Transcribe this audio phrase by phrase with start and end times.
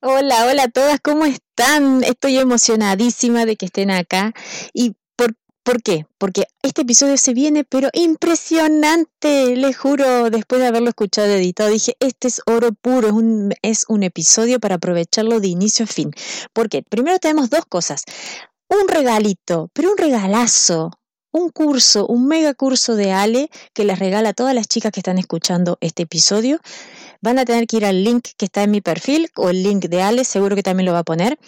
[0.00, 2.04] Hola, hola a todas, ¿cómo están?
[2.04, 4.32] Estoy emocionadísima de que estén acá.
[4.72, 6.06] ¿Y por, qué?
[6.18, 11.96] Porque este episodio se viene, pero impresionante, les juro, después de haberlo escuchado editado, dije,
[11.98, 16.12] este es oro puro, es un, es un episodio para aprovecharlo de inicio a fin.
[16.52, 16.84] ¿Por qué?
[16.88, 18.04] Primero tenemos dos cosas.
[18.68, 20.92] Un regalito, pero un regalazo,
[21.32, 25.00] un curso, un mega curso de Ale que les regala a todas las chicas que
[25.00, 26.60] están escuchando este episodio
[27.20, 29.86] van a tener que ir al link que está en mi perfil o el link
[29.86, 31.38] de Ale, seguro que también lo va a poner.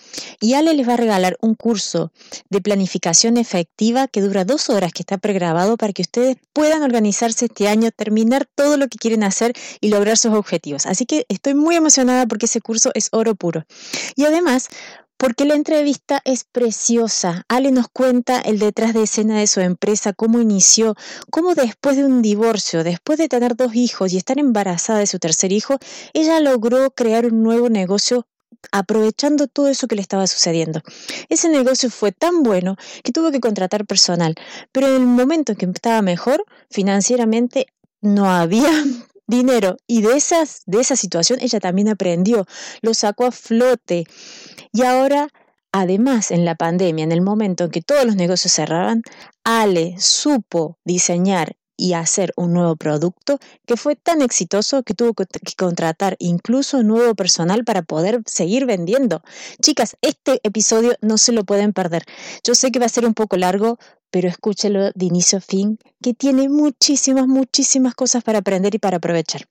[0.41, 2.13] Y Ale les va a regalar un curso
[2.49, 7.47] de planificación efectiva que dura dos horas, que está pregrabado para que ustedes puedan organizarse
[7.47, 10.87] este año, terminar todo lo que quieren hacer y lograr sus objetivos.
[10.87, 13.65] Así que estoy muy emocionada porque ese curso es oro puro.
[14.17, 14.69] Y además
[15.21, 17.45] porque la entrevista es preciosa.
[17.47, 20.95] Ale nos cuenta el detrás de escena de su empresa, cómo inició,
[21.31, 25.19] cómo después de un divorcio, después de tener dos hijos y estar embarazada de su
[25.19, 25.77] tercer hijo,
[26.15, 28.27] ella logró crear un nuevo negocio
[28.73, 30.81] aprovechando todo eso que le estaba sucediendo.
[31.29, 34.37] Ese negocio fue tan bueno que tuvo que contratar personal,
[34.73, 37.67] pero en el momento en que estaba mejor financieramente
[38.01, 38.71] no había
[39.31, 42.47] dinero y de esas de esa situación ella también aprendió,
[42.83, 44.05] lo sacó a flote
[44.73, 45.29] y ahora
[45.73, 49.03] Además, en la pandemia, en el momento en que todos los negocios cerraban,
[49.45, 55.25] Ale supo diseñar y hacer un nuevo producto que fue tan exitoso que tuvo que
[55.57, 59.23] contratar incluso nuevo personal para poder seguir vendiendo.
[59.63, 62.05] Chicas, este episodio no se lo pueden perder.
[62.45, 63.79] Yo sé que va a ser un poco largo,
[64.11, 68.99] pero escúchelo de inicio a fin, que tiene muchísimas, muchísimas cosas para aprender y para
[68.99, 69.49] aprovechar.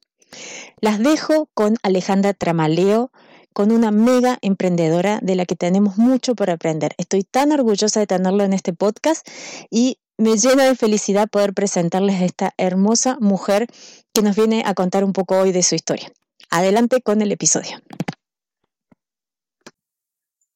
[0.81, 3.11] Las dejo con Alejandra Tramaleo,
[3.53, 6.93] con una mega emprendedora de la que tenemos mucho por aprender.
[6.97, 9.27] Estoy tan orgullosa de tenerlo en este podcast
[9.69, 13.67] y me llena de felicidad poder presentarles a esta hermosa mujer
[14.13, 16.11] que nos viene a contar un poco hoy de su historia.
[16.49, 17.79] Adelante con el episodio.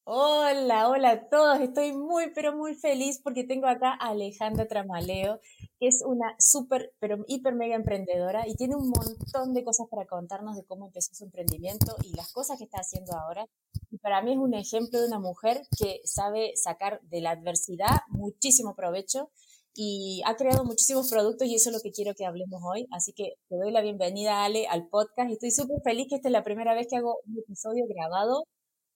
[0.06, 1.60] Hola, hola a todos.
[1.60, 5.40] Estoy muy, pero muy feliz porque tengo acá a Alejandra Tramaleo,
[5.80, 10.06] que es una súper, pero hiper mega emprendedora y tiene un montón de cosas para
[10.06, 13.46] contarnos de cómo empezó su emprendimiento y las cosas que está haciendo ahora.
[13.90, 18.02] Y para mí es un ejemplo de una mujer que sabe sacar de la adversidad
[18.08, 19.30] muchísimo provecho
[19.74, 22.86] y ha creado muchísimos productos y eso es lo que quiero que hablemos hoy.
[22.92, 26.32] Así que te doy la bienvenida, Ale, al podcast estoy súper feliz que esta es
[26.32, 28.44] la primera vez que hago un episodio grabado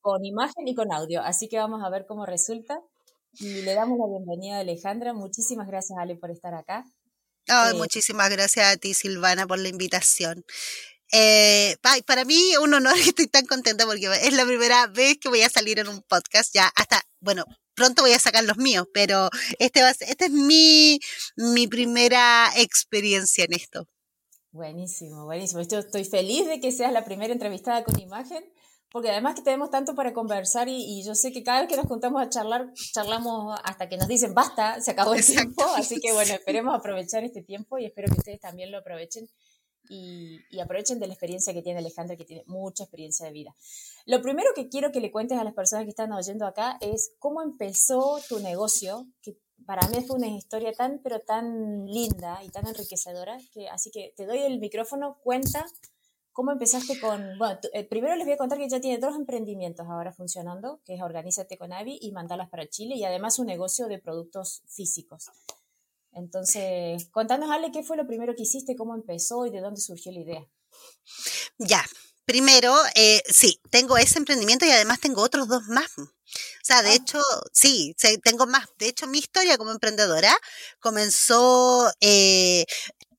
[0.08, 1.20] con imagen y con audio.
[1.20, 2.80] Así que vamos a ver cómo resulta.
[3.34, 5.12] Y le damos la bienvenida a Alejandra.
[5.12, 6.86] Muchísimas gracias, Ale, por estar acá.
[7.46, 10.46] Eh, muchísimas gracias a ti, Silvana, por la invitación.
[11.12, 11.76] Eh,
[12.06, 15.42] para mí, un honor que estoy tan contenta porque es la primera vez que voy
[15.42, 16.54] a salir en un podcast.
[16.54, 17.44] Ya hasta, bueno,
[17.75, 21.00] pronto voy a sacar los míos, pero este va, esta es mi,
[21.36, 23.86] mi primera experiencia en esto.
[24.52, 25.60] Buenísimo, buenísimo.
[25.60, 28.42] estoy feliz de que seas la primera entrevistada con imagen
[28.91, 31.87] porque además que tenemos tanto para conversar y, yo sé que cada vez que nos
[31.87, 36.12] juntamos a charlar, charlamos hasta que nos dicen basta, se acabó el tiempo, así que
[36.12, 39.28] bueno, esperemos aprovechar este tiempo y espero que ustedes también lo aprovechen
[39.91, 43.54] y, y, aprovechen de la experiencia que tiene Alejandra, que tiene mucha experiencia de vida.
[44.04, 47.12] Lo primero que quiero que le cuentes a las personas que están oyendo acá es
[47.19, 52.49] cómo empezó tu negocio, que para mí fue una historia tan, pero tan linda y
[52.49, 55.66] tan enriquecedora, que así que te doy el micrófono, cuenta
[56.38, 57.37] ¿Cómo empezaste con.?
[57.37, 60.94] Bueno, eh, primero les voy a contar que ya tiene dos emprendimientos ahora funcionando, que
[60.94, 65.32] es Organízate con Avi y Mandalas para Chile, y además un negocio de productos físicos.
[66.12, 70.12] Entonces, contanos, Ale, ¿qué fue lo primero que hiciste, cómo empezó y de dónde surgió
[70.12, 70.47] la idea?
[71.59, 71.84] Ya,
[72.25, 75.91] primero, eh, sí, tengo ese emprendimiento y además tengo otros dos más.
[75.99, 76.06] O
[76.62, 76.94] sea, de ah.
[76.94, 77.20] hecho,
[77.53, 78.69] sí, tengo más.
[78.78, 80.32] De hecho, mi historia como emprendedora
[80.78, 82.65] comenzó, eh,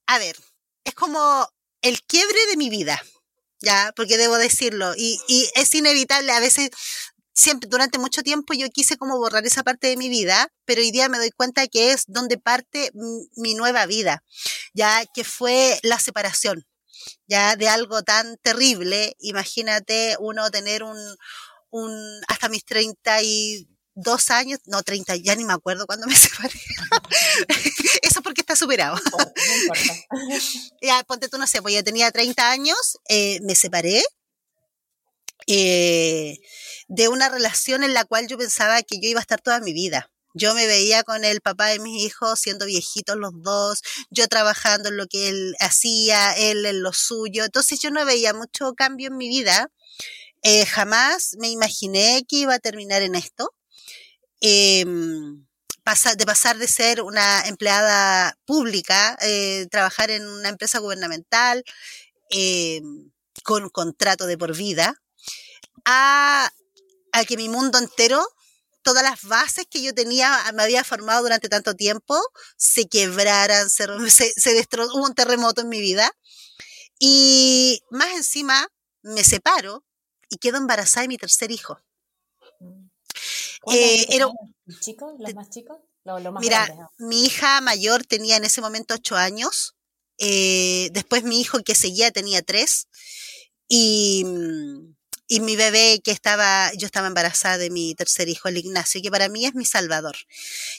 [0.08, 0.38] a ver,
[0.86, 1.50] es como
[1.82, 3.02] el quiebre de mi vida,
[3.62, 6.70] ya, porque debo decirlo, y, y es inevitable, a veces
[7.34, 10.92] siempre durante mucho tiempo yo quise como borrar esa parte de mi vida, pero hoy
[10.92, 12.92] día me doy cuenta que es donde parte
[13.36, 14.24] mi nueva vida,
[14.74, 16.66] ya que fue la separación,
[17.28, 20.98] ya de algo tan terrible, imagínate uno tener un,
[21.70, 23.68] un hasta mis treinta y
[24.02, 26.60] dos años, no, 30, ya ni me acuerdo cuándo me separé.
[28.02, 28.98] Eso porque está superado.
[30.82, 34.04] ya, ponte tú, no sé, pues ya tenía 30 años, eh, me separé
[35.48, 36.38] eh,
[36.88, 39.74] de una relación en la cual yo pensaba que yo iba a estar toda mi
[39.74, 40.12] vida.
[40.36, 43.82] Yo me veía con el papá de mis hijos siendo viejitos los dos,
[44.12, 47.46] yo trabajando en lo que él hacía, él en lo suyo.
[47.46, 49.72] Entonces yo no veía mucho cambio en mi vida.
[50.44, 53.54] Eh, jamás me imaginé que iba a terminar en esto
[54.42, 54.86] eh,
[56.18, 61.64] de pasar de ser una empleada pública, eh, trabajar en una empresa gubernamental
[62.30, 62.82] eh,
[63.44, 65.02] con contrato de por vida,
[65.86, 66.52] a,
[67.28, 68.26] que mi mundo entero
[68.84, 72.22] todas las bases que yo tenía, me había formado durante tanto tiempo,
[72.56, 76.12] se quebraran, se, se, se hubo un terremoto en mi vida.
[77.00, 78.68] Y más encima,
[79.02, 79.86] me separo
[80.30, 81.80] y quedo embarazada de mi tercer hijo.
[83.68, 84.28] Eh, era,
[84.66, 85.14] ¿Los chicos?
[85.20, 85.78] ¿Los más chicos?
[86.40, 89.76] mira, mi hija mayor tenía en ese momento ocho años.
[90.18, 92.88] Eh, después mi hijo que seguía tenía tres.
[93.68, 94.26] Y,
[95.28, 99.12] y mi bebé que estaba, yo estaba embarazada de mi tercer hijo, el Ignacio, que
[99.12, 100.16] para mí es mi salvador.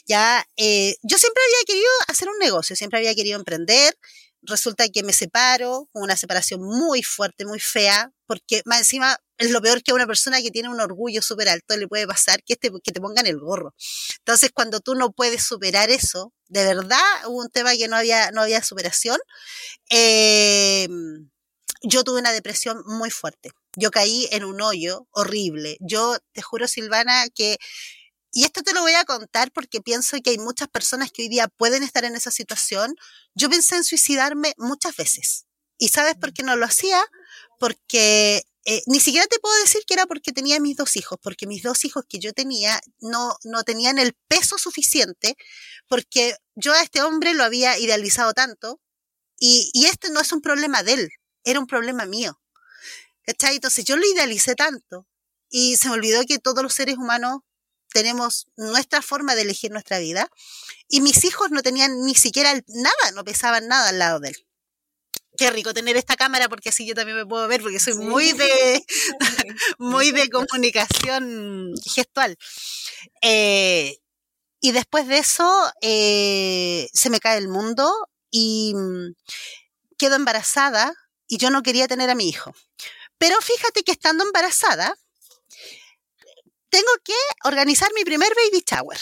[0.05, 3.97] Ya, eh, yo siempre había querido hacer un negocio, siempre había querido emprender
[4.41, 9.61] resulta que me separo, una separación muy fuerte, muy fea, porque más encima es lo
[9.61, 12.55] peor que a una persona que tiene un orgullo súper alto le puede pasar que
[12.55, 13.73] te, que te pongan el gorro.
[14.19, 18.31] Entonces, cuando tú no puedes superar eso, de verdad hubo un tema que no había,
[18.31, 19.17] no había superación,
[19.89, 20.87] eh,
[21.81, 23.49] yo tuve una depresión muy fuerte.
[23.75, 25.77] Yo caí en un hoyo horrible.
[25.79, 27.57] Yo te juro, Silvana, que
[28.33, 31.29] y esto te lo voy a contar porque pienso que hay muchas personas que hoy
[31.29, 32.95] día pueden estar en esa situación.
[33.33, 35.45] Yo pensé en suicidarme muchas veces.
[35.77, 37.03] ¿Y sabes por qué no lo hacía?
[37.59, 41.47] Porque eh, ni siquiera te puedo decir que era porque tenía mis dos hijos, porque
[41.47, 45.35] mis dos hijos que yo tenía no, no tenían el peso suficiente,
[45.87, 48.79] porque yo a este hombre lo había idealizado tanto
[49.39, 51.09] y, y este no es un problema de él,
[51.43, 52.39] era un problema mío.
[53.23, 53.55] ¿Cachai?
[53.55, 55.07] Entonces yo lo idealicé tanto
[55.49, 57.41] y se me olvidó que todos los seres humanos
[57.91, 60.29] tenemos nuestra forma de elegir nuestra vida.
[60.87, 64.47] Y mis hijos no tenían ni siquiera nada, no pesaban nada al lado de él.
[65.41, 68.31] Qué rico tener esta cámara porque así yo también me puedo ver porque soy muy
[68.31, 68.85] de
[69.79, 72.37] muy de comunicación gestual.
[73.23, 73.97] Eh,
[74.59, 77.91] y después de eso eh, se me cae el mundo
[78.29, 79.15] y mm,
[79.97, 80.93] quedo embarazada
[81.27, 82.53] y yo no quería tener a mi hijo.
[83.17, 84.93] Pero fíjate que estando embarazada,
[86.69, 87.15] tengo que
[87.45, 88.99] organizar mi primer baby shower,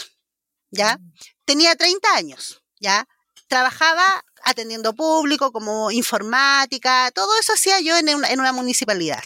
[0.70, 0.96] ¿ya?
[0.96, 1.12] Mm.
[1.44, 3.06] Tenía 30 años, ¿ya?
[3.50, 9.20] Trabajaba atendiendo público, como informática, todo eso hacía yo en una, municipalidad.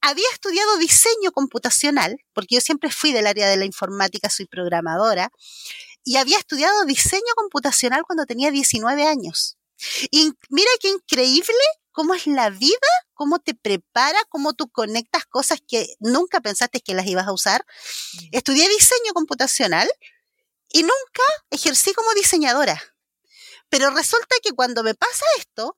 [0.00, 5.32] Había estudiado diseño computacional, porque yo siempre fui del área de la informática, soy programadora,
[6.04, 9.56] y había estudiado diseño computacional cuando tenía 19 años.
[10.12, 15.58] Y mira qué increíble cómo es la vida, cómo te prepara, cómo tú conectas cosas
[15.66, 17.66] que nunca pensaste que las ibas a usar.
[18.12, 18.18] Mm.
[18.30, 19.90] Estudié diseño computacional
[20.68, 22.93] y nunca ejercí como diseñadora.
[23.74, 25.76] Pero resulta que cuando me pasa esto,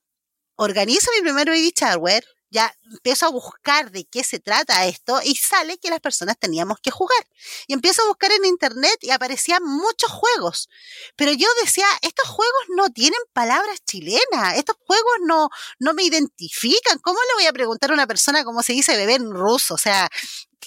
[0.56, 5.34] organizo mi primer baby shower, ya empiezo a buscar de qué se trata esto y
[5.34, 7.26] sale que las personas teníamos que jugar.
[7.66, 10.68] Y empiezo a buscar en internet y aparecían muchos juegos.
[11.16, 15.48] Pero yo decía, estos juegos no tienen palabras chilenas, estos juegos no,
[15.78, 16.98] no me identifican.
[16.98, 19.72] ¿Cómo le voy a preguntar a una persona cómo se dice bebé en ruso?
[19.72, 20.10] O sea,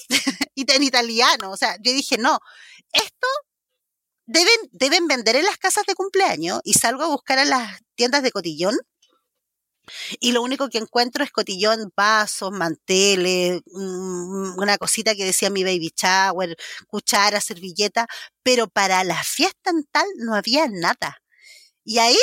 [0.56, 1.52] en italiano.
[1.52, 2.40] O sea, yo dije, no,
[2.92, 3.28] esto
[4.30, 8.22] deben, deben vender en las casas de cumpleaños y salgo a buscar a las tiendas
[8.24, 8.78] de cotillón
[10.20, 15.64] y lo único que encuentro es cotillón, vasos, manteles, mm, una cosita que decía mi
[15.64, 16.56] baby shower,
[16.88, 18.08] cuchara, servilleta,
[18.44, 21.24] pero para la fiesta en tal no había nada.
[21.84, 22.18] Y ahí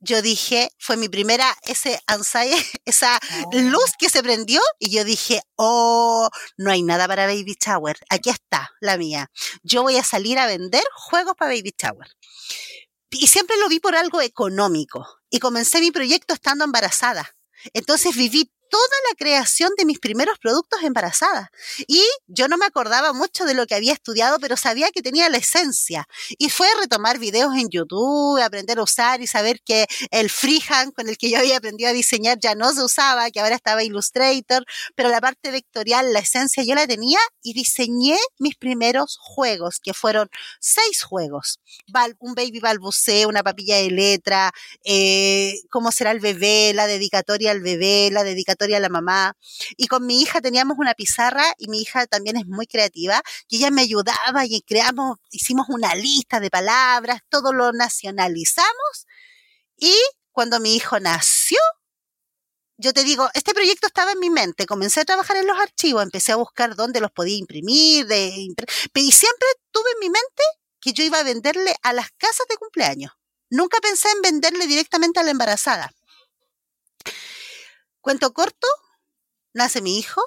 [0.00, 2.00] yo dije, fue mi primera, ese
[2.84, 3.20] esa
[3.52, 8.30] luz que se prendió y yo dije, oh, no hay nada para baby shower, aquí
[8.30, 9.30] está la mía.
[9.62, 12.08] Yo voy a salir a vender juegos para baby shower
[13.10, 15.06] y siempre lo vi por algo económico.
[15.30, 17.36] Y comencé mi proyecto estando embarazada.
[17.74, 21.50] Entonces viví toda la creación de mis primeros productos embarazada.
[21.86, 25.28] Y yo no me acordaba mucho de lo que había estudiado, pero sabía que tenía
[25.28, 26.06] la esencia.
[26.38, 31.08] Y fue retomar videos en YouTube, aprender a usar y saber que el freehand con
[31.08, 34.64] el que yo había aprendido a diseñar ya no se usaba, que ahora estaba Illustrator,
[34.94, 39.94] pero la parte vectorial, la esencia yo la tenía y diseñé mis primeros juegos, que
[39.94, 40.28] fueron
[40.60, 41.60] seis juegos.
[42.20, 44.52] Un baby balbuceo, una papilla de letra,
[44.84, 49.36] eh, cómo será el bebé, la dedicatoria al bebé, la dedicatoria a la mamá.
[49.76, 53.56] Y con mi hija teníamos una pizarra y mi hija también es muy creativa y
[53.56, 59.06] ella me ayudaba y creamos, hicimos una lista de palabras, todo lo nacionalizamos
[59.76, 59.94] y
[60.30, 61.58] cuando mi hijo nació,
[62.76, 66.02] yo te digo, este proyecto estaba en mi mente, comencé a trabajar en los archivos,
[66.02, 68.48] empecé a buscar dónde los podía imprimir, de,
[68.94, 70.42] y siempre tuve en mi mente
[70.80, 73.12] que yo iba a venderle a las casas de cumpleaños.
[73.50, 75.90] Nunca pensé en venderle directamente a la embarazada.
[78.00, 78.66] Cuento corto,
[79.52, 80.22] nace mi hijo.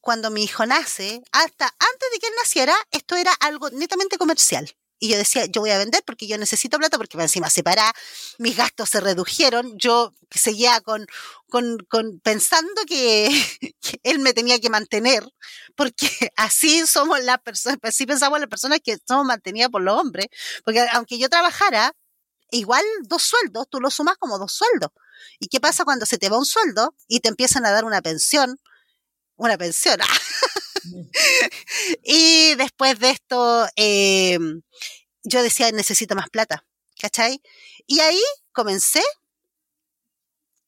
[0.00, 4.70] Cuando mi hijo nace, hasta antes de que él naciera, esto era algo netamente comercial.
[4.98, 7.92] y yo decía, yo voy a vender porque yo necesito plata, porque encima se para,
[8.38, 11.06] mis gastos se redujeron, yo seguía con,
[11.50, 13.28] con, con pensando que,
[13.82, 15.28] que, él me tenía que mantener,
[15.74, 20.28] porque así somos las personas, así pensamos las personas que somos mantenidas por los hombres,
[20.64, 21.92] porque aunque yo trabajara,
[22.50, 24.90] igual dos sueldos, tú lo sumas como dos sueldos.
[25.38, 28.02] ¿Y qué pasa cuando se te va un sueldo y te empiezan a dar una
[28.02, 28.58] pensión?
[29.36, 29.98] Una pensión.
[32.02, 34.38] y después de esto, eh,
[35.24, 36.64] yo decía, necesito más plata,
[37.00, 37.42] ¿cachai?
[37.86, 39.02] Y ahí comencé,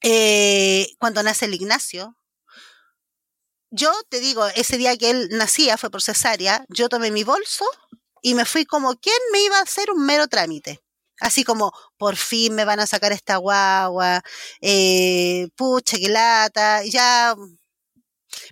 [0.03, 2.17] eh, cuando nace el Ignacio,
[3.71, 7.67] yo te digo, ese día que él nacía, fue por cesárea, yo tomé mi bolso
[8.23, 10.83] y me fui como quien me iba a hacer un mero trámite.
[11.21, 14.23] Así como, por fin me van a sacar esta guagua,
[14.61, 17.35] eh, pucha, qué lata, ya.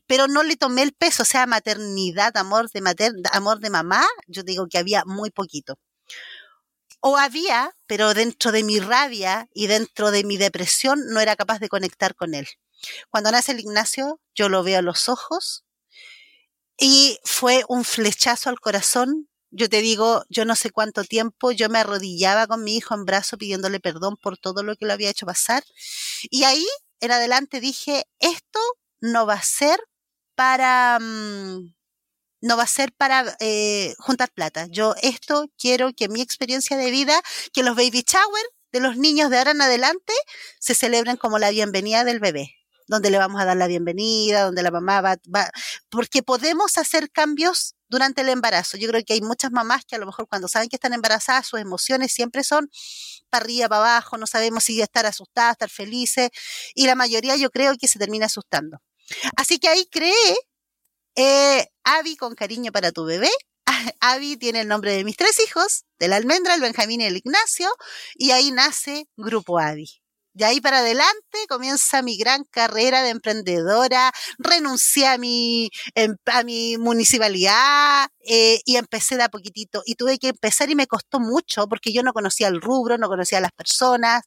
[0.06, 4.04] Pero no le tomé el peso, o sea, maternidad, amor de mater, amor de mamá,
[4.26, 5.78] yo digo que había muy poquito.
[7.00, 11.58] O había, pero dentro de mi rabia y dentro de mi depresión no era capaz
[11.58, 12.46] de conectar con él.
[13.10, 15.64] Cuando nace el Ignacio, yo lo veo a los ojos
[16.78, 21.68] y fue un flechazo al corazón yo te digo, yo no sé cuánto tiempo yo
[21.68, 25.10] me arrodillaba con mi hijo en brazo pidiéndole perdón por todo lo que lo había
[25.10, 25.64] hecho pasar.
[26.30, 26.66] Y ahí
[27.00, 28.60] en adelante dije, esto
[29.00, 29.80] no va a ser
[30.34, 31.74] para, mmm,
[32.42, 34.66] no va a ser para eh, juntar plata.
[34.70, 37.20] Yo esto quiero que mi experiencia de vida,
[37.52, 40.12] que los baby shower de los niños de ahora en adelante
[40.60, 42.54] se celebren como la bienvenida del bebé
[42.88, 45.50] donde le vamos a dar la bienvenida, donde la mamá va, va,
[45.88, 48.76] porque podemos hacer cambios durante el embarazo.
[48.76, 51.46] Yo creo que hay muchas mamás que a lo mejor cuando saben que están embarazadas,
[51.46, 52.70] sus emociones siempre son
[53.30, 56.30] para arriba, para abajo, no sabemos si estar asustadas, estar felices,
[56.74, 58.78] y la mayoría yo creo que se termina asustando.
[59.36, 60.36] Así que ahí creé
[61.16, 63.30] eh, Avi con cariño para tu bebé.
[64.00, 67.16] Avi tiene el nombre de mis tres hijos, de la almendra, el Benjamín y el
[67.16, 67.70] Ignacio,
[68.14, 70.05] y ahí nace Grupo Avi.
[70.36, 74.12] De ahí para adelante comienza mi gran carrera de emprendedora.
[74.36, 79.82] Renuncié a mi, em, a mi municipalidad eh, y empecé de a poquitito.
[79.86, 83.08] Y tuve que empezar y me costó mucho porque yo no conocía el rubro, no
[83.08, 84.24] conocía a las personas.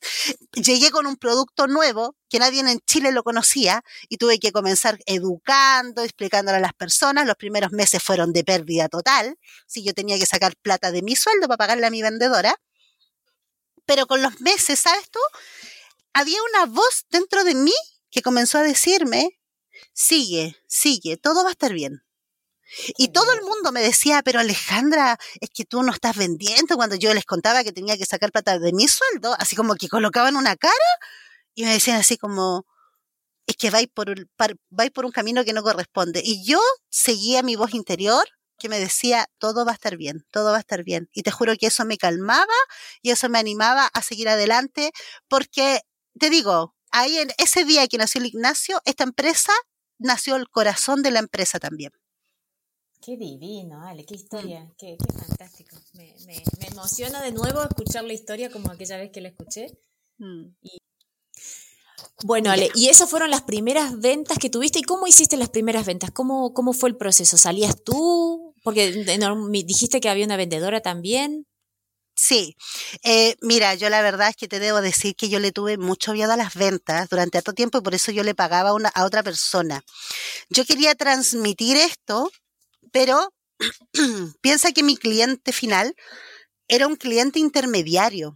[0.53, 4.97] Llegué con un producto nuevo que nadie en Chile lo conocía y tuve que comenzar
[5.05, 7.27] educando, explicándole a las personas.
[7.27, 9.37] Los primeros meses fueron de pérdida total.
[9.67, 12.55] Si yo tenía que sacar plata de mi sueldo para pagarle a mi vendedora.
[13.85, 15.19] Pero con los meses, ¿sabes tú?
[16.19, 17.73] Había una voz dentro de mí
[18.11, 19.39] que comenzó a decirme,
[19.93, 22.03] sigue, sigue, todo va a estar bien.
[22.97, 26.95] Y todo el mundo me decía, pero Alejandra, es que tú no estás vendiendo cuando
[26.95, 30.35] yo les contaba que tenía que sacar plata de mi sueldo, así como que colocaban
[30.35, 30.73] una cara
[31.55, 32.65] y me decían así como,
[33.47, 34.13] es que vais por,
[34.69, 36.21] vais por un camino que no corresponde.
[36.23, 36.59] Y yo
[36.89, 38.27] seguía mi voz interior
[38.59, 41.09] que me decía, todo va a estar bien, todo va a estar bien.
[41.13, 42.53] Y te juro que eso me calmaba
[43.01, 44.91] y eso me animaba a seguir adelante
[45.29, 45.81] porque
[46.19, 49.53] te digo, ahí en ese día que nació el Ignacio, esta empresa
[49.97, 51.91] nació el corazón de la empresa también.
[53.01, 55.77] Qué divino, Ale, qué historia, qué, qué, fantástico.
[55.93, 59.67] Me, me, me, emociona de nuevo escuchar la historia como aquella vez que la escuché.
[60.17, 60.47] Mm.
[60.61, 60.77] Y...
[62.23, 64.79] Bueno, Ale, y esas fueron las primeras ventas que tuviste.
[64.79, 66.11] ¿Y cómo hiciste las primeras ventas?
[66.11, 67.37] ¿Cómo, cómo fue el proceso?
[67.37, 68.53] ¿Salías tú?
[68.63, 68.91] Porque
[69.63, 71.47] dijiste que había una vendedora también.
[72.21, 72.57] Sí,
[73.03, 76.11] eh, mira, yo la verdad es que te debo decir que yo le tuve mucho
[76.11, 79.05] miedo a las ventas durante tanto tiempo y por eso yo le pagaba una, a
[79.05, 79.85] otra persona.
[80.49, 82.29] Yo quería transmitir esto,
[82.91, 83.33] pero
[84.41, 85.95] piensa que mi cliente final
[86.67, 88.35] era un cliente intermediario,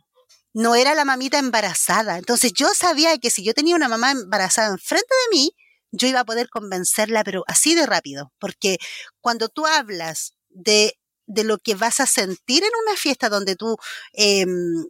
[0.54, 2.18] no era la mamita embarazada.
[2.18, 5.52] Entonces yo sabía que si yo tenía una mamá embarazada enfrente de mí,
[5.92, 8.78] yo iba a poder convencerla, pero así de rápido, porque
[9.22, 13.78] cuando tú hablas de de lo que vas a sentir en una fiesta donde tú
[14.14, 14.46] eh,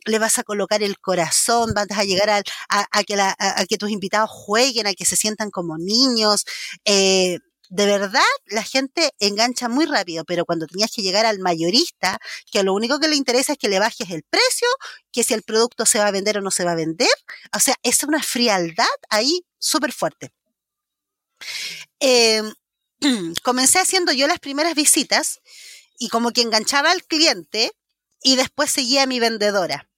[0.05, 4.29] le vas a colocar el corazón, vas a llegar a, a, que, a, tus invitados
[4.31, 6.45] jueguen, a que se sientan como niños.
[6.85, 12.19] Eh, de verdad, la gente engancha muy rápido, pero cuando tenías que llegar al mayorista,
[12.51, 14.67] que lo único que le interesa es que le bajes el precio,
[15.11, 17.09] que si el producto se va a vender o no se va a vender,
[17.55, 20.31] o sea, es una frialdad ahí súper fuerte.
[21.99, 22.43] Eh,
[23.43, 25.41] comencé haciendo yo las primeras visitas
[25.97, 27.71] y como que enganchaba al cliente
[28.21, 29.89] y después seguía a mi vendedora.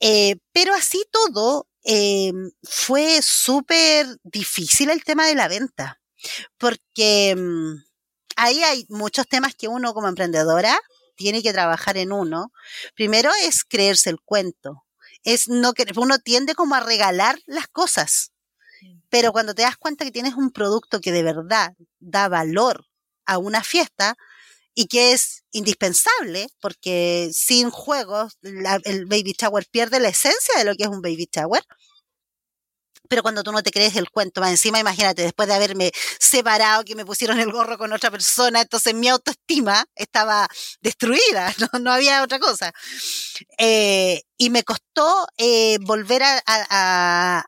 [0.00, 2.32] Eh, pero así todo, eh,
[2.62, 6.00] fue súper difícil el tema de la venta,
[6.56, 7.82] porque mm,
[8.36, 10.78] ahí hay muchos temas que uno como emprendedora
[11.16, 12.52] tiene que trabajar en uno.
[12.94, 14.84] Primero es creerse el cuento.
[15.24, 18.32] Es no que uno tiende como a regalar las cosas.
[19.08, 22.86] Pero cuando te das cuenta que tienes un producto que de verdad da valor
[23.26, 24.16] a una fiesta,
[24.78, 30.76] y que es indispensable porque sin juegos el baby shower pierde la esencia de lo
[30.76, 31.64] que es un baby shower
[33.08, 36.84] pero cuando tú no te crees el cuento, más encima, imagínate, después de haberme separado,
[36.84, 40.46] que me pusieron el gorro con otra persona, entonces mi autoestima estaba
[40.82, 42.70] destruida, no, había otra cosa.
[43.56, 47.46] Eh, y me costó eh, volver a,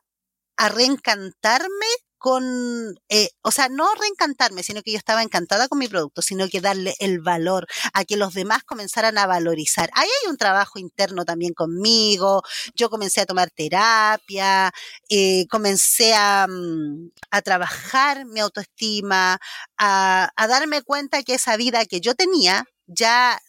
[0.57, 1.85] a reencantarme
[2.21, 6.47] con, eh, o sea, no reencantarme, sino que yo estaba encantada con mi producto, sino
[6.49, 9.89] que darle el valor a que los demás comenzaran a valorizar.
[9.95, 12.43] Ahí hay un trabajo interno también conmigo,
[12.75, 14.71] yo comencé a tomar terapia,
[15.09, 19.39] eh, comencé a, mm, a, trabajar mi autoestima,
[19.79, 23.41] a, a darme cuenta que esa vida que yo tenía ya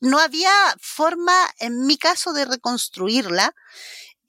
[0.00, 3.54] no había forma, en mi caso, de reconstruirla,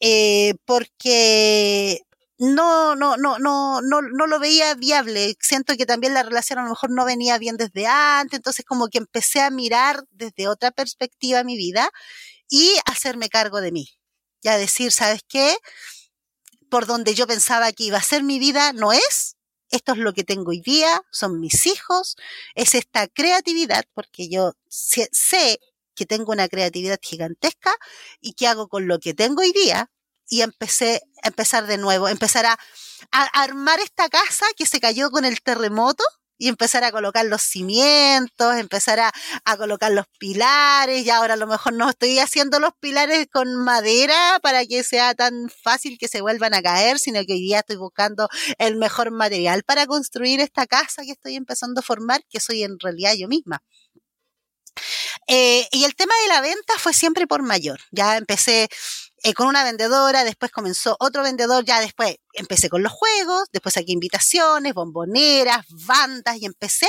[0.01, 2.01] eh, porque
[2.39, 5.35] no, no, no, no, no, no lo veía viable.
[5.41, 8.87] Siento que también la relación a lo mejor no venía bien desde antes, entonces como
[8.87, 11.91] que empecé a mirar desde otra perspectiva mi vida
[12.49, 13.89] y hacerme cargo de mí.
[14.43, 15.57] Ya decir, ¿sabes qué?
[16.69, 19.35] Por donde yo pensaba que iba a ser mi vida, no es.
[19.71, 22.15] Esto es lo que tengo hoy día, son mis hijos,
[22.55, 25.59] es esta creatividad, porque yo sé
[25.95, 27.75] que tengo una creatividad gigantesca
[28.19, 29.91] y qué hago con lo que tengo hoy día,
[30.29, 32.57] y empecé a empezar de nuevo, empezar a,
[33.11, 36.03] armar esta casa que se cayó con el terremoto
[36.37, 41.47] y empezar a colocar los cimientos, empezar a, colocar los pilares, y ahora a lo
[41.47, 46.21] mejor no estoy haciendo los pilares con madera para que sea tan fácil que se
[46.21, 50.65] vuelvan a caer, sino que hoy día estoy buscando el mejor material para construir esta
[50.65, 53.61] casa que estoy empezando a formar, que soy en realidad yo misma.
[55.27, 57.79] Eh, y el tema de la venta fue siempre por mayor.
[57.91, 58.69] Ya empecé
[59.23, 63.75] eh, con una vendedora, después comenzó otro vendedor, ya después empecé con los juegos, después
[63.77, 66.87] aquí invitaciones, bomboneras, bandas y empecé.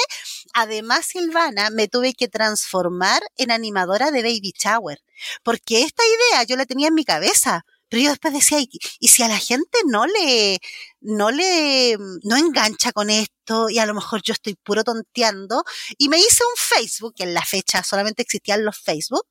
[0.54, 5.00] Además, Silvana, me tuve que transformar en animadora de Baby Shower,
[5.42, 9.22] porque esta idea yo la tenía en mi cabeza, pero yo después decía, ¿y, si
[9.24, 10.60] a la gente no le,
[11.00, 15.64] no le, no engancha con esto y a lo mejor yo estoy puro tonteando?
[15.98, 19.26] Y me hice un Facebook, que en la fecha solamente existían los Facebook,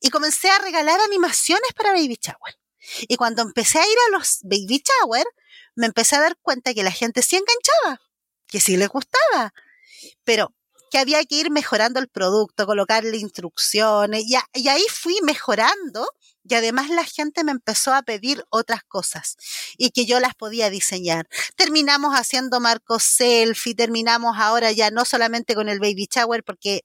[0.00, 2.58] y comencé a regalar animaciones para Baby Shower.
[3.08, 5.26] Y cuando empecé a ir a los Baby Shower,
[5.74, 8.00] me empecé a dar cuenta que la gente sí enganchaba,
[8.46, 9.52] que sí les gustaba.
[10.24, 10.54] Pero
[10.90, 16.08] que había que ir mejorando el producto, colocarle instrucciones, y, y, ahí fui mejorando,
[16.44, 19.36] y además la gente me empezó a pedir otras cosas,
[19.76, 21.28] y que yo las podía diseñar.
[21.56, 26.84] Terminamos haciendo marcos selfie, terminamos ahora ya no solamente con el baby shower, porque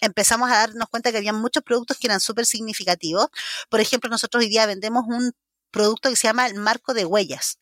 [0.00, 3.28] empezamos a darnos cuenta que había muchos productos que eran súper significativos.
[3.68, 5.32] Por ejemplo, nosotros hoy día vendemos un
[5.70, 7.58] producto que se llama el marco de huellas.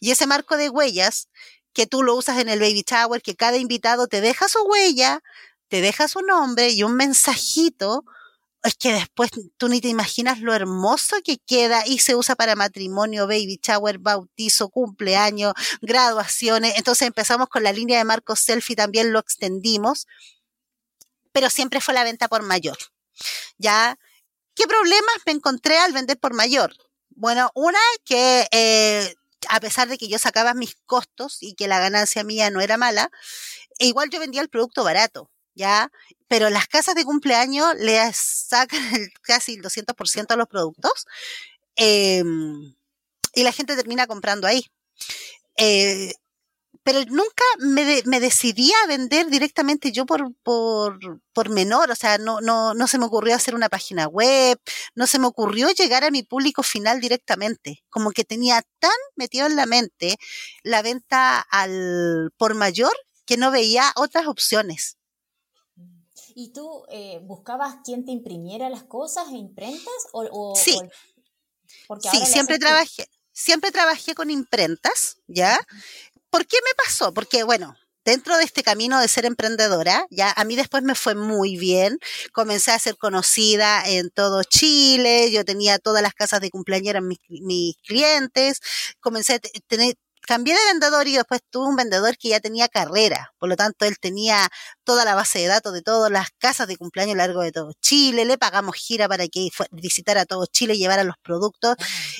[0.00, 1.28] Y ese marco de huellas
[1.72, 5.20] que tú lo usas en el baby shower, que cada invitado te deja su huella,
[5.68, 8.04] te deja su nombre y un mensajito,
[8.62, 12.56] es que después tú ni te imaginas lo hermoso que queda y se usa para
[12.56, 16.74] matrimonio, baby shower, bautizo, cumpleaños, graduaciones.
[16.76, 20.06] Entonces empezamos con la línea de marcos selfie, también lo extendimos,
[21.38, 22.76] pero siempre fue la venta por mayor.
[23.58, 23.96] ¿Ya?
[24.56, 26.74] ¿Qué problemas me encontré al vender por mayor?
[27.10, 29.14] Bueno, una que eh,
[29.48, 32.76] a pesar de que yo sacaba mis costos y que la ganancia mía no era
[32.76, 33.12] mala,
[33.78, 35.92] igual yo vendía el producto barato, ¿ya?
[36.26, 38.80] Pero las casas de cumpleaños le sacan
[39.22, 41.06] casi el 200% a los productos
[41.76, 42.74] em,
[43.32, 44.66] y la gente termina comprando ahí.
[45.56, 46.14] Eh,
[46.88, 50.98] pero nunca me, me, decidí a vender directamente yo por, por,
[51.34, 54.58] por menor, o sea, no, no, no se me ocurrió hacer una página web,
[54.94, 59.46] no se me ocurrió llegar a mi público final directamente, como que tenía tan metido
[59.46, 60.16] en la mente
[60.62, 62.96] la venta al por mayor
[63.26, 64.96] que no veía otras opciones.
[66.34, 70.06] ¿Y tú eh, buscabas quién te imprimiera las cosas, imprentas?
[70.12, 70.78] O, sí,
[72.10, 73.06] sí siempre trabajé,
[73.38, 75.60] siempre trabajé con imprentas, ¿ya?
[76.32, 77.12] ¿Por qué me pasó?
[77.14, 81.14] Porque, bueno, dentro de este camino de ser emprendedora, ya a mí después me fue
[81.14, 81.98] muy bien.
[82.32, 85.30] Comencé a ser conocida en todo Chile.
[85.32, 88.60] Yo tenía todas las casas de cumpleaños en mis, mis clientes.
[89.00, 89.38] Comencé a
[89.68, 89.94] tener,
[90.28, 93.86] cambié de vendedor y después tuve un vendedor que ya tenía carrera, por lo tanto
[93.86, 94.46] él tenía
[94.84, 97.50] toda la base de datos de todas las casas de cumpleaños a lo largo de
[97.50, 101.76] todo Chile, le pagamos gira para que visitara todo Chile, llevara los productos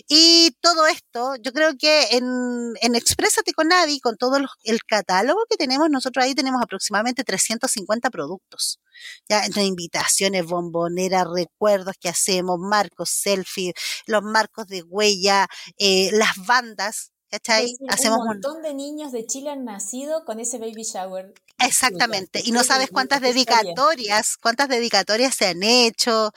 [0.09, 5.41] y todo esto, yo creo que en, en Exprésate con Avi, con todo el catálogo
[5.51, 8.81] que tenemos, nosotros ahí tenemos aproximadamente 350 productos.
[9.29, 13.75] Ya, entre invitaciones, bomboneras, recuerdos que hacemos, marcos, selfie,
[14.07, 17.75] los marcos de huella, eh, las bandas, ¿cachai?
[17.89, 21.33] Hacemos un montón de niños de Chile han nacido con ese baby shower.
[21.59, 26.33] Exactamente, y no sabes cuántas dedicatorias, cuántas dedicatorias se han hecho.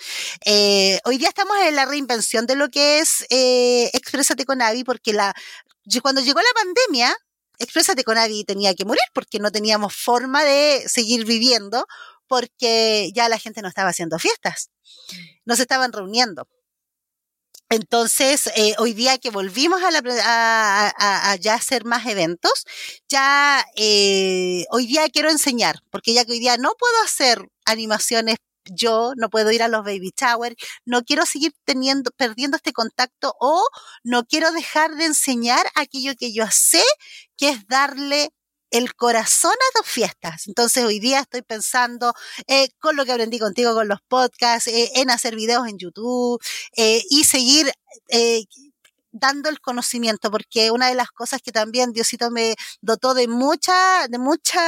[0.46, 4.84] Eh, hoy día estamos en la reinvención de lo que es eh, Exprésate con Avi,
[4.84, 5.34] porque la,
[6.02, 7.16] cuando llegó la pandemia,
[7.60, 11.86] Exprésate con Avi tenía que morir porque no teníamos forma de seguir viviendo
[12.26, 14.72] porque ya la gente no estaba haciendo fiestas,
[15.46, 16.48] no se estaban reuniendo.
[17.72, 22.66] Entonces, eh, hoy día que volvimos a, la, ya hacer más eventos,
[23.08, 28.36] ya eh, hoy día quiero enseñar, porque ya que hoy día no puedo hacer animaciones
[28.66, 30.56] yo no puedo ir a los baby shower,
[30.86, 33.66] no quiero seguir teniendo, perdiendo este contacto o
[34.04, 36.84] no quiero dejar de enseñar aquello que yo sé,
[37.38, 38.32] que es darle
[38.72, 40.48] el corazón a dos fiestas.
[40.48, 42.14] Entonces hoy día estoy pensando
[42.48, 46.42] eh, con lo que aprendí contigo con los podcasts, eh, en hacer videos en YouTube
[46.76, 47.72] eh, y seguir
[49.14, 54.08] dando el conocimiento, porque una de las cosas que también Diosito me dotó de mucha,
[54.08, 54.62] de mucha,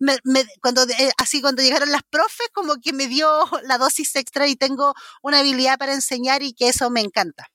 [0.62, 0.86] cuando,
[1.18, 3.28] así cuando llegaron las profes, como que me dio
[3.64, 7.50] la dosis extra y tengo una habilidad para enseñar y que eso me encanta.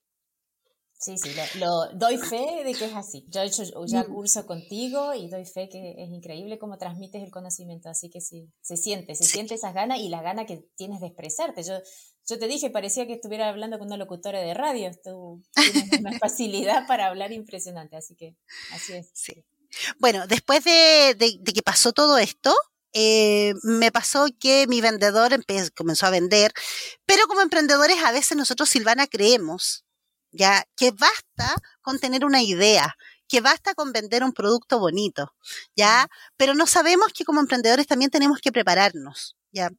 [1.01, 3.25] Sí, sí, lo, doy fe de que es así.
[3.27, 4.13] Yo he hecho ya mm.
[4.13, 8.53] curso contigo y doy fe que es increíble cómo transmites el conocimiento, así que sí,
[8.61, 11.63] se siente, se siente esas ganas y la gana que tienes de expresarte.
[11.63, 11.73] Yo,
[12.29, 16.11] yo te dije, parecía que estuviera hablando con una locutora de radio, tú tienes una
[16.19, 18.35] facilidad para hablar impresionante, así que
[18.71, 19.09] así es.
[19.15, 19.43] Sí.
[19.97, 22.53] Bueno, después de, que pasó todo esto,
[22.93, 25.31] eh, me pasó que mi vendedor
[25.75, 26.53] comenzó a vender,
[27.07, 29.83] pero como emprendedores a veces nosotros, Silvana, creemos
[30.31, 32.95] ya que basta con tener una idea,
[33.27, 35.33] que basta con vender un producto bonito,
[35.75, 39.69] ya, pero no sabemos que como emprendedores también tenemos que prepararnos, ya.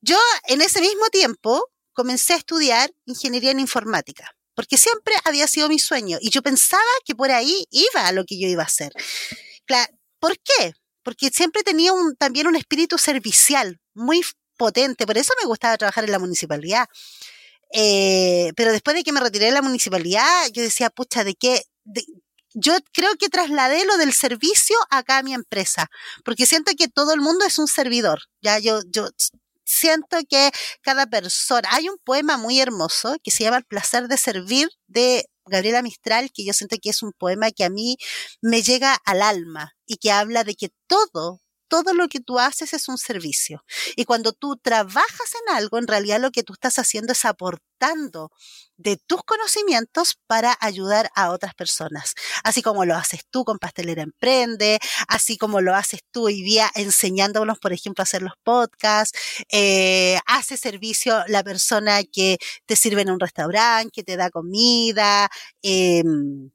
[0.00, 5.68] Yo en ese mismo tiempo comencé a estudiar ingeniería en informática, porque siempre había sido
[5.68, 8.66] mi sueño y yo pensaba que por ahí iba a lo que yo iba a
[8.66, 8.92] hacer.
[10.18, 10.74] ¿Por qué?
[11.02, 14.22] Porque siempre tenía un, también un espíritu servicial muy
[14.56, 16.86] potente, por eso me gustaba trabajar en la municipalidad.
[17.72, 21.62] Eh, pero después de que me retiré de la municipalidad, yo decía, pucha, ¿de qué?
[22.54, 25.88] yo creo que trasladé lo del servicio acá a mi empresa,
[26.24, 28.20] porque siento que todo el mundo es un servidor.
[28.42, 29.08] Ya yo, yo
[29.64, 30.50] siento que
[30.82, 35.26] cada persona, hay un poema muy hermoso que se llama El placer de servir de
[35.46, 37.96] Gabriela Mistral, que yo siento que es un poema que a mí
[38.40, 41.40] me llega al alma y que habla de que todo,
[41.72, 43.64] todo lo que tú haces es un servicio.
[43.96, 48.30] Y cuando tú trabajas en algo, en realidad lo que tú estás haciendo es aportando
[48.76, 52.12] de tus conocimientos para ayudar a otras personas.
[52.44, 56.70] Así como lo haces tú con Pastelera Emprende, así como lo haces tú hoy día
[56.74, 59.18] enseñándonos, por ejemplo, a hacer los podcasts,
[59.50, 65.30] eh, hace servicio la persona que te sirve en un restaurante, que te da comida,
[65.62, 66.50] em,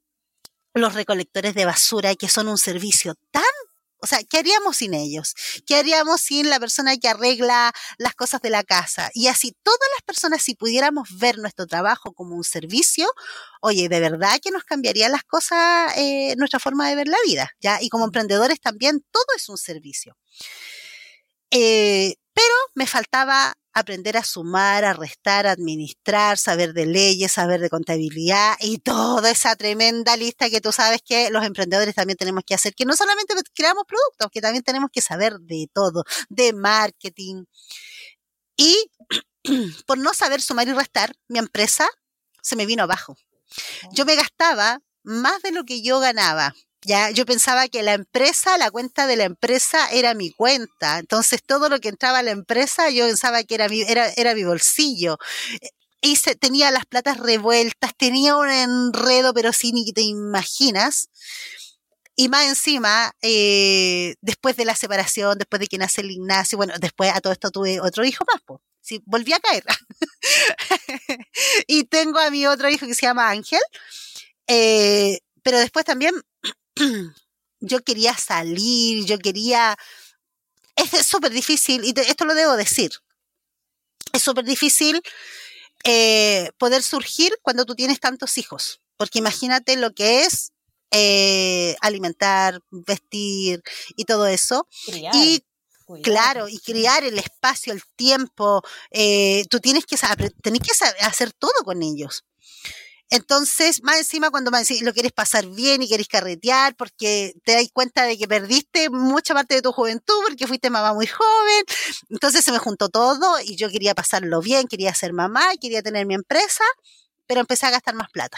[0.75, 3.43] los recolectores de basura, que son un servicio tan
[3.99, 5.33] o sea, ¿qué haríamos sin ellos?
[5.65, 9.09] ¿Qué haríamos sin la persona que arregla las cosas de la casa?
[9.13, 13.07] Y así todas las personas, si pudiéramos ver nuestro trabajo como un servicio,
[13.61, 17.51] oye, de verdad que nos cambiaría las cosas, eh, nuestra forma de ver la vida,
[17.59, 17.81] ¿ya?
[17.81, 20.15] Y como emprendedores también, todo es un servicio.
[21.51, 27.61] Eh, pero me faltaba aprender a sumar, a restar, a administrar, saber de leyes, saber
[27.61, 32.43] de contabilidad y toda esa tremenda lista que tú sabes que los emprendedores también tenemos
[32.43, 36.53] que hacer, que no solamente creamos productos, que también tenemos que saber de todo, de
[36.53, 37.45] marketing.
[38.55, 38.89] Y
[39.85, 41.87] por no saber sumar y restar, mi empresa
[42.41, 43.15] se me vino abajo.
[43.91, 46.53] Yo me gastaba más de lo que yo ganaba.
[46.83, 50.99] Ya, yo pensaba que la empresa, la cuenta de la empresa era mi cuenta.
[50.99, 54.35] Entonces todo lo que entraba a la empresa, yo pensaba que era mi, era, era
[54.35, 55.17] mi bolsillo.
[56.01, 61.09] Se, tenía las platas revueltas, tenía un enredo, pero sí ni te imaginas.
[62.15, 66.73] Y más encima, eh, después de la separación, después de que nace el Ignacio, bueno,
[66.79, 68.61] después a todo esto tuve otro hijo más, pues.
[69.05, 69.63] Volví a caer.
[71.67, 73.61] y tengo a mi otro hijo que se llama Ángel.
[74.47, 76.13] Eh, pero después también
[77.59, 79.77] yo quería salir, yo quería...
[80.75, 82.91] Es súper difícil, y esto lo debo decir,
[84.13, 85.01] es súper difícil
[85.83, 90.51] eh, poder surgir cuando tú tienes tantos hijos, porque imagínate lo que es
[90.91, 93.63] eh, alimentar, vestir
[93.95, 94.67] y todo eso.
[95.13, 95.43] y
[96.03, 98.61] Claro, y criar el espacio, el tiempo,
[98.91, 102.25] eh, tú tienes que, saber, tenés que hacer todo con ellos.
[103.09, 108.03] Entonces, más encima cuando lo quieres pasar bien y quieres carretear porque te das cuenta
[108.03, 111.63] de que perdiste mucha parte de tu juventud porque fuiste mamá muy joven.
[112.09, 116.05] Entonces se me juntó todo y yo quería pasarlo bien, quería ser mamá, quería tener
[116.05, 116.63] mi empresa,
[117.27, 118.37] pero empecé a gastar más plata.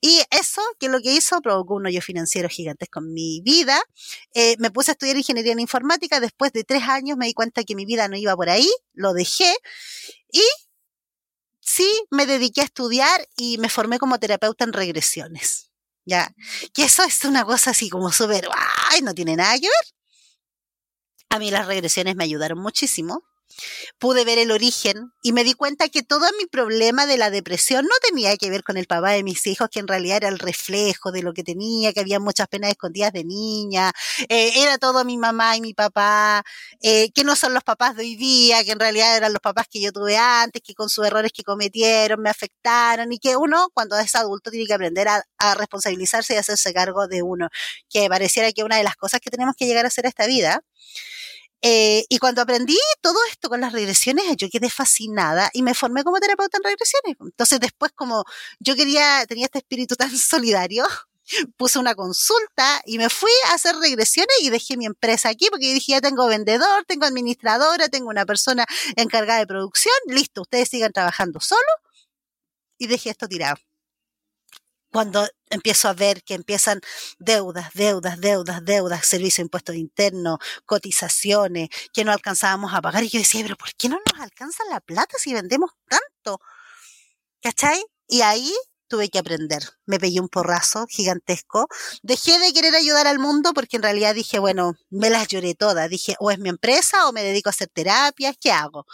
[0.00, 3.80] Y eso, que es lo que hizo, provocó un hoyo financiero gigantesco en mi vida.
[4.34, 6.20] Eh, me puse a estudiar ingeniería en informática.
[6.20, 8.68] Después de tres años me di cuenta que mi vida no iba por ahí.
[8.94, 9.54] Lo dejé.
[10.32, 10.42] Y
[11.76, 15.70] sí, me dediqué a estudiar y me formé como terapeuta en regresiones.
[16.06, 16.34] Ya.
[16.72, 18.48] Que eso es una cosa así como súper,
[18.90, 19.94] ay, no tiene nada que ver.
[21.28, 23.22] A mí las regresiones me ayudaron muchísimo
[23.98, 27.84] pude ver el origen y me di cuenta que todo mi problema de la depresión
[27.84, 30.38] no tenía que ver con el papá de mis hijos, que en realidad era el
[30.38, 33.92] reflejo de lo que tenía, que había muchas penas escondidas de niña,
[34.28, 36.44] eh, era todo mi mamá y mi papá,
[36.80, 39.66] eh, que no son los papás de hoy día, que en realidad eran los papás
[39.70, 43.68] que yo tuve antes, que con sus errores que cometieron me afectaron y que uno
[43.74, 47.48] cuando es adulto tiene que aprender a, a responsabilizarse y hacerse cargo de uno,
[47.88, 50.62] que pareciera que una de las cosas que tenemos que llegar a hacer esta vida
[51.62, 56.04] eh, y cuando aprendí todo esto con las regresiones, yo quedé fascinada y me formé
[56.04, 57.16] como terapeuta en regresiones.
[57.20, 58.24] Entonces después como
[58.60, 60.86] yo quería, tenía este espíritu tan solidario,
[61.56, 65.74] puse una consulta y me fui a hacer regresiones y dejé mi empresa aquí porque
[65.74, 68.64] dije ya tengo vendedor, tengo administradora, tengo una persona
[68.96, 71.60] encargada de producción, listo, ustedes sigan trabajando solo
[72.78, 73.56] y dejé esto tirado
[74.96, 76.80] cuando empiezo a ver que empiezan
[77.18, 83.04] deudas, deudas, deudas, deudas, servicio de impuestos internos, cotizaciones, que no alcanzábamos a pagar.
[83.04, 86.40] Y yo decía, pero ¿por qué no nos alcanza la plata si vendemos tanto?
[87.42, 87.84] ¿Cachai?
[88.08, 88.54] Y ahí
[88.88, 89.64] tuve que aprender.
[89.84, 91.68] Me pegué un porrazo gigantesco.
[92.02, 95.90] Dejé de querer ayudar al mundo porque en realidad dije, bueno, me las lloré todas.
[95.90, 98.86] Dije, o es mi empresa o me dedico a hacer terapias, ¿qué hago?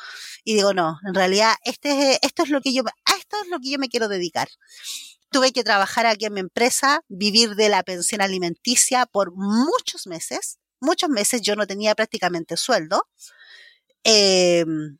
[0.42, 2.82] Y digo, no, en realidad este, esto es lo que yo,
[3.16, 4.48] esto es lo que yo me quiero dedicar
[5.32, 10.58] tuve que trabajar aquí en mi empresa, vivir de la pensión alimenticia por muchos meses.
[10.80, 13.08] Muchos meses yo no tenía prácticamente sueldo,
[14.04, 14.98] em,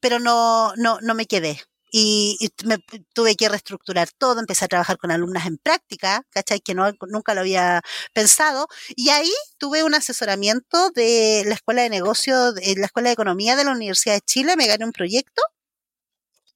[0.00, 1.60] pero no, no, no me quedé.
[1.96, 2.78] Y, me,
[3.14, 6.60] tuve que reestructurar todo, empecé a trabajar con alumnas en práctica, ¿cachai?
[6.60, 8.66] Que nunca lo había pensado.
[8.96, 13.56] Y ahí tuve un asesoramiento de la Escuela de Negocios, de la Escuela de Economía
[13.56, 15.42] de la Universidad de Chile, me gané un proyecto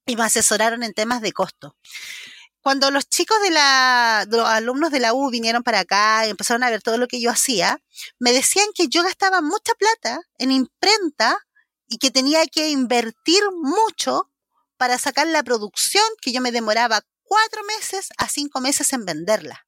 [0.05, 1.75] y me asesoraron en temas de costo
[2.61, 6.63] cuando los chicos de la, los alumnos de la U vinieron para acá y empezaron
[6.63, 7.81] a ver todo lo que yo hacía,
[8.19, 11.37] me decían que yo gastaba mucha plata en imprenta
[11.87, 14.31] y que tenía que invertir mucho
[14.77, 19.65] para sacar la producción que yo me demoraba cuatro meses a cinco meses en venderla.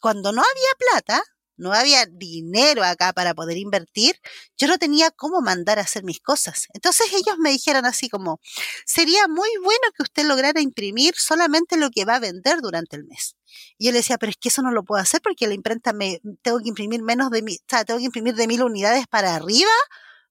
[0.00, 1.22] Cuando no había plata,
[1.60, 4.18] no había dinero acá para poder invertir,
[4.56, 6.66] yo no tenía cómo mandar a hacer mis cosas.
[6.72, 8.40] Entonces ellos me dijeron así como,
[8.86, 13.04] sería muy bueno que usted lograra imprimir solamente lo que va a vender durante el
[13.04, 13.36] mes.
[13.78, 15.92] Y yo le decía, pero es que eso no lo puedo hacer porque la imprenta
[15.92, 19.06] me, tengo que imprimir menos de mil, o sea, tengo que imprimir de mil unidades
[19.06, 19.70] para arriba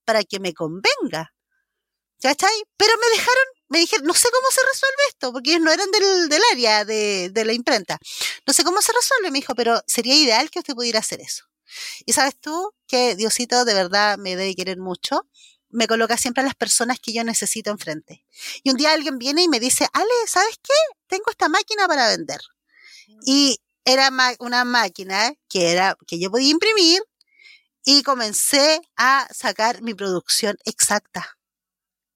[0.04, 1.34] para que me convenga.
[2.22, 2.64] ¿Cachai?
[2.76, 5.90] Pero me dejaron me dije, no sé cómo se resuelve esto, porque ellos no eran
[5.92, 8.00] del, del área de, de, la imprenta.
[8.46, 11.46] No sé cómo se resuelve, me dijo, pero sería ideal que usted pudiera hacer eso.
[12.06, 15.28] Y sabes tú que Diosito de verdad me debe querer mucho.
[15.70, 18.26] Me coloca siempre a las personas que yo necesito enfrente.
[18.64, 20.74] Y un día alguien viene y me dice, Ale, ¿sabes qué?
[21.08, 22.42] Tengo esta máquina para vender.
[23.24, 27.04] Y era una máquina que era, que yo podía imprimir
[27.86, 31.39] y comencé a sacar mi producción exacta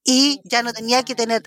[0.04, 1.44] y ya no tenía que tener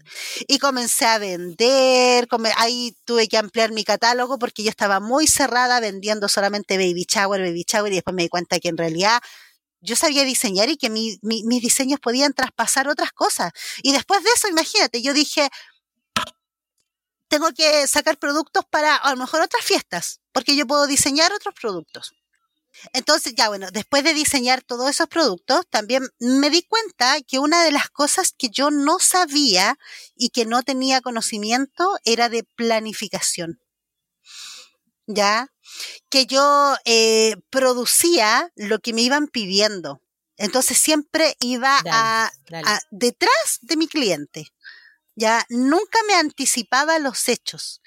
[0.49, 5.81] y comencé a vender ahí tuve que ampliar mi catálogo porque yo estaba muy cerrada
[5.81, 9.21] vendiendo solamente baby shower baby shower y después me di cuenta que en realidad
[9.81, 11.21] yo sabía diseñar y que mis
[11.63, 13.53] diseños podían traspasar otras cosas.
[13.83, 15.49] Y después de eso imagínate yo dije
[17.29, 21.55] tengo que sacar productos para a lo mejor otras fiestas porque yo puedo diseñar otros
[21.55, 22.15] productos
[22.93, 27.63] entonces, ya bueno, después de diseñar todos esos productos, también me di cuenta que una
[27.65, 29.79] de las cosas que yo no sabía
[30.15, 33.61] y que no tenía conocimiento era de planificación.
[35.07, 35.53] ¿Ya?
[36.09, 40.03] Que yo eh, producía lo que me iban pidiendo.
[40.37, 42.31] Entonces siempre iba a,
[42.91, 44.53] detrás de mi cliente.
[45.15, 47.81] Ya nunca me anticipaba los hechos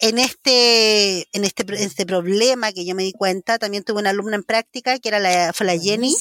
[0.00, 4.36] en este, en este, este problema que yo me di cuenta, también tuve una alumna
[4.36, 6.14] en práctica que era la, fue la Jenny,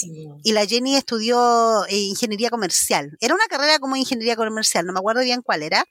[0.44, 3.18] y la Jenny estudió eh, ingeniería comercial.
[3.22, 5.86] Era una carrera como ingeniería comercial, no me acuerdo bien cuál era,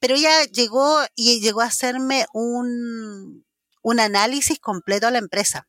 [0.00, 3.44] pero ella llegó y llegó a hacerme un,
[3.82, 5.68] un análisis completo a la empresa.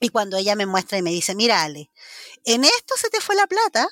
[0.00, 1.90] Y cuando ella me muestra y me dice, mira Ale,
[2.44, 3.86] en esto se te fue la plata,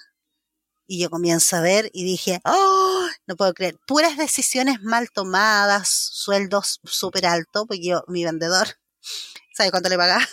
[0.91, 5.89] y yo comienzo a ver y dije, oh, no puedo creer, puras decisiones mal tomadas,
[5.89, 8.67] sueldos súper altos, porque yo, mi vendedor,
[9.55, 10.27] ¿sabe cuánto le pagaba?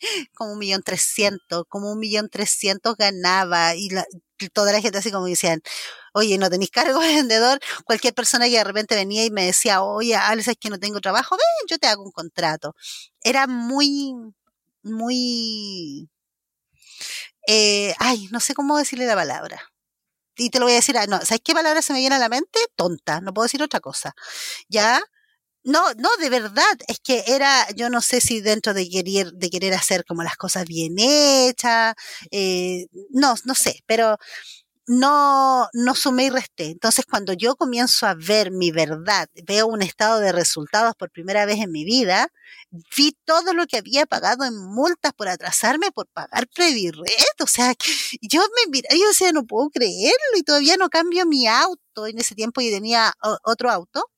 [0.34, 3.90] como un millón trescientos, como un millón trescientos ganaba y
[4.54, 5.60] toda la gente así como decían,
[6.14, 9.82] oye, no tenéis cargo de vendedor, cualquier persona que de repente venía y me decía,
[9.82, 12.74] oye, Alex, es que no tengo trabajo, ven, yo te hago un contrato.
[13.22, 14.14] Era muy,
[14.82, 16.08] muy,
[17.46, 19.60] eh, ay, no sé cómo decirle la palabra.
[20.40, 22.18] Y te lo voy a decir, ah, no, ¿sabes qué palabra se me viene a
[22.18, 22.58] la mente?
[22.76, 24.14] Tonta, no puedo decir otra cosa.
[24.68, 25.02] ¿Ya?
[25.64, 29.50] No, no, de verdad, es que era, yo no sé si dentro de querer, de
[29.50, 31.94] querer hacer como las cosas bien hechas,
[32.30, 34.18] eh, no, no sé, pero
[34.90, 36.66] no, no sumé y resté.
[36.66, 41.46] Entonces, cuando yo comienzo a ver mi verdad, veo un estado de resultados por primera
[41.46, 42.28] vez en mi vida,
[42.96, 47.40] vi todo lo que había pagado en multas por atrasarme por pagar Previret.
[47.40, 47.72] O sea,
[48.20, 52.06] yo me miré, yo decía, no puedo creerlo y todavía no cambio mi auto.
[52.08, 53.12] En ese tiempo y tenía
[53.44, 54.10] otro auto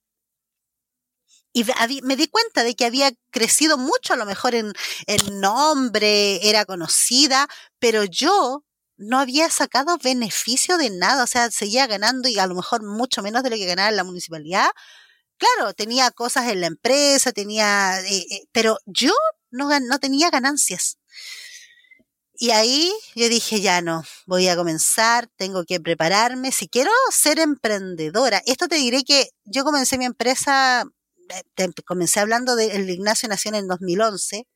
[1.55, 1.65] y
[2.03, 4.73] me di cuenta de que había crecido mucho, a lo mejor en,
[5.07, 7.47] en nombre, era conocida,
[7.79, 8.65] pero yo
[9.03, 13.23] no había sacado beneficio de nada, o sea, seguía ganando y a lo mejor mucho
[13.23, 14.71] menos de lo que ganaba en la municipalidad.
[15.38, 19.12] Claro, tenía cosas en la empresa, tenía, eh, eh, pero yo
[19.51, 20.99] no, no tenía ganancias.
[22.35, 26.51] Y ahí yo dije, ya no, voy a comenzar, tengo que prepararme.
[26.53, 30.85] Si quiero ser emprendedora, esto te diré que yo comencé mi empresa
[31.87, 34.47] comencé hablando del Ignacio nació en el 2011,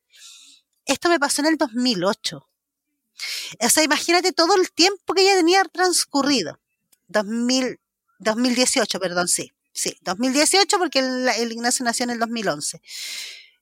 [0.85, 2.46] esto me pasó en el 2008.
[3.59, 6.59] O sea, imagínate todo el tiempo que ya tenía transcurrido.
[7.07, 7.79] 2000,
[8.19, 9.51] 2018, perdón, sí.
[9.73, 12.81] Sí, 2018 porque el, el Ignacio nació en el 2011.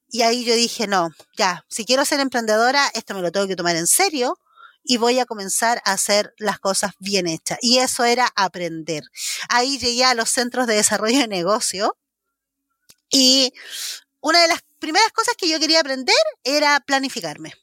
[0.08, 3.56] Y ahí yo dije, no, ya, si quiero ser emprendedora, esto me lo tengo que
[3.58, 4.40] tomar en serio
[4.86, 7.58] y voy a comenzar a hacer las cosas bien hechas.
[7.62, 9.04] Y eso era aprender.
[9.50, 11.98] Ahí llegué a los centros de desarrollo de negocio
[13.10, 13.52] y
[14.22, 17.54] una de las primeras cosas que yo quería aprender era planificarme.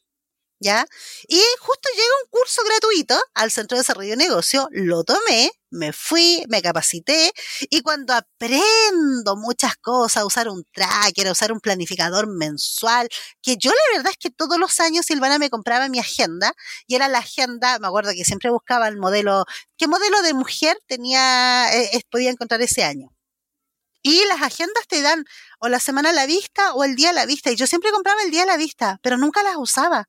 [0.63, 0.85] ¿Ya?
[1.27, 5.91] Y justo llega un curso gratuito al Centro de Desarrollo de Negocio, lo tomé, me
[5.91, 7.33] fui, me capacité
[7.69, 13.09] y cuando aprendo muchas cosas, usar un tracker, usar un planificador mensual,
[13.41, 16.53] que yo la verdad es que todos los años Silvana me compraba mi agenda
[16.87, 19.43] y era la agenda, me acuerdo que siempre buscaba el modelo,
[19.77, 23.09] qué modelo de mujer tenía, eh, podía encontrar ese año.
[24.03, 25.25] Y las agendas te dan
[25.59, 27.51] o la semana a la vista o el día a la vista.
[27.51, 30.07] Y yo siempre compraba el día a la vista, pero nunca las usaba.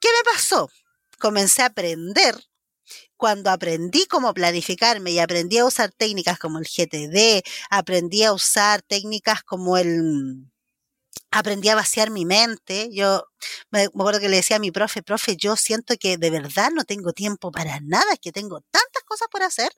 [0.00, 0.70] ¿Qué me pasó?
[1.18, 2.34] Comencé a aprender.
[3.16, 8.82] Cuando aprendí cómo planificarme y aprendí a usar técnicas como el GTD, aprendí a usar
[8.82, 10.46] técnicas como el...
[11.30, 12.88] Aprendí a vaciar mi mente.
[12.92, 13.24] Yo
[13.70, 16.84] me acuerdo que le decía a mi profe, profe, yo siento que de verdad no
[16.84, 19.70] tengo tiempo para nada, que tengo tantas cosas por hacer.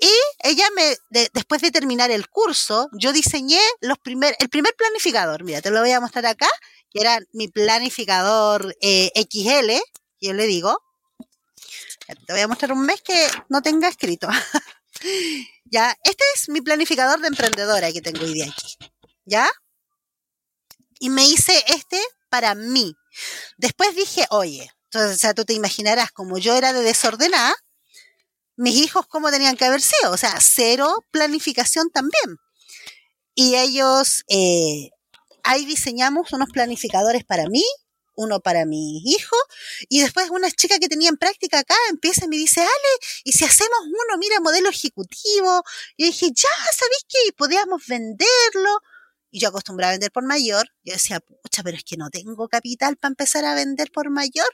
[0.00, 0.10] Y
[0.44, 0.96] ella me,
[1.32, 5.42] después de terminar el curso, yo diseñé los primer, el primer planificador.
[5.42, 6.48] Mira, te lo voy a mostrar acá,
[6.90, 9.72] que era mi planificador eh, XL,
[10.20, 10.80] yo le digo.
[12.26, 14.28] Te voy a mostrar un mes que no tenga escrito.
[15.64, 18.76] ya, este es mi planificador de emprendedora que tengo hoy día aquí.
[19.24, 19.50] ¿Ya?
[21.00, 22.94] Y me hice este para mí.
[23.56, 27.54] Después dije, oye, entonces, o tú te imaginarás, como yo era de desordenada,
[28.58, 32.38] mis hijos cómo tenían que haber sido, o sea, cero planificación también.
[33.34, 34.90] Y ellos, eh,
[35.44, 37.64] ahí diseñamos unos planificadores para mí,
[38.16, 39.36] uno para mi hijo,
[39.88, 42.92] y después una chica que tenía en práctica acá empieza y me dice, Ale,
[43.22, 45.62] ¿y si hacemos uno, mira, modelo ejecutivo?
[45.96, 48.80] Y yo dije, ya, ¿sabéis que podíamos venderlo?
[49.30, 50.68] Y yo acostumbraba a vender por mayor.
[50.82, 54.50] Yo decía, pucha, pero es que no tengo capital para empezar a vender por mayor.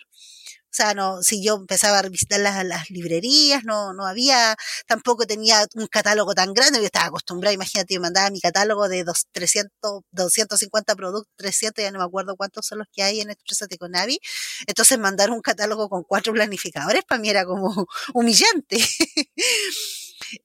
[0.75, 4.57] O sea, no, si yo empezaba a visitar las, las librerías, no, no había,
[4.89, 9.05] tampoco tenía un catálogo tan grande, yo estaba acostumbrada, imagínate, yo mandaba mi catálogo de
[9.05, 13.31] dos, 300, 250 productos, 300, ya no me acuerdo cuántos son los que hay en
[13.31, 14.19] Exprésate con Navi.
[14.67, 18.79] Entonces mandar un catálogo con cuatro planificadores para mí era como humillante.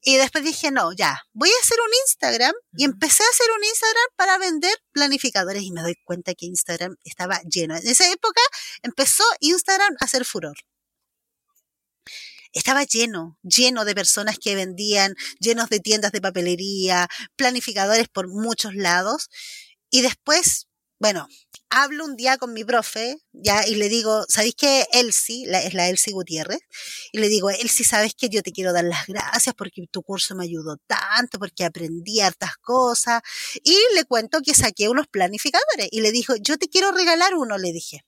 [0.02, 2.54] Y después dije, no, ya, voy a hacer un Instagram.
[2.78, 6.96] Y empecé a hacer un Instagram para vender planificadores y me doy cuenta que Instagram
[7.04, 7.76] estaba lleno.
[7.76, 8.42] En esa época
[8.84, 10.58] empezó Instagram a hacer furor.
[12.52, 18.74] Estaba lleno, lleno de personas que vendían, llenos de tiendas de papelería, planificadores por muchos
[18.74, 19.30] lados.
[19.92, 20.68] Y después,
[21.00, 21.28] bueno,
[21.70, 25.74] hablo un día con mi profe, ya, y le digo, ¿sabéis que Elsie, la, es
[25.74, 26.60] la Elsie Gutiérrez?
[27.12, 30.36] Y le digo, Elsie, ¿sabes que yo te quiero dar las gracias porque tu curso
[30.36, 33.22] me ayudó tanto, porque aprendí hartas cosas?
[33.64, 37.58] Y le cuento que saqué unos planificadores y le dijo, yo te quiero regalar uno,
[37.58, 38.06] le dije.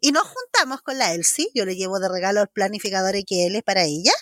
[0.00, 3.84] Y nos juntamos con la Elsie, yo le llevo de regalo el planificador XL para
[3.84, 4.12] ella.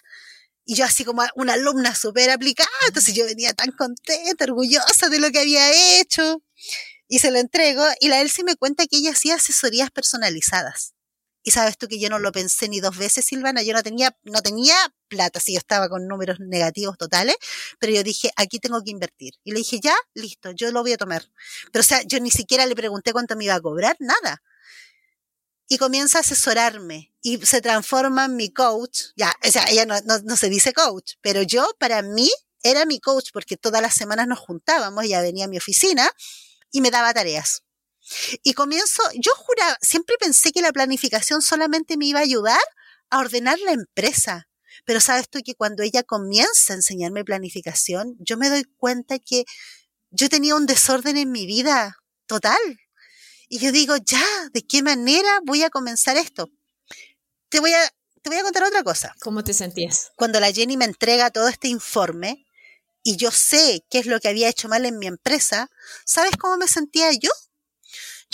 [0.67, 5.19] Y yo así como una alumna súper aplicada, entonces yo venía tan contenta, orgullosa de
[5.19, 6.43] lo que había hecho.
[7.09, 10.95] Y se lo entrego y la Elsie me cuenta que ella hacía asesorías personalizadas.
[11.47, 14.17] Y sabes tú que yo no lo pensé ni dos veces, Silvana, yo no tenía,
[14.23, 14.75] no tenía
[15.09, 17.37] plata, si yo estaba con números negativos totales,
[17.79, 19.35] pero yo dije, aquí tengo que invertir.
[19.45, 21.31] Y le dije, ya, listo, yo lo voy a tomar.
[21.71, 24.43] Pero o sea, yo ni siquiera le pregunté cuánto me iba a cobrar, nada.
[25.69, 29.01] Y comienza a asesorarme y se transforma en mi coach.
[29.15, 32.31] Ya, o sea, ella no, no, no se dice coach, pero yo, para mí,
[32.63, 36.11] era mi coach porque todas las semanas nos juntábamos, ella venía a mi oficina
[36.75, 37.63] y me daba tareas.
[38.43, 42.61] Y comienzo, yo juraba, siempre pensé que la planificación solamente me iba a ayudar
[43.11, 44.49] a ordenar la empresa.
[44.85, 49.45] Pero sabes tú que cuando ella comienza a enseñarme planificación, yo me doy cuenta que
[50.11, 51.97] yo tenía un desorden en mi vida
[52.27, 52.59] total.
[53.49, 56.51] Y yo digo, ya, ¿de qué manera voy a comenzar esto?
[57.51, 57.89] Te voy a,
[58.21, 59.15] te voy a contar otra cosa.
[59.21, 60.11] ¿Cómo te sentías?
[60.17, 62.45] Cuando la Jenny me entrega todo este informe
[63.05, 65.71] y yo sé qué es lo que había hecho mal en mi empresa,
[66.05, 67.31] ¿sabes cómo me sentía yo?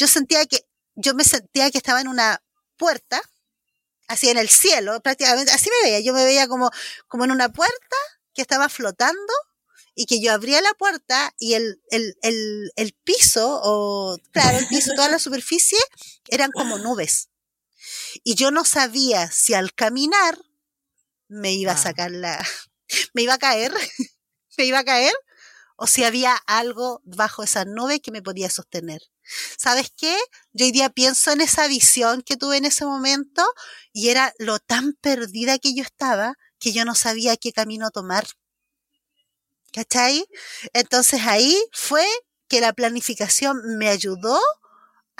[0.00, 2.42] yo sentía que, yo me sentía que estaba en una
[2.78, 3.20] puerta,
[4.08, 6.70] así en el cielo, prácticamente, así me veía, yo me veía como,
[7.06, 7.96] como en una puerta
[8.32, 9.32] que estaba flotando
[9.94, 14.68] y que yo abría la puerta y el, el, el, el piso, o claro, el
[14.68, 15.78] piso, toda la superficie,
[16.28, 17.28] eran como nubes.
[18.24, 20.38] Y yo no sabía si al caminar
[21.28, 22.42] me iba a sacar la,
[23.12, 23.72] me iba a caer,
[24.64, 25.14] iba a caer,
[25.76, 29.02] o si había algo bajo esa nube que me podía sostener.
[29.56, 30.16] ¿Sabes qué?
[30.52, 33.42] Yo hoy día pienso en esa visión que tuve en ese momento
[33.92, 38.26] y era lo tan perdida que yo estaba que yo no sabía qué camino tomar.
[39.72, 40.26] ¿Cachai?
[40.72, 42.06] Entonces ahí fue
[42.48, 44.38] que la planificación me ayudó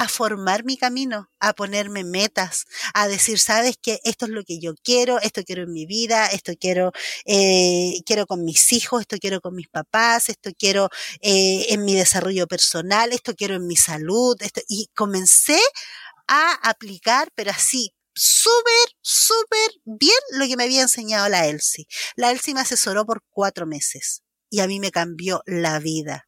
[0.01, 4.59] a formar mi camino, a ponerme metas, a decir, sabes que esto es lo que
[4.59, 6.93] yo quiero, esto quiero en mi vida, esto quiero,
[7.27, 10.89] eh, quiero con mis hijos, esto quiero con mis papás, esto quiero
[11.21, 15.61] eh, en mi desarrollo personal, esto quiero en mi salud, esto, y comencé
[16.27, 21.87] a aplicar, pero así, súper, súper bien lo que me había enseñado la Elsie.
[22.17, 26.27] La Elsie me asesoró por cuatro meses y a mí me cambió la vida.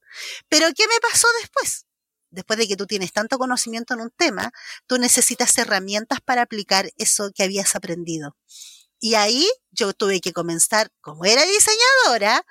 [0.50, 1.86] Pero ¿qué me pasó después?
[2.32, 4.52] Después de que tú tienes tanto conocimiento en un tema,
[4.86, 8.36] tú necesitas herramientas para aplicar eso que habías aprendido.
[8.98, 12.44] Y ahí yo tuve que comenzar, como era diseñadora,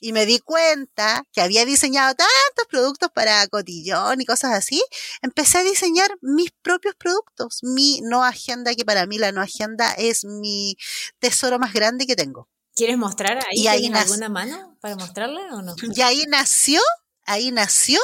[0.00, 4.82] y me di cuenta que había diseñado tantos productos para cotillón y cosas así,
[5.22, 9.92] empecé a diseñar mis propios productos, mi no agenda, que para mí la no agenda
[9.92, 10.76] es mi
[11.18, 12.48] tesoro más grande que tengo.
[12.74, 15.74] ¿Quieres mostrar ahí, y alguna mano para mostrarle o no?
[15.94, 16.80] Y ahí nació,
[17.26, 18.00] ahí nació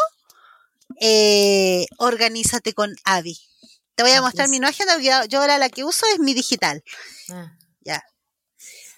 [1.01, 3.39] eh, organízate con Avi.
[3.95, 6.35] Te voy a ah, mostrar mi nueva agenda, yo ahora la que uso es mi
[6.35, 6.83] digital.
[7.31, 7.57] Ah.
[7.85, 8.03] Ya.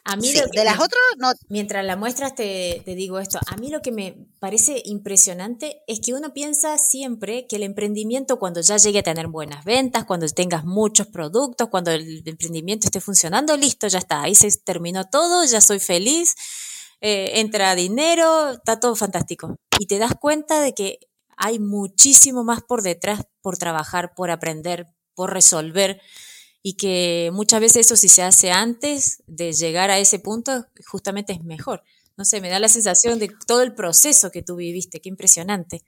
[0.09, 1.33] A mí de las otras no.
[1.49, 3.41] Mientras la muestras te, te, digo esto.
[3.49, 8.39] A mí lo que me parece impresionante es que uno piensa siempre que el emprendimiento
[8.39, 13.01] cuando ya llegue a tener buenas ventas, cuando tengas muchos productos, cuando el emprendimiento esté
[13.01, 14.23] funcionando, listo, ya está.
[14.23, 16.37] Ahí se terminó todo, ya soy feliz,
[17.01, 19.57] eh, entra dinero, está todo fantástico.
[19.81, 21.01] Y te das cuenta de que
[21.37, 26.01] hay muchísimo más por detrás, por trabajar, por aprender, por resolver
[26.63, 31.33] y que muchas veces eso si se hace antes de llegar a ese punto, justamente
[31.33, 31.85] es mejor.
[32.17, 35.85] No sé, me da la sensación de todo el proceso que tú viviste, qué impresionante.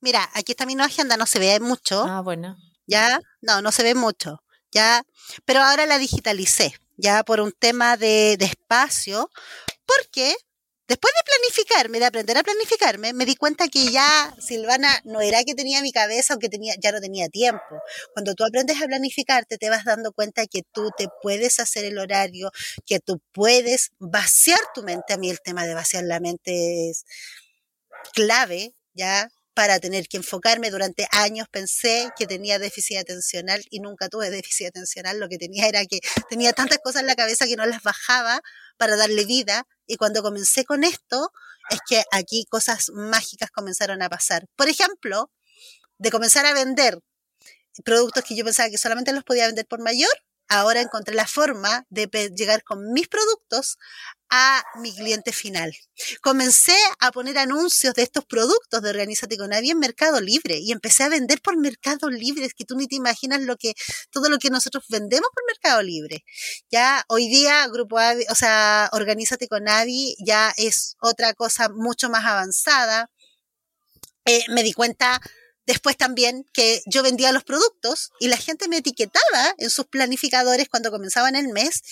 [0.00, 2.04] Mira, aquí está mi nueva agenda, no se ve mucho.
[2.04, 2.56] Ah, bueno.
[2.86, 4.42] Ya, no, no se ve mucho.
[4.72, 5.04] Ya,
[5.44, 9.30] pero ahora la digitalicé, ya por un tema de, de espacio,
[9.84, 10.34] porque
[10.88, 15.42] Después de planificarme, de aprender a planificarme, me di cuenta que ya Silvana no era
[15.42, 17.82] que tenía mi cabeza o que tenía, ya no tenía tiempo.
[18.14, 21.98] Cuando tú aprendes a planificarte, te vas dando cuenta que tú te puedes hacer el
[21.98, 22.52] horario,
[22.86, 25.12] que tú puedes vaciar tu mente.
[25.12, 27.04] A mí el tema de vaciar la mente es
[28.14, 30.70] clave, ya para tener que enfocarme.
[30.70, 35.18] Durante años pensé que tenía déficit atencional y nunca tuve déficit atencional.
[35.18, 38.42] Lo que tenía era que tenía tantas cosas en la cabeza que no las bajaba
[38.76, 39.66] para darle vida.
[39.86, 41.32] Y cuando comencé con esto,
[41.70, 44.44] es que aquí cosas mágicas comenzaron a pasar.
[44.56, 45.32] Por ejemplo,
[45.96, 46.98] de comenzar a vender
[47.82, 50.12] productos que yo pensaba que solamente los podía vender por mayor,
[50.48, 53.78] ahora encontré la forma de llegar con mis productos
[54.30, 55.72] a mi cliente final.
[56.20, 60.72] Comencé a poner anuncios de estos productos de Organízate con Avi en Mercado Libre y
[60.72, 62.46] empecé a vender por Mercado Libre.
[62.46, 63.74] Es que tú ni te imaginas lo que,
[64.10, 66.24] todo lo que nosotros vendemos por Mercado Libre.
[66.70, 72.10] Ya hoy día, Grupo Avi, o sea, Organízate con Avi ya es otra cosa mucho
[72.10, 73.10] más avanzada.
[74.24, 75.20] Eh, me di cuenta
[75.66, 80.68] Después también que yo vendía los productos y la gente me etiquetaba en sus planificadores
[80.68, 81.82] cuando comenzaban el mes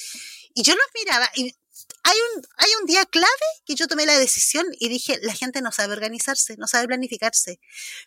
[0.55, 1.55] y yo los miraba y
[2.03, 3.29] hay un, hay un día clave
[3.65, 7.61] que yo tomé la decisión y dije, la gente no sabe organizarse, no sabe planificarse.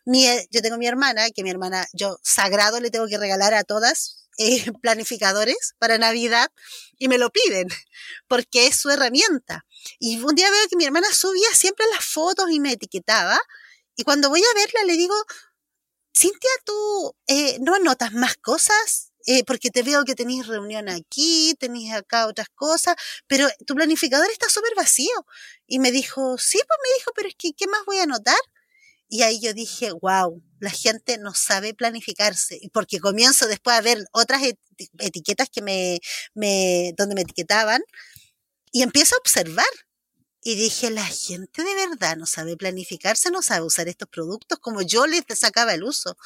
[0.05, 3.63] Mi, yo tengo mi hermana, que mi hermana, yo sagrado le tengo que regalar a
[3.63, 6.51] todas eh, planificadores para Navidad
[6.99, 7.67] y me lo piden
[8.27, 9.65] porque es su herramienta.
[9.99, 13.39] Y un día veo que mi hermana subía siempre las fotos y me etiquetaba
[13.95, 15.15] y cuando voy a verla le digo,
[16.17, 19.11] Cintia, ¿tú eh, no anotas más cosas?
[19.27, 22.95] Eh, porque te veo que tenéis reunión aquí, tenéis acá otras cosas,
[23.27, 25.25] pero tu planificador está súper vacío.
[25.67, 28.37] Y me dijo, sí, pues me dijo, pero es que, ¿qué más voy a anotar?
[29.09, 32.59] Y ahí yo dije, wow, la gente no sabe planificarse.
[32.73, 34.41] Porque comienzo después a ver otras
[34.99, 35.99] etiquetas que me,
[36.33, 37.81] me, donde me etiquetaban
[38.71, 39.65] y empiezo a observar.
[40.47, 44.81] Y dije, la gente de verdad no sabe planificarse, no sabe usar estos productos como
[44.81, 46.17] yo les sacaba el uso.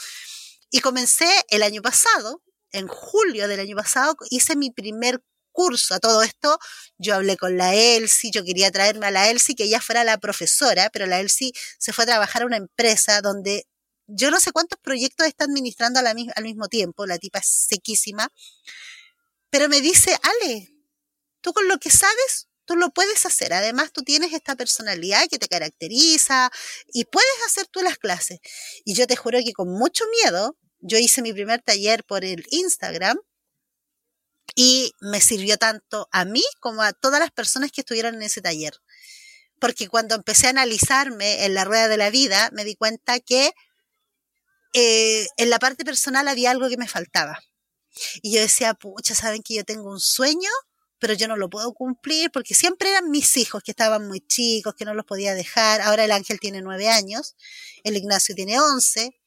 [0.69, 5.95] Y comencé el año pasado, en julio del año pasado, hice mi primer curso.
[5.95, 6.59] A todo esto,
[6.99, 10.19] yo hablé con la Elsie, yo quería traerme a la Elsie, que ella fuera la
[10.19, 13.65] profesora, pero la Elsie se fue a trabajar a una empresa donde
[14.05, 18.31] yo no sé cuántos proyectos está administrando al mismo tiempo, la tipa es sequísima,
[19.49, 20.75] pero me dice, Ale,
[21.41, 23.53] tú con lo que sabes, tú lo puedes hacer.
[23.53, 26.51] Además, tú tienes esta personalidad que te caracteriza
[26.93, 28.39] y puedes hacer tú las clases.
[28.85, 32.45] Y yo te juro que con mucho miedo, yo hice mi primer taller por el
[32.49, 33.17] Instagram
[34.55, 38.41] y me sirvió tanto a mí como a todas las personas que estuvieron en ese
[38.41, 38.73] taller.
[39.59, 43.53] Porque cuando empecé a analizarme en la rueda de la vida, me di cuenta que
[44.73, 47.39] eh, en la parte personal había algo que me faltaba.
[48.21, 50.49] Y yo decía, pucha, saben que yo tengo un sueño,
[51.01, 54.75] pero yo no lo puedo cumplir porque siempre eran mis hijos que estaban muy chicos,
[54.75, 55.81] que no los podía dejar.
[55.81, 57.35] Ahora el ángel tiene nueve años,
[57.83, 59.19] el Ignacio tiene once,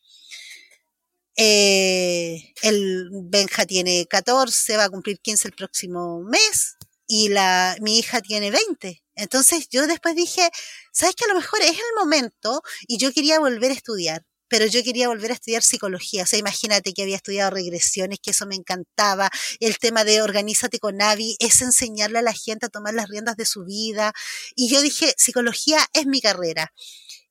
[1.36, 6.76] eh, el Benja tiene 14, va a cumplir 15 el próximo mes
[7.08, 9.02] y la, mi hija tiene 20.
[9.16, 10.48] Entonces yo después dije,
[10.92, 12.62] ¿sabes que a lo mejor es el momento?
[12.86, 16.24] Y yo quería volver a estudiar, pero yo quería volver a estudiar psicología.
[16.24, 19.30] O sea, imagínate que había estudiado regresiones, que eso me encantaba.
[19.60, 23.36] El tema de organízate con Navi es enseñarle a la gente a tomar las riendas
[23.36, 24.12] de su vida.
[24.54, 26.72] Y yo dije, psicología es mi carrera.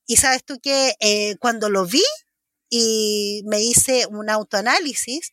[0.06, 2.04] Y sabes tú que eh, cuando lo vi,
[2.76, 5.32] y me hice un autoanálisis,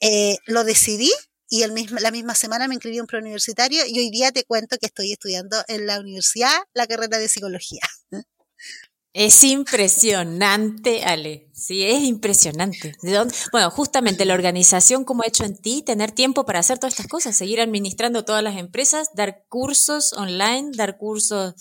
[0.00, 1.10] eh, lo decidí
[1.48, 4.76] y mismo, la misma semana me inscribí en un preuniversitario y hoy día te cuento
[4.78, 7.80] que estoy estudiando en la universidad la carrera de psicología.
[9.12, 11.50] Es impresionante, Ale.
[11.52, 12.94] Sí, es impresionante.
[13.50, 17.08] Bueno, justamente la organización como ha hecho en ti, tener tiempo para hacer todas estas
[17.08, 21.54] cosas, seguir administrando todas las empresas, dar cursos online, dar cursos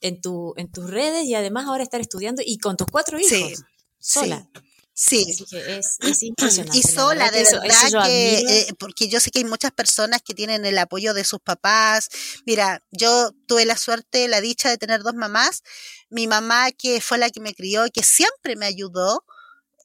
[0.00, 3.30] en, tu, en tus redes y además ahora estar estudiando y con tus cuatro hijos.
[3.30, 3.54] Sí
[3.98, 4.48] sola.
[4.54, 4.60] Sí.
[4.98, 6.76] Es, impresionante.
[6.76, 10.66] Y sola, de verdad que, eh, porque yo sé que hay muchas personas que tienen
[10.66, 12.08] el apoyo de sus papás.
[12.46, 15.62] Mira, yo tuve la suerte, la dicha de tener dos mamás.
[16.10, 19.24] Mi mamá, que fue la que me crió y que siempre me ayudó,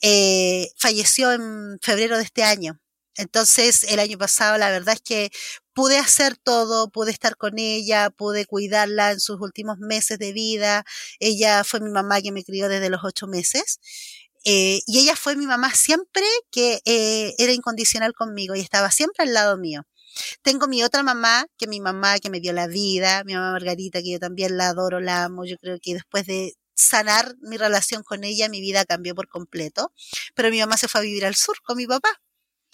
[0.01, 2.79] eh, falleció en febrero de este año.
[3.15, 5.31] Entonces, el año pasado, la verdad es que
[5.73, 10.85] pude hacer todo, pude estar con ella, pude cuidarla en sus últimos meses de vida.
[11.19, 13.79] Ella fue mi mamá que me crió desde los ocho meses.
[14.45, 19.23] Eh, y ella fue mi mamá siempre que eh, era incondicional conmigo y estaba siempre
[19.25, 19.83] al lado mío.
[20.43, 24.01] Tengo mi otra mamá, que mi mamá que me dio la vida, mi mamá Margarita,
[24.01, 25.45] que yo también la adoro, la amo.
[25.45, 29.93] Yo creo que después de sanar mi relación con ella, mi vida cambió por completo.
[30.35, 32.09] Pero mi mamá se fue a vivir al sur con mi papá.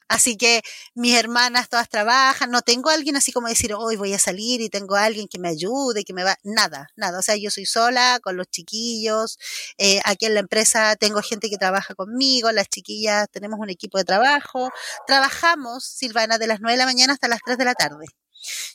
[0.10, 0.64] Así que
[0.96, 4.60] mis hermanas todas trabajan, no tengo a alguien así como decir, hoy voy a salir
[4.60, 7.20] y tengo a alguien que me ayude, que me va, nada, nada.
[7.20, 9.38] O sea, yo soy sola con los chiquillos,
[9.78, 14.00] eh, aquí en la empresa tengo gente que trabaja conmigo, las chiquillas tenemos un equipo
[14.00, 14.72] de trabajo,
[15.06, 18.06] trabajamos, Silvana, de las 9 de la mañana hasta las 3 de la tarde.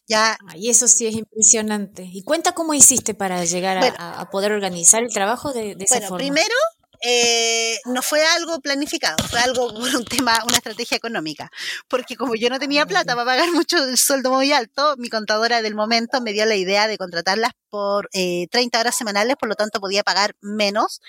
[0.06, 0.38] Ya.
[0.54, 2.08] Y eso sí es impresionante.
[2.12, 6.16] Y cuenta cómo hiciste para llegar a, poder organizar el trabajo de, de esa bueno,
[6.16, 6.54] Primero,
[7.00, 11.50] eh, no fue algo planificado, fue algo por un tema, una estrategia económica.
[11.88, 15.08] Porque como yo no tenía ah, plata para pagar mucho el sueldo muy alto, mi
[15.08, 19.48] contadora del momento me dio la idea de contratarlas por eh, 30 horas semanales, por
[19.48, 21.00] lo tanto podía pagar menos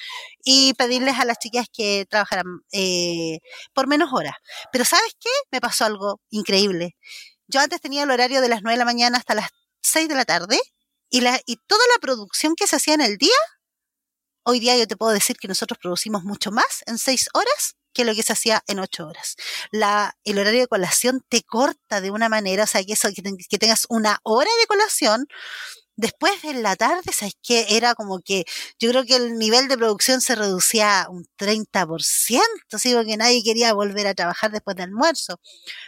[0.44, 3.40] y pedirles a las chicas que trabajaran eh,
[3.74, 4.36] por menos horas.
[4.72, 5.30] Pero ¿sabes qué?
[5.52, 6.96] Me pasó algo increíble.
[7.48, 9.50] Yo antes tenía el horario de las 9 de la mañana hasta las
[9.82, 10.60] 6 de la tarde
[11.10, 13.36] y, la, y toda la producción que se hacía en el día
[14.48, 18.06] Hoy día yo te puedo decir que nosotros producimos mucho más en seis horas que
[18.06, 19.36] lo que se hacía en ocho horas.
[19.72, 23.58] La, el horario de colación te corta de una manera, o sea, que eso, que,
[23.58, 25.26] tengas una hora de colación,
[25.96, 27.66] después de la tarde, ¿sabes qué?
[27.70, 28.46] Era como que
[28.80, 32.94] yo creo que el nivel de producción se reducía un 30%, ¿sí?
[32.94, 35.40] porque nadie quería volver a trabajar después del almuerzo.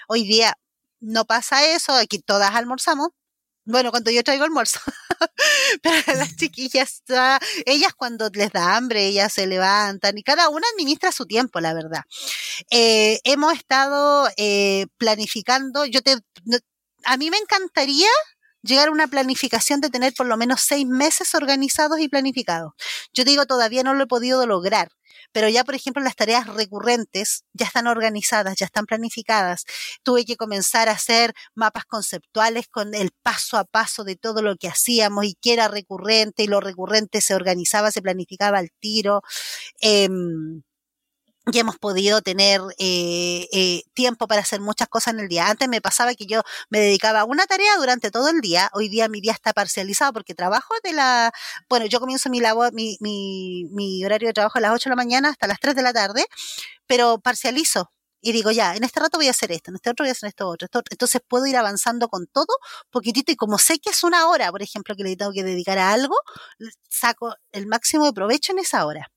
[0.08, 0.56] Hoy día
[1.00, 3.10] no pasa eso, aquí todas almorzamos,
[3.68, 4.80] Bueno, cuando yo traigo almuerzo.
[5.84, 7.04] Pero las chiquillas,
[7.66, 11.74] ellas cuando les da hambre, ellas se levantan y cada una administra su tiempo, la
[11.74, 12.04] verdad.
[12.72, 16.16] Eh, hemos estado eh, planificando, yo te,
[17.04, 18.10] a mí me encantaría
[18.68, 22.74] llegar a una planificación de tener por lo menos seis meses organizados y planificados.
[23.14, 24.90] Yo digo, todavía no lo he podido lograr,
[25.32, 29.66] pero ya, por ejemplo, las tareas recurrentes ya están organizadas, ya están planificadas.
[30.04, 34.56] Tuve que comenzar a hacer mapas conceptuales con el paso a paso de todo lo
[34.58, 39.22] que hacíamos y qué era recurrente y lo recurrente se organizaba, se planificaba al tiro.
[39.82, 40.64] Em,
[41.52, 45.50] y hemos podido tener eh, eh, tiempo para hacer muchas cosas en el día.
[45.50, 48.70] Antes me pasaba que yo me dedicaba a una tarea durante todo el día.
[48.74, 51.32] Hoy día mi día está parcializado porque trabajo de la...
[51.70, 54.92] Bueno, yo comienzo mi, labor, mi, mi, mi horario de trabajo a las 8 de
[54.92, 56.26] la mañana hasta las 3 de la tarde,
[56.88, 57.92] pero parcializo.
[58.22, 60.12] Y digo, ya, en este rato voy a hacer esto, en este otro voy a
[60.14, 60.66] hacer esto otro.
[60.66, 62.48] Esto, entonces puedo ir avanzando con todo
[62.90, 65.78] poquitito y como sé que es una hora, por ejemplo, que le tengo que dedicar
[65.78, 66.16] a algo,
[66.90, 69.12] saco el máximo de provecho en esa hora.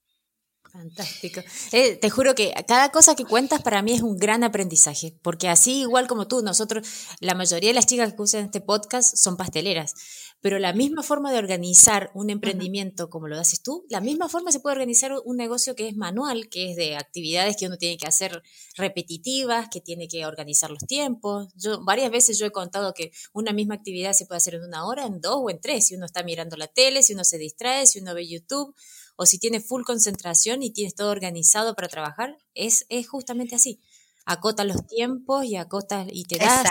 [0.72, 1.40] Fantástico.
[1.72, 5.48] Eh, te juro que cada cosa que cuentas para mí es un gran aprendizaje, porque
[5.48, 6.86] así igual como tú, nosotros,
[7.18, 9.94] la mayoría de las chicas que usan este podcast son pasteleras,
[10.40, 14.52] pero la misma forma de organizar un emprendimiento como lo haces tú, la misma forma
[14.52, 17.98] se puede organizar un negocio que es manual, que es de actividades que uno tiene
[17.98, 18.40] que hacer
[18.76, 21.48] repetitivas, que tiene que organizar los tiempos.
[21.56, 24.86] Yo varias veces yo he contado que una misma actividad se puede hacer en una
[24.86, 27.38] hora, en dos o en tres, si uno está mirando la tele, si uno se
[27.38, 28.74] distrae, si uno ve YouTube
[29.22, 33.78] o si tienes full concentración y tienes todo organizado para trabajar, es, es justamente así.
[34.24, 36.66] Acotas los tiempos y acotas y te das,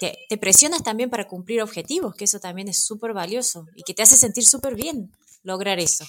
[0.00, 4.02] te, presionas también para cumplir objetivos, que eso también es súper valioso y que te
[4.02, 5.12] hace sentir súper bien
[5.42, 6.06] lograr eso.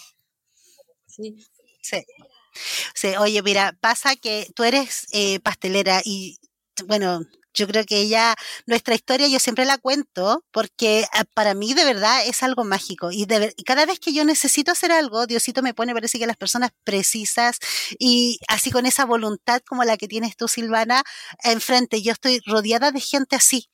[1.05, 1.35] Sí.
[1.81, 3.09] sí.
[3.19, 6.37] oye, mira, pasa que tú eres eh, pastelera y,
[6.85, 7.25] bueno,
[7.57, 8.35] yo creo que ella,
[8.65, 13.11] nuestra historia yo siempre la cuento porque ah, para mí de verdad es algo mágico
[13.11, 13.25] y,
[13.65, 17.59] cada vez que yo necesito hacer algo, Diosito me pone, parece que las personas precisas
[17.99, 21.03] y así con esa voluntad como la que tienes tú, Silvana,
[21.43, 22.01] enfrente.
[22.01, 23.69] Yo estoy rodeada de gente así.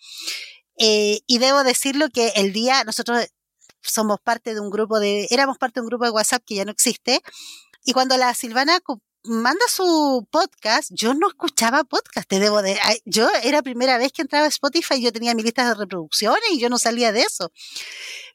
[0.77, 3.27] Eh, y debo decirlo que el día, nosotros
[3.81, 6.65] somos parte de un grupo de, éramos parte de un grupo de WhatsApp que ya
[6.65, 7.21] no existe.
[7.85, 8.79] Y cuando la Silvana
[9.25, 14.21] manda su podcast, yo no escuchaba podcast, te debo de, yo era primera vez que
[14.21, 17.51] entraba a Spotify, yo tenía mi lista de reproducciones y yo no salía de eso.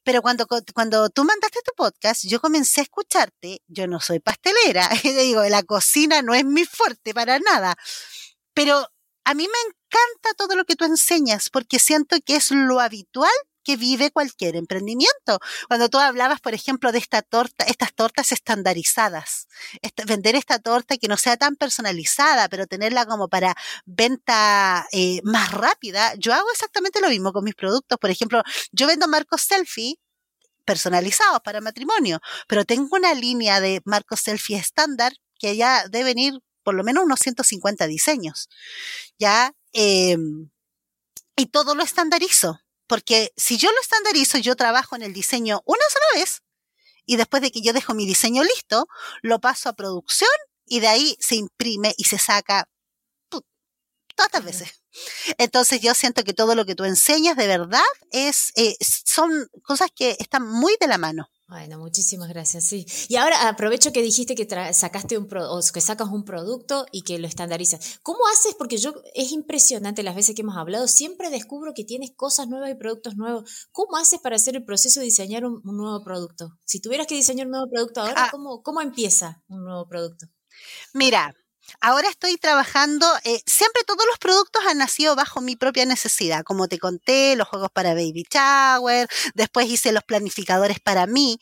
[0.02, 4.88] Pero cuando, cuando tú mandaste tu podcast, yo comencé a escucharte, yo no soy pastelera,
[5.02, 7.76] y digo, la cocina no es mi fuerte para nada,
[8.54, 8.86] pero
[9.24, 13.30] a mí me encanta todo lo que tú enseñas porque siento que es lo habitual
[13.68, 15.40] que vive cualquier emprendimiento.
[15.68, 19.46] Cuando tú hablabas, por ejemplo, de esta torta, estas tortas estandarizadas,
[20.06, 23.54] vender esta torta que no sea tan personalizada, pero tenerla como para
[23.84, 27.98] venta eh, más rápida, yo hago exactamente lo mismo con mis productos.
[27.98, 28.42] Por ejemplo,
[28.72, 30.00] yo vendo marcos selfie
[30.64, 36.40] personalizados para matrimonio, pero tengo una línea de marcos selfie estándar que ya deben ir
[36.62, 38.48] por lo menos unos 150 diseños.
[39.18, 40.48] Ya, em,
[41.36, 42.60] y todo lo estandarizo.
[42.88, 46.42] Porque si yo lo estandarizo, yo trabajo en el diseño una sola vez
[47.06, 48.88] y después de que yo dejo mi diseño listo,
[49.22, 50.30] lo paso a producción
[50.66, 52.68] y de ahí se imprime y se saca
[53.28, 54.82] todas las veces.
[55.38, 57.80] Entonces yo siento que todo lo que tú enseñas de verdad
[58.10, 61.28] es, eh, son cosas que están muy de la mano.
[61.48, 62.84] Bueno, muchísimas gracias, sí.
[63.08, 67.18] Y ahora aprovecho que dijiste que sacaste un o que sacas un producto y que
[67.18, 68.00] lo estandarizas.
[68.02, 68.54] ¿Cómo haces?
[68.54, 72.70] Porque yo es impresionante las veces que hemos hablado, siempre descubro que tienes cosas nuevas
[72.70, 73.68] y productos nuevos.
[73.72, 76.58] ¿Cómo haces para hacer el proceso de diseñar un, nuevo producto?
[76.66, 78.28] Si tuvieras que diseñar un nuevo producto ahora, ah.
[78.30, 80.26] ¿cómo, ¿cómo empieza un nuevo producto?
[80.92, 81.34] Mira,
[81.80, 86.66] Ahora estoy trabajando, eh, siempre todos los productos han nacido bajo mi propia necesidad, como
[86.68, 91.38] te conté, los juegos para Baby Shower, después hice los planificadores para mí.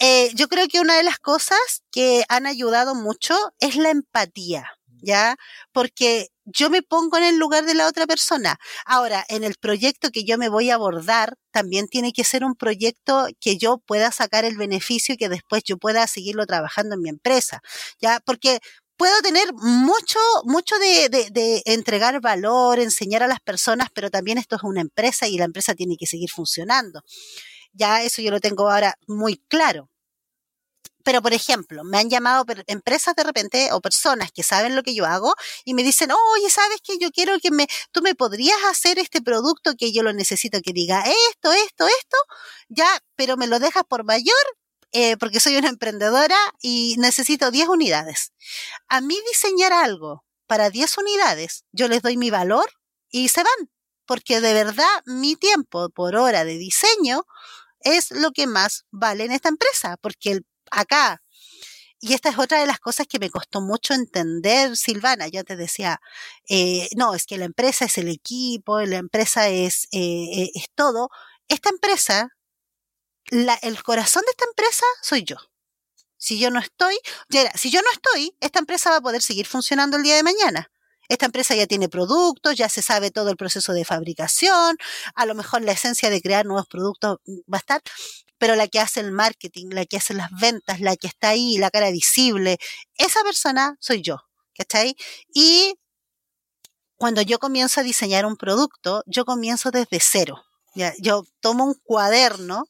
[0.00, 1.58] Eh, yo creo que una de las cosas
[1.92, 4.66] que han ayudado mucho es la empatía,
[5.02, 5.36] ¿ya?
[5.72, 8.58] Porque yo me pongo en el lugar de la otra persona.
[8.86, 12.56] Ahora, en el proyecto que yo me voy a abordar, también tiene que ser un
[12.56, 17.02] proyecto que yo pueda sacar el beneficio y que después yo pueda seguirlo trabajando en
[17.02, 17.60] mi empresa,
[18.00, 18.20] ¿ya?
[18.24, 18.60] Porque
[18.96, 24.56] puedo tener mucho, mucho de, de, entregar valor, enseñar a las personas, pero también esto
[24.56, 27.02] es una empresa y la empresa tiene que seguir funcionando.
[27.72, 29.88] Ya eso yo lo tengo ahora muy claro.
[31.04, 34.94] Pero, por ejemplo, me han llamado empresas de repente o personas que saben lo que
[34.94, 35.34] yo hago
[35.64, 39.20] y me dicen, oye, ¿sabes que Yo quiero que me, tú me podrías hacer este
[39.20, 42.16] producto que yo lo necesito que diga esto, esto, esto,
[42.68, 44.36] ya, pero me lo dejas por mayor
[44.92, 48.32] eh, porque soy una emprendedora y necesito 10 unidades.
[48.88, 52.70] A mí diseñar algo para 10 unidades, yo les doy mi valor
[53.10, 53.70] y se van
[54.06, 57.24] porque de verdad mi tiempo por hora de diseño
[57.80, 60.40] es lo que más vale en esta empresa, porque
[60.70, 61.22] acá
[62.04, 65.28] y esta es otra de las cosas que me costó mucho entender, Silvana.
[65.28, 66.00] Yo te decía,
[66.48, 71.10] eh, no, es que la empresa es el equipo, la empresa es, eh, es todo.
[71.46, 72.30] Esta empresa,
[73.30, 75.36] la, el corazón de esta empresa soy yo.
[76.16, 76.96] Si yo no estoy,
[77.54, 80.70] si yo no estoy, esta empresa va a poder seguir funcionando el día de mañana.
[81.08, 84.76] Esta empresa ya tiene productos, ya se sabe todo el proceso de fabricación,
[85.14, 87.18] a lo mejor la esencia de crear nuevos productos
[87.52, 87.82] va a estar,
[88.38, 91.58] pero la que hace el marketing, la que hace las ventas, la que está ahí,
[91.58, 92.58] la cara visible,
[92.96, 94.18] esa persona soy yo,
[94.56, 94.96] ¿cachai?
[95.34, 95.74] Y
[96.96, 100.44] cuando yo comienzo a diseñar un producto, yo comienzo desde cero.
[100.74, 102.64] Ya, yo tomo un cuaderno.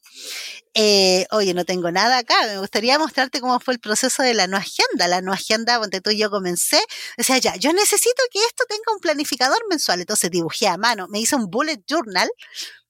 [0.73, 2.35] Eh, oye, no tengo nada acá.
[2.47, 5.07] Me gustaría mostrarte cómo fue el proceso de la no agenda.
[5.07, 6.81] La no agenda, donde tú y yo comencé.
[7.17, 10.01] O sea, ya, yo necesito que esto tenga un planificador mensual.
[10.01, 11.07] Entonces dibujé a mano.
[11.09, 12.29] Me hice un bullet journal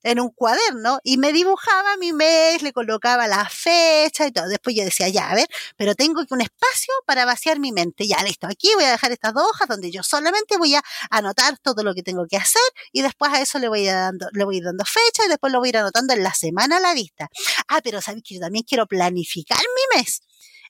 [0.04, 4.48] en un cuaderno y me dibujaba mi mes, le colocaba la fecha y todo.
[4.48, 8.08] Después yo decía, ya, a ver, pero tengo que un espacio para vaciar mi mente.
[8.08, 11.58] Ya, listo, aquí voy a dejar estas dos hojas donde yo solamente voy a anotar
[11.60, 12.62] todo lo que tengo que hacer
[12.92, 15.70] y después a eso le voy, dando, le voy dando fecha y después lo voy
[15.70, 17.30] a ir anotando en la semana a la vista.
[17.68, 20.22] Ah, pero sabes que yo también quiero planificar mi mes.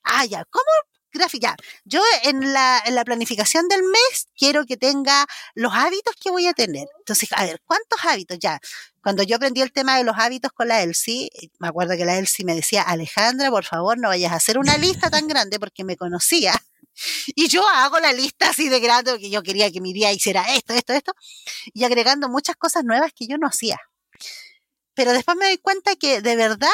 [0.04, 0.72] Ah, ya, ¿cómo
[1.14, 1.56] gráfica.
[1.86, 6.48] Yo en la, en la planificación del mes quiero que tenga los hábitos que voy
[6.48, 6.88] a tener.
[7.00, 8.38] Entonces, a ver, ¿cuántos hábitos?
[8.40, 8.60] Ya,
[9.02, 11.30] cuando yo aprendí el tema de los hábitos con la Elsie,
[11.60, 14.78] me acuerdo que la Elsie me decía, Alejandra, por favor, no vayas a hacer una
[14.78, 16.54] lista tan grande porque me conocía.
[17.36, 20.44] Y yo hago la lista así de grande porque yo quería que mi día hiciera
[20.54, 21.14] esto, esto, esto,
[21.74, 23.80] y agregando muchas cosas nuevas que yo no hacía.
[24.96, 26.70] Pero después me doy cuenta que de verdad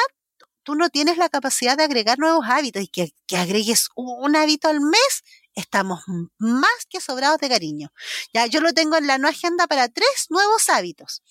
[0.64, 4.68] tú no tienes la capacidad de agregar nuevos hábitos y que, que agregues un hábito
[4.68, 5.24] al mes,
[5.60, 6.04] estamos
[6.38, 7.92] más que sobrados de cariño.
[8.34, 11.22] Ya, yo lo tengo en la nueva agenda para tres nuevos hábitos.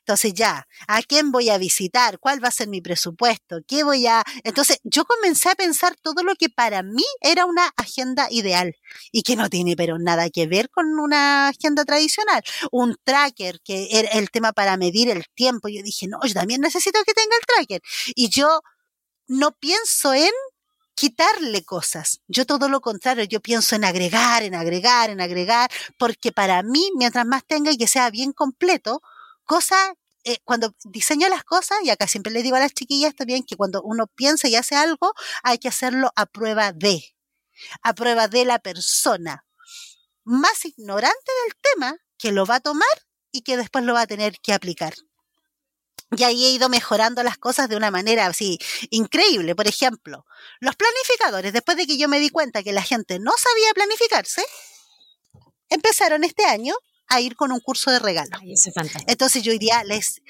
[0.00, 2.18] Entonces ya, ¿a quién voy a visitar?
[2.18, 3.58] ¿Cuál va a ser mi presupuesto?
[3.66, 4.22] ¿Qué voy a...?
[4.44, 8.74] Entonces yo comencé a pensar todo lo que para mí era una agenda ideal
[9.12, 12.42] y que no tiene pero nada que ver con una agenda tradicional.
[12.70, 15.68] Un tracker, que era el tema para medir el tiempo.
[15.68, 17.82] Yo dije, no, yo también necesito que tenga el tracker.
[18.14, 18.60] Y yo
[19.26, 20.32] no pienso en
[20.98, 22.22] quitarle cosas.
[22.26, 26.90] Yo todo lo contrario, yo pienso en agregar, en agregar, en agregar, porque para mí,
[26.96, 29.00] mientras más tenga y que sea bien completo,
[29.44, 29.94] cosa,
[30.24, 33.56] eh, cuando diseño las cosas, y acá siempre les digo a las chiquillas también que
[33.56, 37.04] cuando uno piensa y hace algo, hay que hacerlo a prueba de,
[37.82, 39.46] a prueba de la persona
[40.24, 44.06] más ignorante del tema que lo va a tomar y que después lo va a
[44.08, 44.94] tener que aplicar.
[46.16, 48.58] Y ahí he ido mejorando las cosas de una manera así
[48.90, 49.54] increíble.
[49.54, 50.24] Por ejemplo,
[50.60, 54.42] los planificadores, después de que yo me di cuenta que la gente no sabía planificarse,
[55.68, 56.74] empezaron este año
[57.08, 58.30] a ir con un curso de regalo.
[59.06, 60.22] Entonces yo diría, les,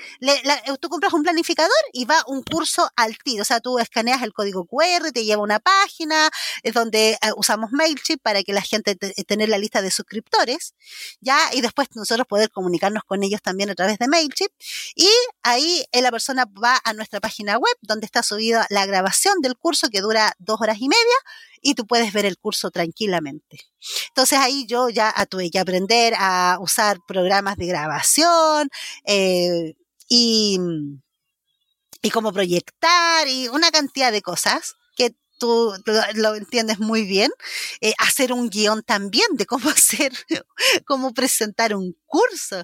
[0.81, 3.43] tú compras un planificador y va un curso al tiro.
[3.43, 6.31] O sea, tú escaneas el código QR, te lleva a una página,
[6.62, 10.74] es donde eh, usamos MailChimp para que la gente tener la lista de suscriptores,
[11.20, 14.53] ya, y después nosotros poder comunicarnos con ellos también a través de MailChimp.
[14.95, 15.09] Y
[15.43, 19.57] ahí eh, la persona va a nuestra página web donde está subida la grabación del
[19.57, 21.05] curso que dura dos horas y media
[21.62, 23.61] y tú puedes ver el curso tranquilamente.
[24.09, 28.68] Entonces ahí yo ya tuve que aprender a usar programas de grabación
[29.04, 29.74] eh,
[30.09, 30.59] y,
[32.02, 35.72] y cómo proyectar y una cantidad de cosas que tú
[36.14, 37.30] lo, entiendes muy bien,
[37.80, 40.12] eh, hacer un guion también de cómo hacer,
[40.84, 42.62] cómo presentar un curso.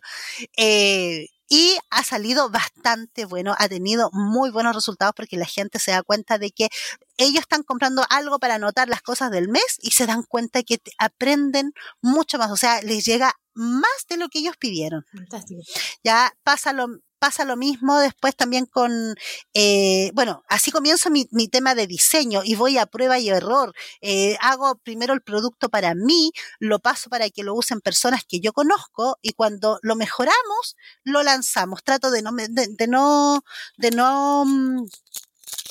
[0.57, 5.91] Eh, y ha salido bastante bueno, ha tenido muy buenos resultados porque la gente se
[5.91, 6.69] da cuenta de que
[7.17, 10.81] ellos están comprando algo para anotar las cosas del mes y se dan cuenta que
[10.99, 15.05] aprenden mucho más, o sea, les llega más de lo que ellos pidieron.
[15.13, 15.63] Fantástico.
[16.03, 16.89] Ya pasa lo,
[17.25, 19.15] pasa lo mismo después también con,
[19.55, 23.73] eh, bueno, así comienzo mi, mi, tema de diseño y voy a prueba y error.
[24.03, 28.41] Eh, hago primero el producto para mí, lo paso para que lo usen personas que
[28.41, 31.83] yo conozco y cuando lo mejoramos, lo lanzamos.
[31.83, 33.43] Trato de no, de, no,
[33.79, 34.87] de no mm,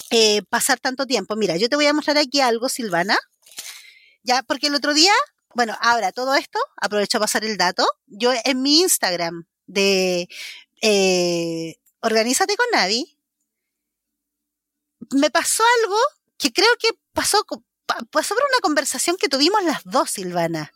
[0.10, 1.36] eh, pasar tanto tiempo.
[1.36, 3.16] Mira, yo te voy a mostrar aquí algo, Silvana.
[4.24, 5.14] Ya, porque el otro día,
[5.54, 7.86] bueno, ahora todo esto, aprovecho a pasar el dato.
[8.08, 10.28] Yo en mi Instagram de
[10.84, 13.18] eh, Organízate con Navi,
[15.12, 15.98] me pasó algo
[16.38, 17.46] que creo que pasó,
[18.12, 20.74] pasó por una conversación que tuvimos las dos, Silvana.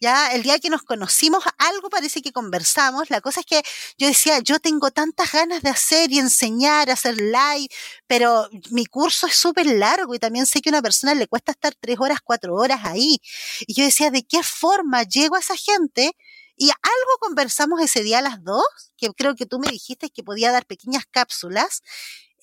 [0.00, 3.10] Ya el día que nos conocimos, algo parece que conversamos.
[3.10, 3.62] La cosa es que
[3.98, 7.68] yo decía, yo tengo tantas ganas de hacer y enseñar, hacer live,
[8.06, 11.52] pero mi curso es súper largo y también sé que a una persona le cuesta
[11.52, 13.20] estar tres horas, cuatro horas ahí.
[13.66, 16.16] Y yo decía, ¿de qué forma llego a esa gente
[16.56, 18.64] Y algo conversamos ese día a las dos,
[18.96, 21.82] que creo que tú me dijiste que podía dar pequeñas cápsulas.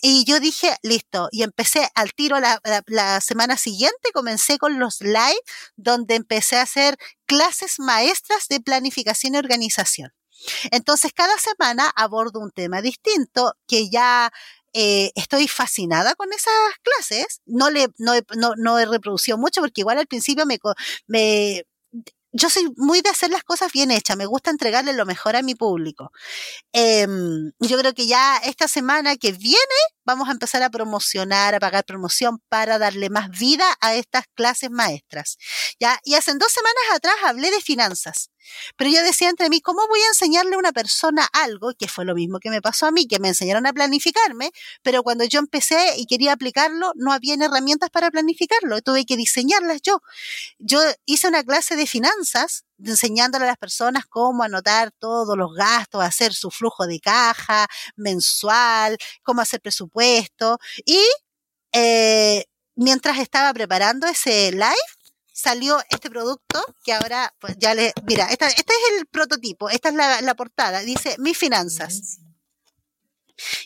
[0.01, 5.39] Y yo dije, listo, y empecé al tiro la, semana siguiente, comencé con los live,
[5.78, 10.14] donde empecé a hacer clases maestras de planificación y organización.
[10.72, 14.32] Entonces, cada semana abordo un tema distinto que ya
[14.74, 17.41] eh, estoy fascinada con esas clases.
[17.45, 20.59] No, le, no, no, no he reproducido mucho porque igual al principio me,
[21.07, 21.64] me,
[22.34, 25.43] yo soy muy de hacer las cosas bien hechas, me gusta entregarle lo mejor a
[25.43, 26.11] mi público.
[26.73, 29.57] Em, yo creo que ya esta semana que viene
[30.05, 34.71] vamos a empezar a promocionar, a pagar promoción para darle más vida a estas clases
[34.71, 35.38] maestras.
[35.79, 35.99] ¿ya?
[36.03, 38.29] Y hace dos semanas atrás hablé de finanzas.
[38.77, 41.73] Pero yo decía entre mí, ¿cómo voy a enseñarle a una persona algo?
[41.77, 45.03] Que fue lo mismo que me pasó a mí, que me enseñaron a planificarme, pero
[45.03, 50.01] cuando yo empecé y quería aplicarlo, no había herramientas para planificarlo, tuve que diseñarlas yo.
[50.59, 56.03] Yo hice una clase de finanzas enseñándole a las personas cómo anotar todos los gastos,
[56.03, 60.57] hacer su flujo de caja mensual, cómo hacer presupuesto.
[60.85, 60.99] Y
[61.73, 64.75] eh, mientras estaba preparando ese live,
[65.34, 69.95] salió este producto que ahora, pues ya le, mira, este es el prototipo, esta es
[69.95, 72.19] la, portada, dice mis finanzas.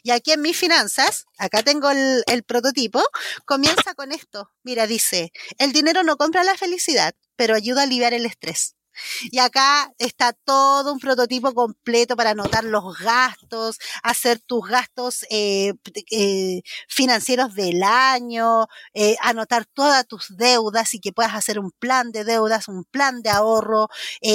[0.01, 3.03] Y aquí en mis finanzas, acá tengo el, el, prototipo,
[3.45, 4.49] comienza con esto.
[4.63, 8.76] Mira, dice, el dinero no compra la felicidad, pero ayuda a aliviar el estrés.
[9.31, 15.73] Y acá está todo un prototipo completo para anotar los gastos, hacer tus gastos eh,
[16.11, 22.11] eh, financieros del año, eh, anotar todas tus deudas y que puedas hacer un plan
[22.11, 23.89] de deudas, un plan de ahorro,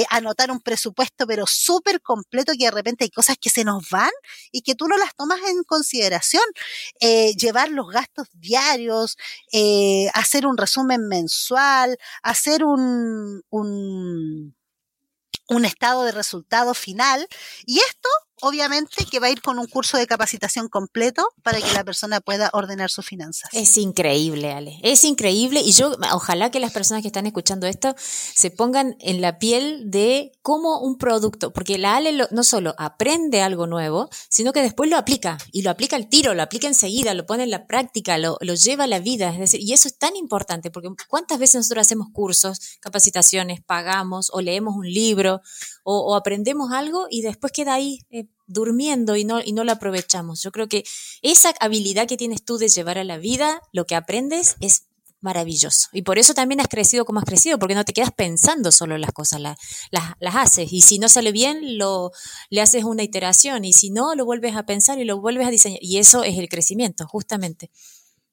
[0.09, 4.11] anotar un presupuesto pero súper completo que de repente hay cosas que se nos van
[4.51, 6.43] y que tú no las tomas en consideración.
[7.37, 9.17] llevar los gastos diarios,
[10.13, 14.52] hacer un resumen mensual, hacer un, un
[15.49, 17.27] un estado de resultado final
[17.65, 18.09] y esto
[18.41, 22.21] obviamente que va a ir con un curso de capacitación completo para que la persona
[22.21, 23.49] pueda ordenar sus finanzas.
[23.53, 24.79] Es increíble, Ale.
[24.83, 29.21] Es increíble y yo ojalá que las personas que están escuchando esto se pongan en
[29.21, 34.51] la piel de cómo un producto, porque la Ale no solo aprende algo nuevo, sino
[34.51, 37.51] que después lo aplica y lo aplica al tiro, lo aplica enseguida, lo pone en
[37.51, 39.31] la práctica, lo, lleva a la vida.
[39.31, 44.29] Es decir, y eso es tan importante porque cuántas veces nosotros hacemos cursos, capacitaciones, pagamos
[44.33, 45.41] o leemos un libro
[45.83, 50.41] o, aprendemos algo y después queda ahí eh, durmiendo y no, y no lo aprovechamos.
[50.41, 50.83] Yo creo que
[51.21, 54.83] esa habilidad que tienes tú de llevar a la vida, lo que aprendes es
[55.23, 55.87] maravilloso.
[55.93, 58.97] Y por eso también has crecido como has crecido, porque no te quedas pensando solo
[58.97, 59.57] las cosas, las,
[59.91, 60.71] las haces.
[60.71, 62.11] Y si no sale bien, lo,
[62.49, 63.65] le haces una iteración.
[63.65, 65.79] Y si no, lo vuelves a pensar y lo vuelves a diseñar.
[65.81, 67.71] Y eso es el crecimiento, justamente.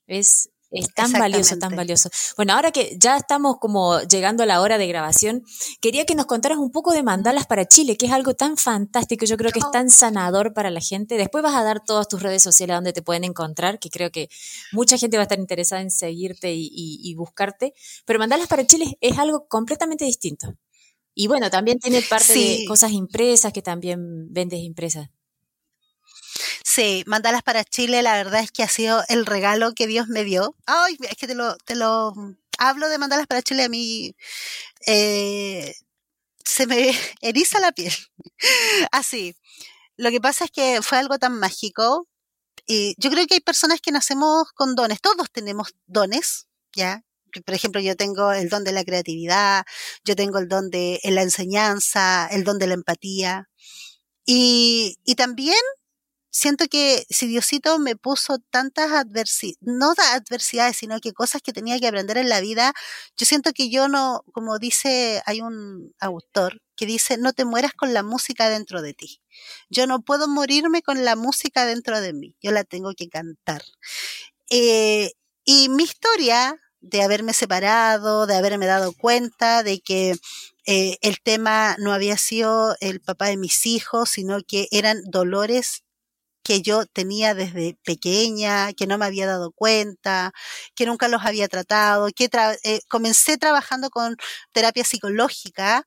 [0.07, 2.11] Es, es tan valioso, tan valioso.
[2.37, 5.45] Bueno, ahora que ya estamos como llegando a la hora de grabación,
[5.81, 9.27] quería que nos contaras un poco de mandalas para Chile, que es algo tan fantástico,
[9.27, 9.71] yo creo que es oh.
[9.71, 11.17] tan sanador para la gente.
[11.17, 14.29] Después vas a dar todas tus redes sociales donde te pueden encontrar, que creo que
[14.73, 17.75] mucha gente va a estar interesada en seguirte y, buscarte.
[18.07, 20.55] Pero mandalas para Chile es algo completamente distinto.
[21.15, 25.11] Y bueno, también tiene parte de cosas impresas que también vendes impresas.
[26.73, 30.23] Sí, mandalas para Chile, la verdad es que ha sido el regalo que Dios me
[30.23, 30.55] dio.
[30.67, 32.15] Ay, es que te lo, te lo
[32.59, 34.15] hablo de mandalas para Chile a mí.
[34.87, 35.75] Eh,
[36.45, 36.93] se me
[37.23, 37.93] eriza la piel.
[38.93, 39.35] Así.
[39.97, 42.07] Lo que pasa es que fue algo tan mágico.
[42.67, 45.01] Y yo creo que hay personas que nacemos con dones.
[45.01, 47.03] Todos tenemos dones, ¿ya?
[47.45, 49.65] Por ejemplo, yo tengo el don de la creatividad,
[50.05, 53.49] yo tengo el don de la enseñanza, el don de la empatía.
[54.25, 55.59] Y, y también
[56.31, 61.79] siento que si Diosito me puso tantas adversidades, no adversidades, sino que cosas que tenía
[61.79, 62.73] que aprender en la vida,
[63.17, 67.75] yo siento que yo no, como dice, hay un autor que dice, no te mueras
[67.75, 69.21] con la música dentro de ti.
[69.69, 73.63] Yo no puedo morirme con la música dentro de mí, yo la tengo que cantar.
[74.51, 75.13] Eh,
[75.45, 80.17] y mi historia de haberme separado, de haberme dado cuenta de que
[80.67, 85.83] eh, el tema no había sido el papá de mis hijos, sino que eran dolores
[86.43, 90.33] que yo tenía desde pequeña, que no me había dado cuenta,
[90.75, 92.29] que nunca los había tratado, que
[92.65, 94.17] eh, comencé trabajando con
[94.53, 95.87] terapia psicológica,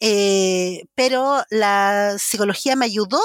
[0.00, 3.20] eh, pero la psicología me ayudó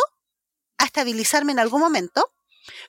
[0.77, 2.33] a estabilizarme en algún momento,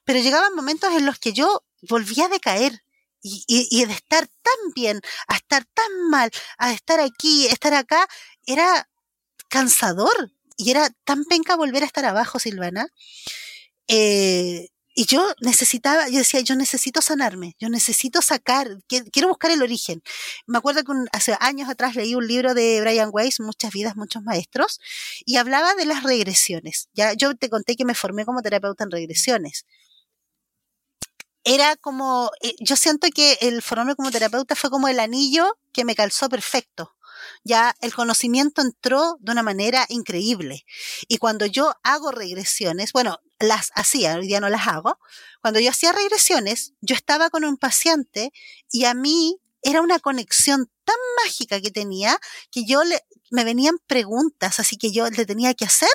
[0.05, 2.83] pero llegaban momentos en los que yo volvía a decaer.
[3.25, 6.29] Y, y de estar tan bien, a estar tan mal,
[6.59, 8.09] a estar aquí, estar acá,
[8.47, 8.89] era
[9.49, 12.89] cansador y era tan penca volver a estar abajo, Silvana.
[13.89, 19.63] Eh, y yo necesitaba, yo decía, yo necesito sanarme, yo necesito sacar, quiero buscar el
[19.63, 20.03] origen.
[20.47, 24.23] Me acuerdo que hace años atrás leí un libro de Brian Weiss, Muchas vidas, muchos
[24.23, 24.81] maestros,
[25.25, 26.89] y hablaba de las regresiones.
[26.95, 29.65] Ya yo te conté que me formé como terapeuta en regresiones.
[31.45, 35.85] Era como, eh, yo siento que el formarme como terapeuta fue como el anillo que
[35.85, 36.95] me calzó perfecto
[37.45, 40.65] ya el conocimiento entró de una manera increíble.
[41.09, 44.99] Y cuando yo hago regresiones, bueno, las hacía, hoy día no las hago,
[45.41, 48.33] cuando yo hacía regresiones, yo estaba con un paciente
[48.71, 52.19] y a mí era una conexión tan mágica que tenía
[52.51, 53.01] que yo le,
[53.31, 55.91] me venían preguntas, así que yo le tenía que hacer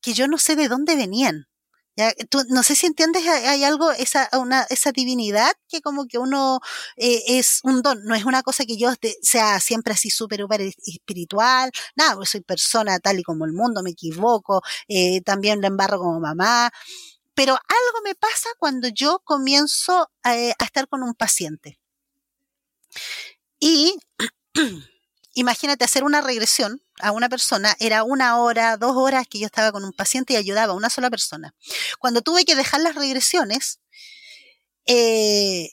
[0.00, 1.48] que yo no sé de dónde venían.
[1.96, 2.12] Ya,
[2.50, 6.60] no sé si entiendes, hay algo, esa, una, esa divinidad que como que uno
[6.96, 8.90] eh, es un don, no es una cosa que yo
[9.22, 10.44] sea siempre así súper,
[10.86, 15.98] espiritual, nada, soy persona tal y como el mundo, me equivoco, eh, también lo embarro
[15.98, 16.70] como mamá,
[17.34, 21.78] pero algo me pasa cuando yo comienzo eh, a estar con un paciente.
[23.60, 23.98] Y
[25.34, 29.72] imagínate hacer una regresión a una persona, era una hora, dos horas que yo estaba
[29.72, 31.54] con un paciente y ayudaba a una sola persona.
[31.98, 33.80] Cuando tuve que dejar las regresiones,
[34.86, 35.70] eh,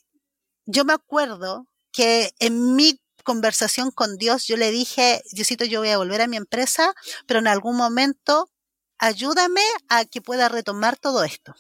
[0.65, 5.89] yo me acuerdo que en mi conversación con Dios yo le dije, Diosito, yo voy
[5.89, 6.93] a volver a mi empresa,
[7.25, 8.49] pero en algún momento
[8.97, 11.53] ayúdame a que pueda retomar todo esto.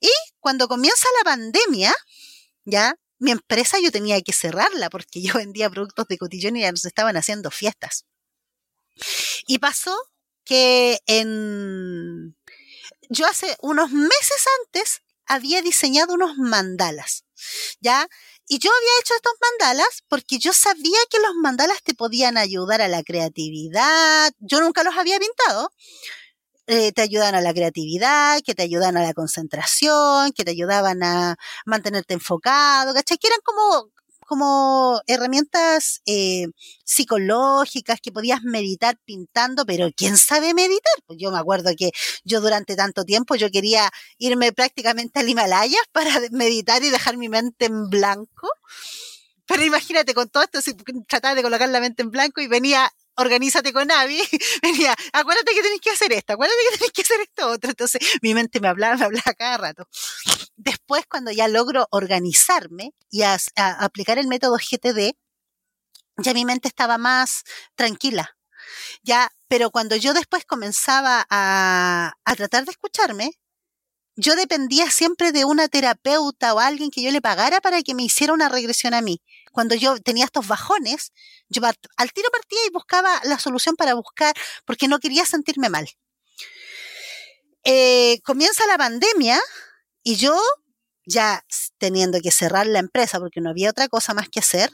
[0.00, 0.10] Y
[0.40, 1.94] cuando comienza la pandemia,
[2.64, 6.70] ya, mi empresa yo tenía que cerrarla porque yo vendía productos de cotillón y ya
[6.70, 8.04] nos estaban haciendo fiestas.
[9.46, 9.96] Y pasó
[10.44, 12.36] que en...
[13.08, 17.24] Yo hace unos meses antes había diseñado unos mandalas,
[17.80, 18.08] ¿ya?
[18.48, 22.80] Y yo había hecho estos mandalas porque yo sabía que los mandalas te podían ayudar
[22.80, 24.32] a la creatividad.
[24.38, 25.72] Yo nunca los había pintado,
[26.66, 31.02] eh, te ayudan a la creatividad, que te ayudan a la concentración, que te ayudaban
[31.02, 33.18] a mantenerte enfocado, ¿cachai?
[33.18, 33.90] Que eran como,
[34.26, 36.46] como herramientas eh,
[36.84, 40.94] psicológicas que podías meditar pintando, pero ¿quién sabe meditar?
[41.06, 41.92] Pues yo me acuerdo que
[42.24, 47.28] yo durante tanto tiempo yo quería irme prácticamente al Himalaya para meditar y dejar mi
[47.28, 48.48] mente en blanco.
[49.46, 50.74] Pero imagínate con todo esto, si
[51.06, 54.20] trataba de colocar la mente en blanco y venía organízate con Abby,
[54.62, 57.70] venía, acuérdate que tenés que hacer esto, acuérdate que tenés que hacer esto otro.
[57.70, 59.88] Entonces mi mente me hablaba, me hablaba cada rato.
[60.56, 65.14] Después, cuando ya logro organizarme y aplicar el método GTD,
[66.18, 67.44] ya mi mente estaba más
[67.74, 68.36] tranquila.
[69.02, 73.32] Ya, pero cuando yo después comenzaba a, a tratar de escucharme,
[74.16, 78.02] yo dependía siempre de una terapeuta o alguien que yo le pagara para que me
[78.02, 79.20] hiciera una regresión a mí.
[79.56, 81.14] Cuando yo tenía estos bajones,
[81.48, 84.34] yo al tiro partía y buscaba la solución para buscar,
[84.66, 85.88] porque no quería sentirme mal.
[87.64, 89.40] Eh, comienza la pandemia
[90.02, 90.38] y yo,
[91.06, 91.42] ya
[91.78, 94.70] teniendo que cerrar la empresa porque no había otra cosa más que hacer,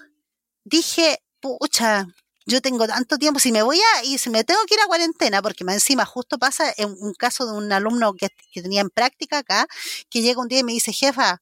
[0.65, 2.09] dije, pucha,
[2.45, 4.89] yo tengo tanto tiempo, si me voy a, y si me tengo que ir a
[4.89, 8.31] cuarentena, porque más encima justo pasa en un caso de un alumno que,
[8.61, 9.69] tenía en práctica acá,
[10.11, 11.41] que llega un día y me dice, jefa,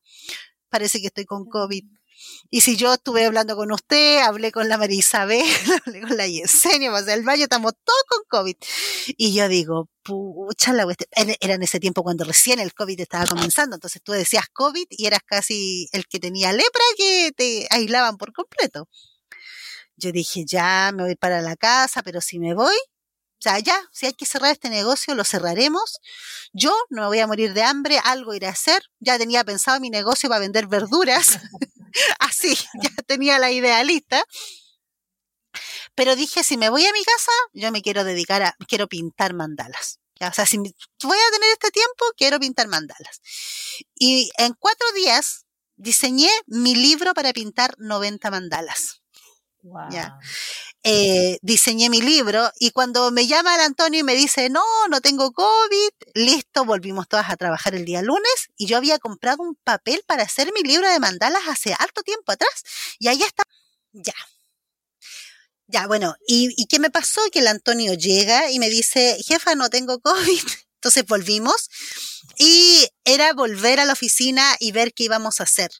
[0.68, 1.99] parece que estoy con COVID.
[2.53, 5.44] Y si yo estuve hablando con usted, hablé con la María Isabel,
[5.86, 8.57] hablé con la Yesenia, pasé el baño, estamos todos con COVID.
[9.16, 10.84] Y yo digo, pucha la
[11.40, 15.07] Era en ese tiempo cuando recién el COVID estaba comenzando, entonces tú decías COVID y
[15.07, 18.88] eras casi el que tenía lepra que te aislaban por completo.
[19.96, 23.80] Yo dije, ya me voy para la casa, pero si me voy, o sea, ya,
[23.92, 26.01] si hay que cerrar este negocio, lo cerraremos.
[26.53, 28.82] Yo no me voy a morir de hambre, algo iré a hacer.
[28.98, 31.38] Ya tenía pensado mi negocio para vender verduras.
[32.18, 34.24] Así, ya tenía la idea lista.
[35.95, 39.34] Pero dije, si me voy a mi casa, yo me quiero dedicar a, quiero pintar
[39.34, 39.99] mandalas.
[40.20, 40.68] O sea, si voy
[41.18, 43.20] a tener este tiempo, quiero pintar mandalas.
[43.95, 49.03] Y en cuatro días diseñé mi libro para pintar 90 mandalas.
[49.91, 50.18] Ya.
[50.83, 55.03] Eh, diseñé mi libro y cuando me llama el Antonio y me dice, no, no
[55.03, 59.57] tengo COVID, listo, volvimos todas a trabajar el día lunes y yo había comprado un
[59.57, 62.64] papel para hacer mi libro de mandalas hace alto tiempo atrás
[62.99, 63.43] y ahí está,
[63.93, 64.14] ya.
[65.66, 67.20] Ya, bueno, ¿y, ¿y qué me pasó?
[67.31, 70.43] Que el Antonio llega y me dice, jefa, no tengo COVID.
[70.76, 71.68] Entonces volvimos
[72.39, 75.70] y era volver a la oficina y ver qué íbamos a hacer.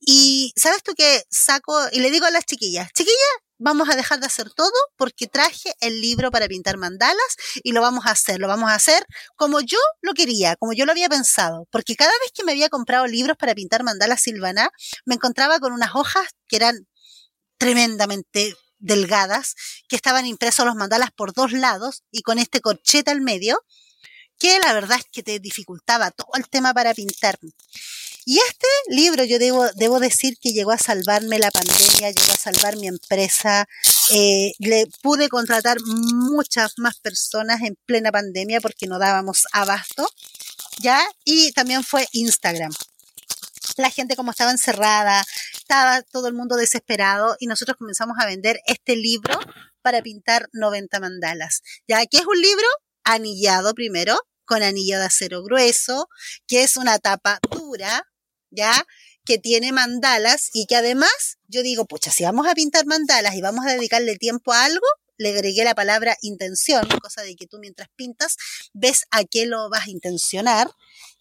[0.00, 3.16] Y sabes tú que saco y le digo a las chiquillas, chiquillas,
[3.58, 7.80] vamos a dejar de hacer todo porque traje el libro para pintar mandalas y lo
[7.80, 9.04] vamos a hacer, lo vamos a hacer
[9.36, 12.68] como yo lo quería, como yo lo había pensado, porque cada vez que me había
[12.68, 14.70] comprado libros para pintar mandalas Silvana,
[15.04, 16.86] me encontraba con unas hojas que eran
[17.58, 19.54] tremendamente delgadas,
[19.88, 23.60] que estaban impresos los mandalas por dos lados y con este corchete al medio,
[24.38, 27.38] que la verdad es que te dificultaba todo el tema para pintar.
[28.30, 32.76] Y este libro, yo debo, decir que llegó a salvarme la pandemia, llegó a salvar
[32.76, 33.66] mi empresa,
[34.10, 40.06] eh, le pude contratar muchas más personas en plena pandemia porque no dábamos abasto,
[40.76, 41.00] ¿ya?
[41.24, 42.70] Y también fue Instagram.
[43.78, 45.24] La gente como estaba encerrada,
[45.54, 49.40] estaba todo el mundo desesperado y nosotros comenzamos a vender este libro
[49.80, 51.62] para pintar 90 mandalas.
[51.88, 52.04] ¿Ya?
[52.04, 52.66] ¿Qué es un libro?
[53.04, 56.10] Anillado primero, con anillo de acero grueso,
[56.46, 58.04] que es una tapa dura,
[58.50, 58.86] ¿ya?
[59.24, 63.40] Que tiene mandalas y que además yo digo, pucha, si vamos a pintar mandalas y
[63.40, 64.86] vamos a dedicarle tiempo a algo,
[65.18, 68.36] le agregué la palabra intención, cosa de que tú mientras pintas
[68.72, 70.70] ves a qué lo vas a intencionar.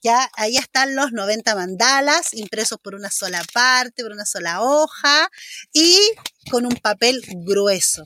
[0.03, 5.29] Ya ahí están los 90 mandalas impresos por una sola parte, por una sola hoja
[5.73, 5.99] y
[6.51, 8.03] con un papel grueso.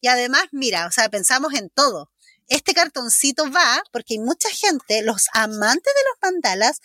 [0.00, 2.10] Y además, mira, o sea, pensamos en todo
[2.48, 6.80] este cartoncito va porque hay mucha gente, los amantes de los mandalas,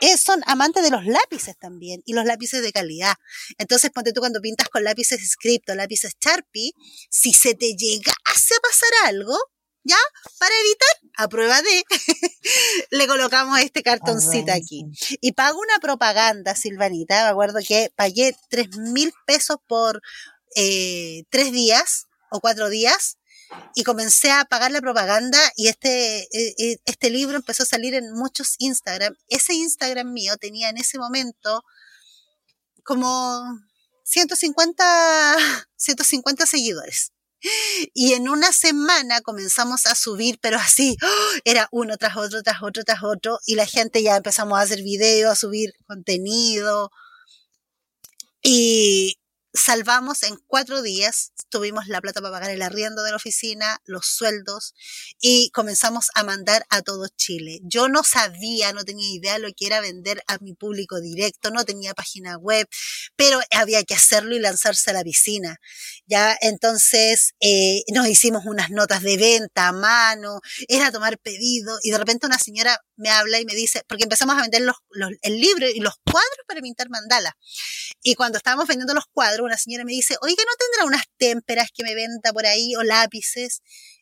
[0.00, 3.14] eh, son amantes de los lápices también y los lápices de calidad.
[3.58, 6.72] Entonces, ponte tú cuando pintas con lápices script o lápices Sharpie,
[7.10, 9.36] si se te llegase a pasar algo,
[9.84, 9.96] ¿ya?
[10.38, 11.84] Para evitar, a prueba de,
[12.90, 14.84] le colocamos este cartoncito aquí.
[15.20, 20.00] Y pago una propaganda, Silvanita, me acuerdo que pagué tres mil pesos por
[20.56, 23.18] eh, tres días o cuatro días
[23.74, 27.94] y comencé a pagar la propaganda y este, e, e, este libro empezó a salir
[27.94, 29.16] en muchos Instagram.
[29.28, 31.64] Ese Instagram mío tenía en ese momento
[32.84, 33.42] como
[34.04, 35.36] 150,
[35.76, 37.12] 150 seguidores.
[37.92, 41.38] Y en una semana comenzamos a subir, pero así, ¡oh!
[41.44, 44.82] era uno tras otro, tras otro, tras otro, y la gente ya empezamos a hacer
[44.82, 46.90] videos, a subir contenido.
[48.42, 49.18] Y,
[49.54, 54.06] salvamos en cuatro días, tuvimos la plata para pagar el arriendo de la oficina, los
[54.06, 54.74] sueldos
[55.20, 57.60] y comenzamos a mandar a todo Chile.
[57.62, 61.64] Yo no sabía, no tenía idea lo que era vender a mi público directo, no
[61.64, 62.66] tenía página web,
[63.16, 65.60] pero había que hacerlo y lanzarse a la piscina.
[66.06, 71.90] Ya, entonces eh, nos hicimos unas notas de venta a mano, era tomar pedido y
[71.90, 74.76] de repente una señora me habla y me dice, porque empezamos a vender los,
[75.22, 77.36] el libro y los cuadros para pintar mandala.
[78.02, 81.68] Y cuando estábamos vendiendo los cuadros, una señora me dice, oiga, ¿no tendrá unas témperas
[81.74, 83.60] que me venda por ahí o lápices?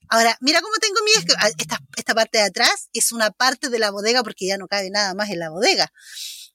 [0.09, 3.91] Ahora, mira cómo tengo mi, esta, esta parte de atrás es una parte de la
[3.91, 5.93] bodega porque ya no cabe nada más en la bodega.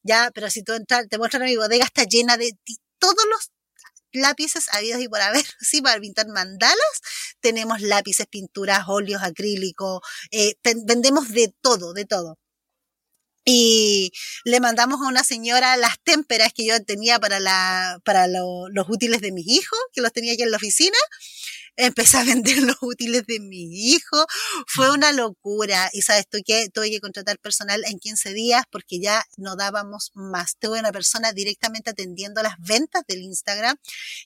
[0.03, 2.51] Ya, pero si tú entras, te muestran mi bodega está llena de
[2.99, 3.51] todos los
[4.15, 7.01] lápices habidos y por haber, sí, para pintar mandalas.
[7.39, 10.01] Tenemos lápices, pinturas, óleos, acrílicos,
[10.31, 10.55] eh,
[10.85, 12.37] vendemos de todo, de todo.
[13.47, 14.11] Y
[14.43, 19.21] le mandamos a una señora las témperas que yo tenía para, la, para los útiles
[19.21, 20.97] de mis hijos, que los tenía aquí en la oficina
[21.77, 24.25] empecé a vender los útiles de mi hijo.
[24.67, 25.89] Fue una locura.
[25.93, 30.11] Y sabes tú que tuve que contratar personal en 15 días porque ya no dábamos
[30.13, 30.55] más.
[30.59, 33.77] Tuve una persona directamente atendiendo las ventas del Instagram,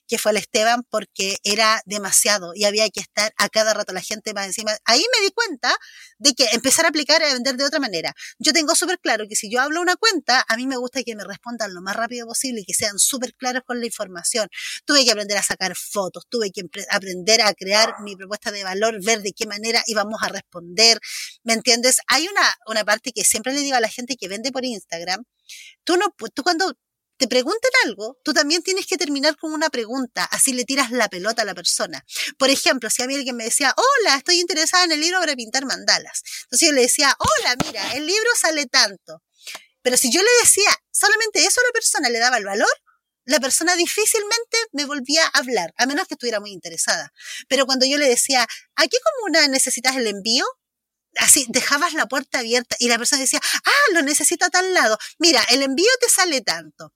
[0.06, 4.00] que fue el Esteban, porque era demasiado y había que estar a cada rato la
[4.00, 4.72] gente más encima.
[4.84, 5.74] Ahí me di cuenta
[6.18, 8.14] de que empezar a aplicar y a vender de otra manera.
[8.38, 11.16] Yo tengo súper claro que si yo hablo una cuenta, a mí me gusta que
[11.16, 14.48] me respondan lo más rápido posible y que sean súper claros con la información.
[14.84, 19.02] Tuve que aprender a sacar fotos, tuve que aprender a crear mi propuesta de valor,
[19.04, 20.98] ver de qué manera íbamos a responder.
[21.42, 21.98] ¿Me entiendes?
[22.06, 25.24] Hay una, una parte que siempre le digo a la gente que vende por Instagram,
[25.84, 26.74] tú no, tú cuando
[27.20, 31.06] te preguntan algo, tú también tienes que terminar con una pregunta, así le tiras la
[31.10, 32.02] pelota a la persona.
[32.38, 35.36] Por ejemplo, si a mí alguien me decía, hola, estoy interesada en el libro para
[35.36, 36.22] pintar mandalas.
[36.44, 39.22] Entonces yo le decía, hola, mira, el libro sale tanto.
[39.82, 42.70] Pero si yo le decía solamente eso a la persona, le daba el valor,
[43.30, 47.12] la persona difícilmente me volvía a hablar, a menos que estuviera muy interesada.
[47.48, 50.44] Pero cuando yo le decía, ¿a qué comuna necesitas el envío?
[51.16, 54.98] Así, dejabas la puerta abierta y la persona decía, ah, lo necesito a tal lado.
[55.18, 56.92] Mira, el envío te sale tanto.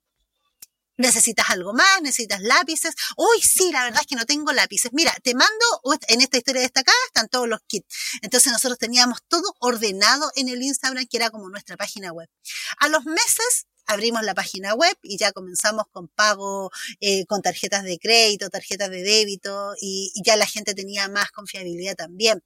[0.96, 2.02] ¿Necesitas algo más?
[2.02, 2.94] ¿Necesitas lápices?
[3.16, 4.92] Uy, sí, la verdad es que no tengo lápices.
[4.92, 5.64] Mira, te mando,
[6.08, 7.86] en esta historia destacada están todos los kits.
[8.22, 12.28] Entonces nosotros teníamos todo ordenado en el Instagram, que era como nuestra página web.
[12.78, 16.70] A los meses abrimos la página web y ya comenzamos con pago
[17.00, 21.94] eh, con tarjetas de crédito, tarjetas de débito y, ya la gente tenía más confiabilidad
[21.96, 22.42] también.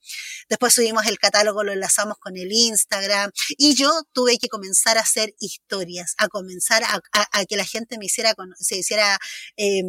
[0.48, 5.02] Después subimos el catálogo, lo enlazamos con el Instagram y yo tuve que comenzar a
[5.02, 9.18] hacer historias, a comenzar a, que la gente me hiciera, se hiciera,
[9.56, 9.82] eh,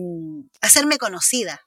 [0.62, 1.62] hacerme conocida.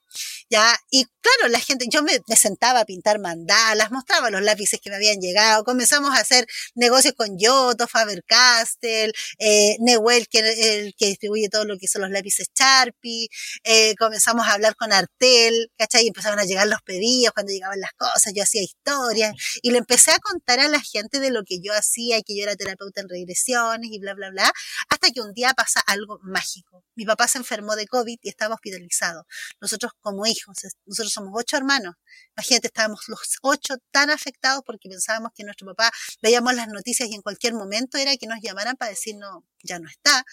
[0.51, 0.77] ¿Ya?
[0.91, 4.97] Y claro, la gente, yo me, sentaba a pintar mandalas, mostraba los lápices que me
[4.97, 11.49] habían llegado, comenzamos a hacer negocios con Yoto, Faber-Castell, eh, Newell, que el que distribuye
[11.49, 13.29] todo lo que son los lápices Sharpie,
[13.65, 16.05] eh, comenzamos a hablar con Artel, ¿cachai?
[16.05, 19.79] Y empezaron a llegar los pedidos cuando llegaban las cosas, yo hacía historias, y le
[19.79, 22.57] empecé a contar a la gente de lo que yo hacía, y que yo era
[22.57, 24.53] terapeuta en regresiones, y bla, bla, bla,
[24.89, 26.85] hasta que un día pasa algo mágico.
[26.95, 29.27] Mi papá se enfermó de COVID y estaba hospitalizado.
[29.61, 31.95] Nosotros como hijos, nosotros somos ocho hermanos.
[32.37, 37.15] Imagínate, estábamos los ocho tan afectados porque pensábamos que nuestro papá, veíamos las noticias y
[37.15, 40.25] en cualquier momento era que nos llamaran para decir, no, ya no está.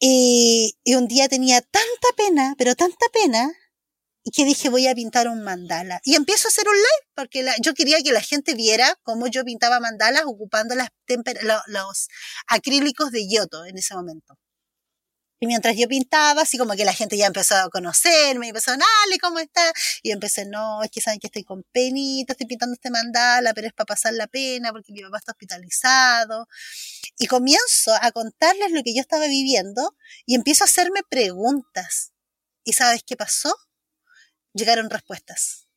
[0.00, 3.50] Y, un día tenía tanta pena, pero tanta pena,
[4.22, 6.00] y que dije voy a pintar un mandala.
[6.04, 9.44] Y empiezo a hacer un live, porque yo quería que la gente viera cómo yo
[9.44, 10.90] pintaba mandalas ocupando las
[11.68, 12.08] los
[12.46, 14.38] acrílicos de Yoto en ese momento.
[15.40, 18.72] Y mientras yo pintaba, así como que la gente ya empezó a conocerme, y empezó,
[18.72, 19.72] dale, ¿cómo está?
[20.02, 23.68] Y empecé, no, es que saben que estoy con penita, estoy pintando este mandala, pero
[23.68, 26.48] es para pasar la pena porque mi papá está hospitalizado.
[27.18, 29.96] Y comienzo a contarles lo que yo estaba viviendo
[30.26, 32.12] y empiezo a hacerme preguntas.
[32.64, 33.54] ¿Y sabes qué pasó?
[34.54, 35.67] Llegaron respuestas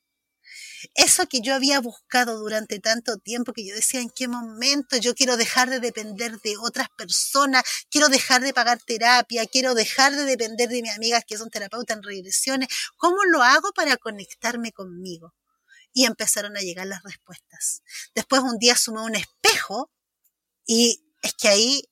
[0.95, 5.15] eso que yo había buscado durante tanto tiempo, que yo decía, ¿en qué momento yo
[5.15, 7.63] quiero dejar de depender de otras personas?
[7.89, 11.97] Quiero dejar de pagar terapia, quiero dejar de depender de mis amigas que son terapeutas
[11.97, 12.69] en regresiones.
[12.97, 15.33] ¿Cómo lo hago para conectarme conmigo?
[15.93, 17.83] Y empezaron a llegar las respuestas.
[18.15, 19.91] Después un día sumé un espejo
[20.65, 21.83] y es que ahí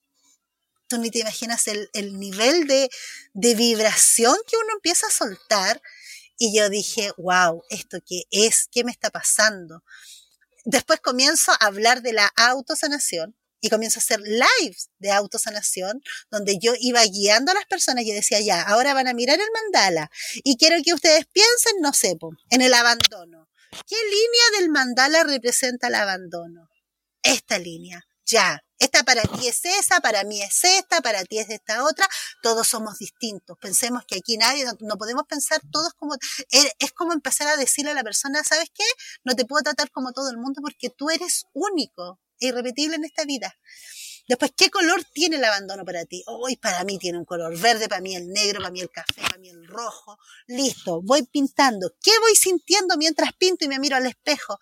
[0.87, 2.89] tú ni te imaginas el, nivel de,
[3.33, 5.81] de vibración que uno empieza a soltar
[6.39, 8.67] y yo dije, wow, ¿esto qué es?
[8.71, 9.83] ¿Qué me está pasando?
[10.63, 16.01] Después comienzo a hablar de la autosanación y comienzo a hacer lives de autosanación
[16.31, 19.49] donde yo iba guiando a las personas y decía, ya, ahora van a mirar el
[19.53, 20.09] mandala
[20.43, 22.17] y quiero que ustedes piensen, no sé,
[22.49, 23.49] en el abandono.
[23.85, 26.69] ¿Qué línea del mandala representa el abandono?
[27.21, 28.63] Esta línea, ya.
[28.79, 32.07] Esta para ti es esa, para mí es esta, para ti es esta otra.
[32.41, 33.57] Todos somos distintos.
[33.59, 37.91] Pensemos que aquí nadie, no, podemos pensar todos como, eh, es como empezar a decirle
[37.91, 38.85] a la persona, ¿sabes qué?
[39.25, 43.03] No te puedo tratar como todo el mundo porque tú eres único e irrepetible en
[43.03, 43.53] esta vida.
[44.29, 46.23] Después, ¿qué color tiene el abandono para ti?
[46.27, 49.21] Hoy para mí tiene un color verde, para mí el negro, para mí el café,
[49.23, 50.19] para mí el rojo.
[50.47, 51.95] Listo, voy pintando.
[51.99, 54.59] ¿Qué voy sintiendo mientras pinto y me miro al espejo?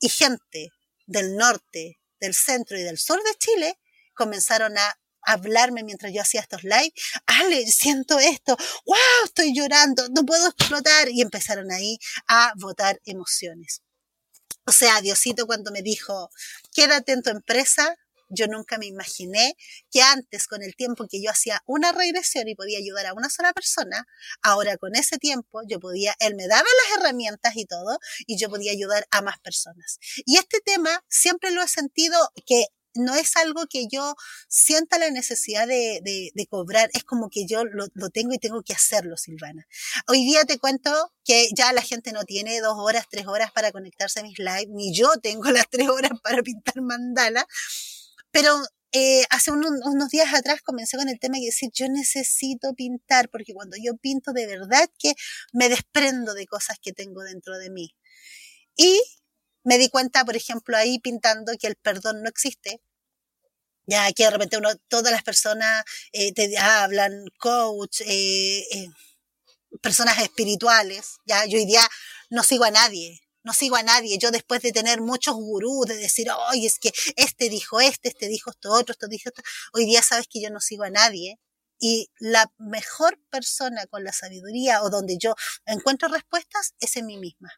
[0.00, 0.70] Y gente
[1.06, 3.78] del norte, del centro y del sur de Chile
[4.14, 6.92] comenzaron a hablarme mientras yo hacía estos live.
[7.26, 8.56] Ale, siento esto.
[8.86, 8.96] ¡Wow!
[9.24, 10.08] Estoy llorando.
[10.10, 11.08] No puedo explotar.
[11.10, 11.98] Y empezaron ahí
[12.28, 13.82] a votar emociones.
[14.66, 16.30] O sea, Diosito cuando me dijo,
[16.72, 17.96] quédate en tu empresa,
[18.34, 19.56] yo nunca me imaginé
[19.90, 23.30] que antes, con el tiempo que yo hacía una regresión y podía ayudar a una
[23.30, 24.06] sola persona,
[24.42, 28.48] ahora con ese tiempo yo podía, él me daba las herramientas y todo, y yo
[28.48, 29.98] podía ayudar a más personas.
[30.26, 34.14] Y este tema siempre lo he sentido que no es algo que yo
[34.48, 38.62] sienta la necesidad de, de, cobrar, es como que yo lo, lo, tengo y tengo
[38.62, 39.66] que hacerlo, Silvana.
[40.06, 43.72] Hoy día te cuento que ya la gente no tiene dos horas, tres horas para
[43.72, 47.46] conectarse a mis lives, ni yo tengo las tres horas para pintar mandala,
[48.34, 53.30] pero eh, hace unos, días atrás comencé con el tema de decir, yo necesito pintar,
[53.30, 55.14] porque cuando yo pinto de verdad que
[55.52, 57.94] me desprendo de cosas que tengo dentro de mí.
[58.76, 59.00] Y
[59.62, 62.80] me di cuenta, por ejemplo, ahí pintando que el perdón no existe.
[63.86, 68.88] Ya que de repente uno, todas las personas eh, te hablan, coach, eh,
[69.80, 71.18] personas espirituales.
[71.24, 71.88] Ya yo hoy día
[72.30, 74.18] no sigo a nadie no sigo a nadie.
[74.18, 78.26] Yo después de tener muchos gurús, de decir, oye, es que este dijo este, este
[78.28, 79.42] dijo esto otro, esto dijo esto,
[79.72, 81.38] hoy día sabes que yo no sigo a nadie.
[81.80, 85.34] Y la mejor persona con la sabiduría o donde yo
[85.66, 87.52] encuentro respuestas es en mí misma.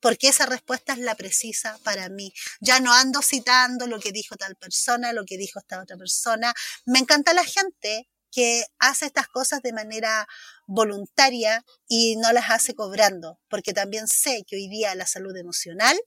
[0.00, 2.32] Porque esa respuesta es la precisa para mí.
[2.60, 6.54] Ya no ando citando lo que dijo tal persona, lo que dijo esta otra persona.
[6.86, 10.26] Me encanta la gente que hace estas cosas de manera
[10.66, 15.98] voluntaria y no las hace cobrando, porque también sé que hoy día la salud emocional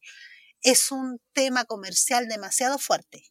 [0.62, 3.24] es un tema comercial demasiado fuerte.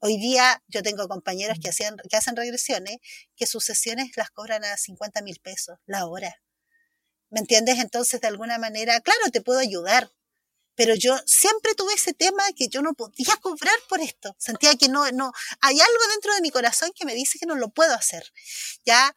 [0.00, 2.98] Hoy día yo tengo compañeros que, hacían, que hacen regresiones
[3.34, 6.36] que sus sesiones las cobran a 50 mil pesos la hora.
[7.30, 7.78] ¿Me entiendes?
[7.80, 10.10] Entonces, de alguna manera, claro, te puedo ayudar,
[10.76, 14.36] pero yo siempre tuve ese tema que yo no podía cobrar por esto.
[14.38, 17.56] Sentía que no, no, hay algo dentro de mi corazón que me dice que no
[17.56, 18.32] lo puedo hacer.
[18.84, 19.16] Ya,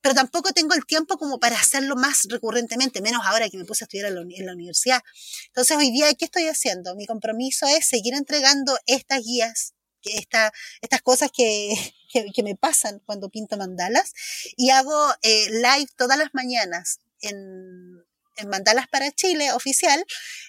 [0.00, 3.84] pero tampoco tengo el tiempo como para hacerlo más recurrentemente, menos ahora que me puse
[3.84, 5.02] a estudiar en la, universidad.
[5.48, 6.94] Entonces, hoy día, ¿qué estoy haciendo?
[6.94, 10.52] Mi compromiso es seguir entregando estas guías, esta,
[10.82, 11.74] estas cosas que,
[12.12, 14.12] que, me pasan cuando pinto mandalas
[14.56, 18.04] y hago eh, live todas las mañanas en,
[18.38, 20.04] en Mandalas para Chile oficial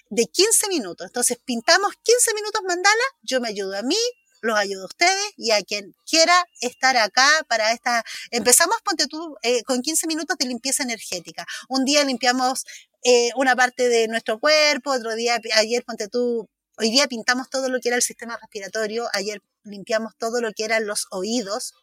[0.08, 1.06] de 15 minutos.
[1.06, 3.98] Entonces pintamos 15 minutos mandala, yo me ayudo a mí,
[4.40, 8.04] los ayudo a ustedes y a quien quiera estar acá para esta.
[8.30, 11.46] Empezamos, ponte tú, eh, con 15 minutos de limpieza energética.
[11.68, 12.64] Un día limpiamos
[13.02, 17.68] eh, una parte de nuestro cuerpo, otro día, ayer, ponte tú, hoy día pintamos todo
[17.68, 21.74] lo que era el sistema respiratorio, ayer limpiamos todo lo que eran los oídos,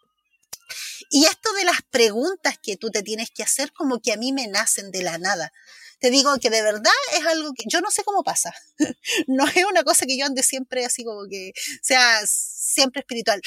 [1.10, 4.34] y esto de las preguntas que tú te tienes que hacer como que a mí
[4.34, 5.52] me nacen de la nada
[6.00, 8.54] te digo que de verdad es algo que yo no sé cómo pasa.
[9.28, 13.42] no es una cosa que yo ande siempre así como que sea siempre espiritual.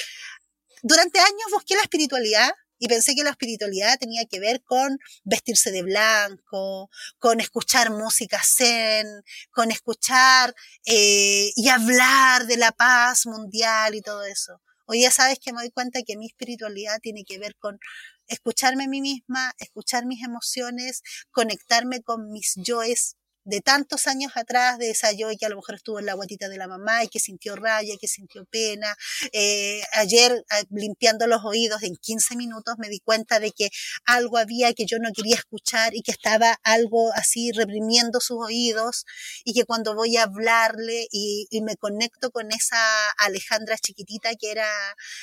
[0.82, 5.70] Durante años busqué la espiritualidad y pensé que la espiritualidad tenía que ver con vestirse
[5.70, 6.88] de blanco,
[7.18, 9.06] con escuchar música zen,
[9.50, 10.54] con escuchar
[10.86, 14.62] eh, y hablar de la paz mundial y todo eso.
[14.92, 17.78] Hoy ya sabes que me doy cuenta que mi espiritualidad tiene que ver con
[18.26, 23.14] escucharme a mí misma, escuchar mis emociones, conectarme con mis yoes
[23.44, 26.48] de tantos años atrás, de esa yo que a lo mejor estuvo en la guatita
[26.48, 28.94] de la mamá y que sintió rabia, que sintió pena.
[29.32, 33.70] Eh, ayer, ah, limpiando los oídos en 15 minutos, me di cuenta de que
[34.04, 39.04] algo había que yo no quería escuchar y que estaba algo así reprimiendo sus oídos
[39.44, 44.50] y que cuando voy a hablarle y, y me conecto con esa Alejandra chiquitita que
[44.50, 44.68] era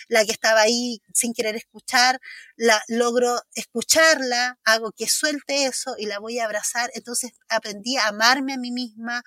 [0.08, 2.20] la que estaba ahí sin querer escuchar,
[2.56, 6.90] la logro escucharla, hago que suelte eso y la voy a abrazar.
[6.94, 9.24] Entonces aprendí a amarme a mí misma,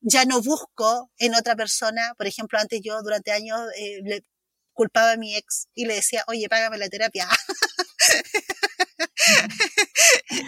[0.00, 4.24] ya no busco en otra persona, por ejemplo, antes yo durante años eh, le
[4.72, 7.28] culpaba a mi ex y le decía, oye, págame la terapia.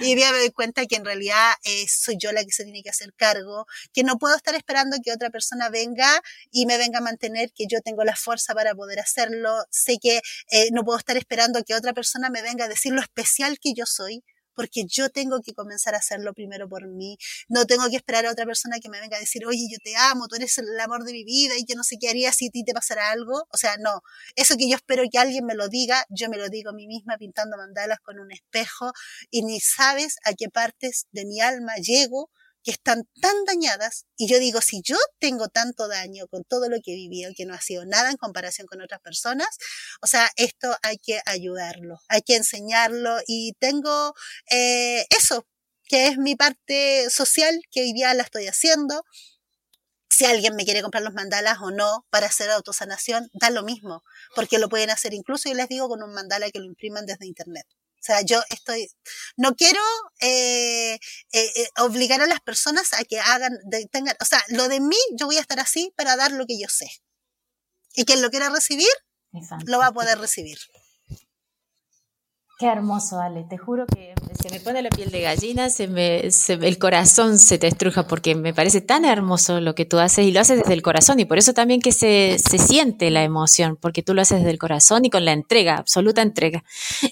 [0.01, 2.82] y día me doy cuenta que en realidad eh, soy yo la que se tiene
[2.82, 6.98] que hacer cargo, que no puedo estar esperando que otra persona venga y me venga
[6.98, 10.20] a mantener, que yo tengo la fuerza para poder hacerlo, sé que
[10.51, 13.74] eh, no puedo estar esperando que otra persona me venga a decir lo especial que
[13.74, 14.22] yo soy,
[14.55, 17.16] porque yo tengo que comenzar a hacerlo primero por mí.
[17.48, 19.97] No tengo que esperar a otra persona que me venga a decir, oye, yo te
[19.97, 22.48] amo, tú eres el amor de mi vida y yo no sé qué haría si
[22.48, 23.47] a ti te pasara algo.
[23.52, 24.02] O sea, no.
[24.36, 26.86] Eso que yo espero que alguien me lo diga, yo me lo digo a mí
[26.86, 28.93] misma pintando mandalas con un espejo
[29.31, 32.31] y ni sabes a qué partes de mi alma llego
[32.62, 36.78] que están tan dañadas y yo digo, si yo tengo tanto daño con todo lo
[36.82, 39.49] que he vivido, que no ha sido nada en comparación con otras personas,
[40.03, 44.15] o sea, esto hay que ayudarlo, hay que enseñarlo y tengo
[44.51, 45.47] eh, eso,
[45.85, 49.05] que es mi parte social, que hoy día la estoy haciendo.
[50.09, 54.03] Si alguien me quiere comprar los mandalas o no para hacer autosanación, da lo mismo,
[54.35, 57.27] porque lo pueden hacer incluso, y les digo, con un mandala que lo impriman desde
[57.27, 57.66] internet.
[58.01, 58.89] O sea, yo estoy,
[59.36, 59.82] no quiero
[60.20, 60.98] eh, eh,
[61.32, 63.59] eh, obligar a las personas a que hagan,
[63.93, 66.59] tengan, o sea, lo de mí, yo voy a estar así para dar lo que
[66.59, 66.89] yo sé.
[67.94, 68.89] Y quien lo quiera recibir,
[69.66, 70.59] lo va a poder recibir.
[72.61, 73.45] Qué hermoso, Ale.
[73.45, 77.57] Te juro que se me pone la piel de gallina, se me, el corazón se
[77.57, 80.74] te estruja porque me parece tan hermoso lo que tú haces y lo haces desde
[80.74, 84.20] el corazón y por eso también que se, se siente la emoción, porque tú lo
[84.20, 86.62] haces desde el corazón y con la entrega, absoluta entrega.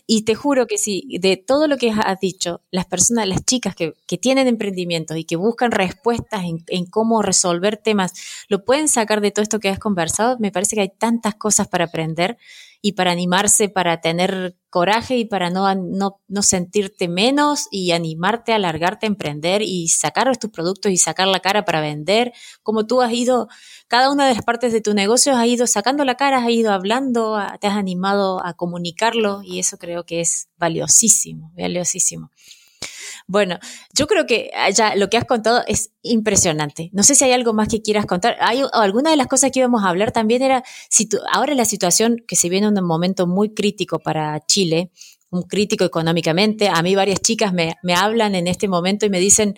[0.06, 3.74] Y te juro que sí, de todo lo que has dicho, las personas, las chicas
[3.74, 8.12] que, que tienen emprendimientos y que buscan respuestas en, en cómo resolver temas,
[8.50, 10.36] lo pueden sacar de todo esto que has conversado.
[10.40, 12.36] Me parece que hay tantas cosas para aprender
[12.80, 18.52] y para animarse, para tener coraje y para no, no, no, sentirte menos y animarte
[18.52, 22.32] a alargarte a emprender y sacar tus productos y sacar la cara para vender,
[22.62, 23.48] como tú has ido,
[23.88, 26.72] cada una de las partes de tu negocio has ido sacando la cara, has ido
[26.72, 32.30] hablando, te has animado a comunicarlo y eso creo que es valiosísimo, valiosísimo.
[33.30, 33.58] Bueno,
[33.92, 36.88] yo creo que ya lo que has contado es impresionante.
[36.94, 38.38] No sé si hay algo más que quieras contar.
[38.40, 42.16] Hay alguna de las cosas que íbamos a hablar también era si ahora la situación
[42.26, 44.90] que se viene en un momento muy crítico para Chile,
[45.28, 46.70] un crítico económicamente.
[46.72, 49.54] A mí varias chicas me, me hablan en este momento y me dicen,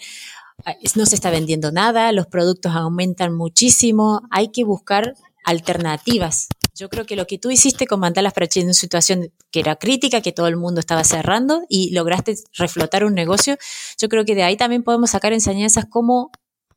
[0.96, 5.14] no se está vendiendo nada, los productos aumentan muchísimo, hay que buscar
[5.44, 6.48] alternativas.
[6.74, 9.60] Yo creo que lo que tú hiciste con Mandalas para Chile en una situación que
[9.60, 13.56] era crítica, que todo el mundo estaba cerrando y lograste reflotar un negocio,
[13.98, 16.30] yo creo que de ahí también podemos sacar enseñanzas como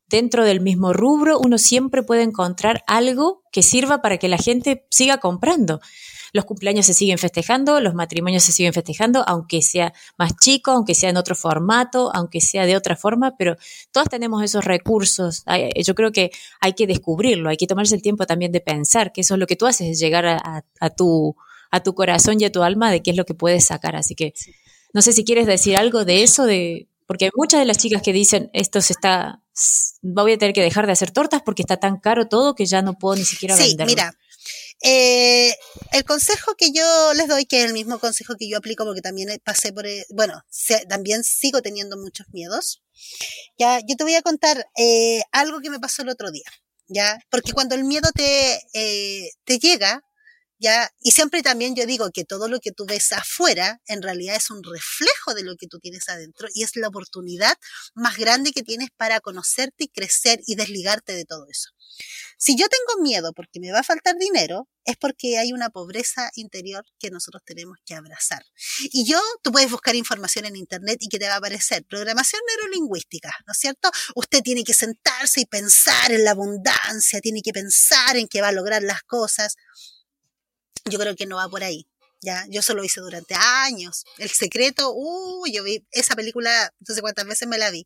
[0.09, 4.85] dentro del mismo rubro uno siempre puede encontrar algo que sirva para que la gente
[4.89, 5.79] siga comprando
[6.33, 10.95] los cumpleaños se siguen festejando, los matrimonios se siguen festejando, aunque sea más chico, aunque
[10.95, 13.55] sea en otro formato, aunque sea de otra forma, pero
[13.91, 15.45] todos tenemos esos recursos.
[15.85, 19.21] Yo creo que hay que descubrirlo, hay que tomarse el tiempo también de pensar que
[19.21, 21.35] eso es lo que tú haces, es llegar a, tu,
[21.69, 23.95] a tu corazón y a tu alma de qué es lo que puedes sacar.
[23.95, 24.33] Así que
[24.91, 28.13] no sé si quieres decir algo de eso, de porque muchas de las chicas que
[28.13, 29.41] dicen esto se está
[30.01, 32.81] voy a tener que dejar de hacer tortas porque está tan caro todo que ya
[32.81, 34.15] no puedo ni siquiera sí, Mira,
[34.81, 35.53] eh,
[35.91, 39.01] el consejo que yo les doy, que es el mismo consejo que yo aplico porque
[39.01, 40.41] también pasé por, eh, bueno,
[40.89, 42.83] también sigo teniendo muchos miedos.
[43.57, 46.49] Ya, yo te voy a contar eh, algo que me pasó el otro día,
[46.87, 48.59] ya, porque cuando el miedo te,
[49.45, 50.03] te llega,
[51.01, 54.49] y siempre también yo digo que todo lo que tú ves afuera en realidad es
[54.49, 57.57] un reflejo de lo que tú tienes adentro y es la oportunidad
[57.93, 61.69] más grande que tienes para conocerte y crecer y desligarte de todo eso.
[62.37, 66.29] Si yo tengo miedo porque me va a faltar dinero, es porque hay una pobreza
[66.35, 68.43] interior que nosotros tenemos que abrazar.
[68.91, 72.41] Y yo, tú puedes buscar información en internet y que te va a aparecer programación
[72.49, 73.89] neurolingüística, ¿no es cierto?
[74.15, 78.49] Usted tiene que sentarse y pensar en la abundancia, tiene que pensar en que va
[78.49, 79.55] a lograr las cosas.
[80.85, 81.87] Yo creo que no va por ahí.
[82.23, 84.05] Ya, yo solo hice durante años.
[84.17, 87.85] El secreto, uh, yo vi esa película, no sé cuántas veces me la vi.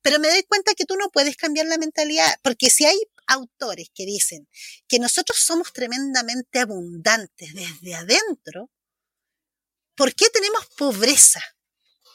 [0.00, 2.96] Pero me doy cuenta que tú no puedes cambiar la mentalidad, porque si hay
[3.26, 4.48] autores que dicen
[4.86, 8.70] que nosotros somos tremendamente abundantes desde adentro,
[9.96, 11.42] ¿por qué tenemos pobreza?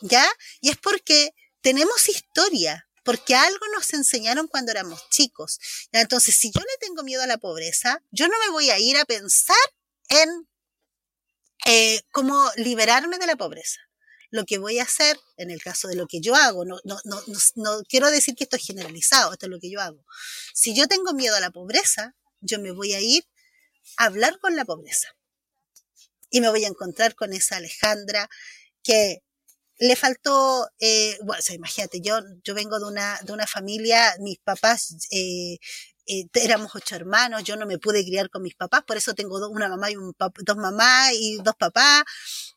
[0.01, 0.25] ¿Ya?
[0.61, 5.59] Y es porque tenemos historia, porque algo nos enseñaron cuando éramos chicos.
[5.91, 5.99] ¿ya?
[5.99, 8.95] Entonces, si yo le tengo miedo a la pobreza, yo no me voy a ir
[8.95, 9.57] a pensar
[10.09, 10.47] en
[11.65, 13.79] eh, cómo liberarme de la pobreza.
[14.31, 16.99] Lo que voy a hacer, en el caso de lo que yo hago, no, no,
[17.03, 17.21] no,
[17.55, 20.05] no quiero decir que esto es generalizado, esto es lo que yo hago.
[20.53, 23.23] Si yo tengo miedo a la pobreza, yo me voy a ir
[23.97, 25.09] a hablar con la pobreza.
[26.29, 28.29] Y me voy a encontrar con esa Alejandra
[28.83, 29.23] que
[29.79, 34.95] le faltó, eh, bueno, imagínate, yo, yo vengo de una, de una familia, mis papás
[35.11, 35.57] eh,
[36.09, 39.47] eh, éramos ocho hermanos, yo no me pude criar con mis papás, por eso tengo
[39.49, 42.03] una mamá y un dos mamás y dos papás,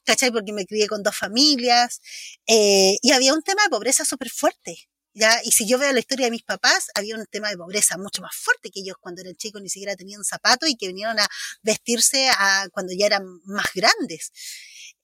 [0.04, 0.30] ¿cachai?
[0.30, 2.00] Porque me crié con dos familias,
[2.46, 4.88] eh, y había un tema de pobreza súper fuerte.
[5.14, 5.42] ¿Ya?
[5.44, 8.22] Y si yo veo la historia de mis papás, había un tema de pobreza mucho
[8.22, 11.28] más fuerte que ellos cuando eran chicos ni siquiera tenían zapatos y que vinieron a
[11.62, 12.30] vestirse
[12.72, 14.32] cuando ya eran más grandes,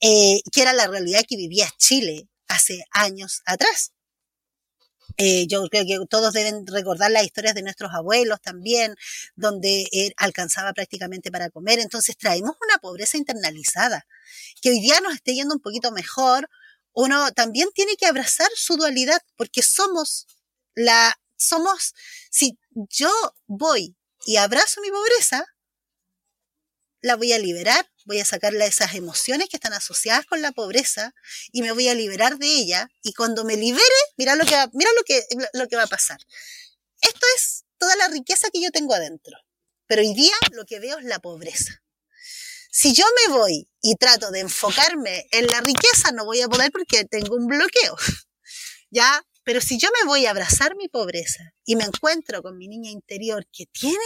[0.00, 3.92] eh, que era la realidad que vivía Chile hace años atrás.
[5.16, 8.94] Eh, yo creo que todos deben recordar las historias de nuestros abuelos también,
[9.35, 11.80] donde él alcanzaba prácticamente para comer.
[11.80, 14.06] Entonces traemos una pobreza internalizada,
[14.62, 16.48] que hoy día nos esté yendo un poquito mejor.
[16.93, 20.26] Uno también tiene que abrazar su dualidad, porque somos
[20.74, 21.94] la, somos,
[22.30, 23.10] si yo
[23.47, 25.44] voy y abrazo mi pobreza,
[27.00, 31.14] la voy a liberar, voy a sacarle esas emociones que están asociadas con la pobreza
[31.52, 33.84] y me voy a liberar de ella y cuando me libere,
[34.16, 36.18] mira lo que va, mira lo que lo que va a pasar.
[37.00, 39.36] Esto es toda la riqueza que yo tengo adentro.
[39.86, 41.82] Pero hoy día lo que veo es la pobreza.
[42.70, 46.70] Si yo me voy y trato de enfocarme en la riqueza, no voy a poder
[46.70, 47.96] porque tengo un bloqueo.
[48.90, 49.24] ¿Ya?
[49.44, 52.90] Pero si yo me voy a abrazar mi pobreza y me encuentro con mi niña
[52.90, 54.04] interior que tiene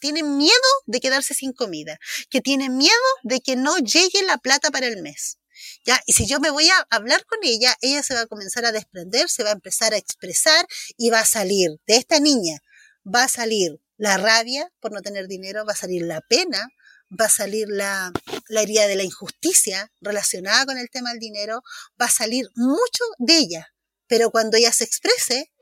[0.00, 0.54] tienen miedo
[0.86, 1.98] de quedarse sin comida,
[2.30, 5.38] que tienen miedo de que no llegue la plata para el mes.
[5.84, 6.00] ¿Ya?
[6.06, 8.72] Y si yo me voy a hablar con ella, ella se va a comenzar a
[8.72, 10.66] desprender, se va a empezar a expresar
[10.98, 12.58] y va a salir de esta niña,
[13.04, 16.68] va a salir la rabia por no tener dinero, va a salir la pena,
[17.10, 18.12] va a salir la,
[18.48, 21.62] la herida de la injusticia relacionada con el tema del dinero,
[22.00, 23.68] va a salir mucho de ella,
[24.06, 25.52] pero cuando ella se exprese,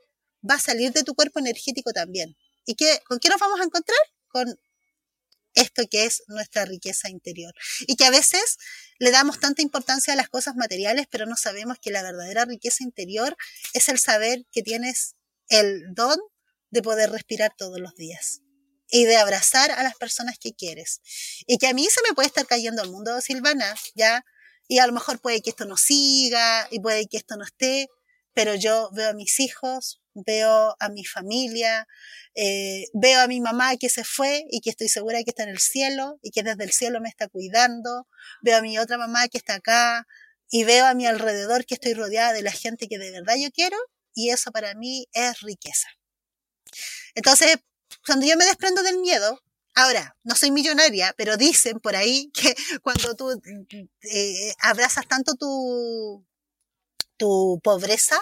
[0.47, 2.35] va a salir de tu cuerpo energético también.
[2.65, 3.99] ¿Y qué, con qué nos vamos a encontrar?
[4.27, 4.59] Con
[5.55, 7.53] esto que es nuestra riqueza interior.
[7.87, 8.57] Y que a veces
[8.99, 12.83] le damos tanta importancia a las cosas materiales, pero no sabemos que la verdadera riqueza
[12.83, 13.35] interior
[13.73, 15.15] es el saber que tienes
[15.49, 16.19] el don
[16.69, 18.41] de poder respirar todos los días
[18.89, 21.01] y de abrazar a las personas que quieres.
[21.47, 24.25] Y que a mí se me puede estar cayendo el mundo, Silvana, ya,
[24.67, 27.87] y a lo mejor puede que esto no siga y puede que esto no esté,
[28.35, 31.87] pero yo veo a mis hijos, veo a mi familia,
[32.35, 35.49] eh, veo a mi mamá que se fue y que estoy segura que está en
[35.49, 38.07] el cielo y que desde el cielo me está cuidando,
[38.41, 40.05] veo a mi otra mamá que está acá
[40.49, 43.49] y veo a mi alrededor que estoy rodeada de la gente que de verdad yo
[43.51, 43.77] quiero
[44.13, 45.87] y eso para mí es riqueza.
[47.15, 47.57] Entonces,
[48.05, 49.41] cuando yo me desprendo del miedo,
[49.77, 53.29] Ahora, no soy millonaria, pero dicen por ahí que cuando tú
[54.03, 56.25] eh, abrazas tanto tu,
[57.17, 58.19] tu pobreza,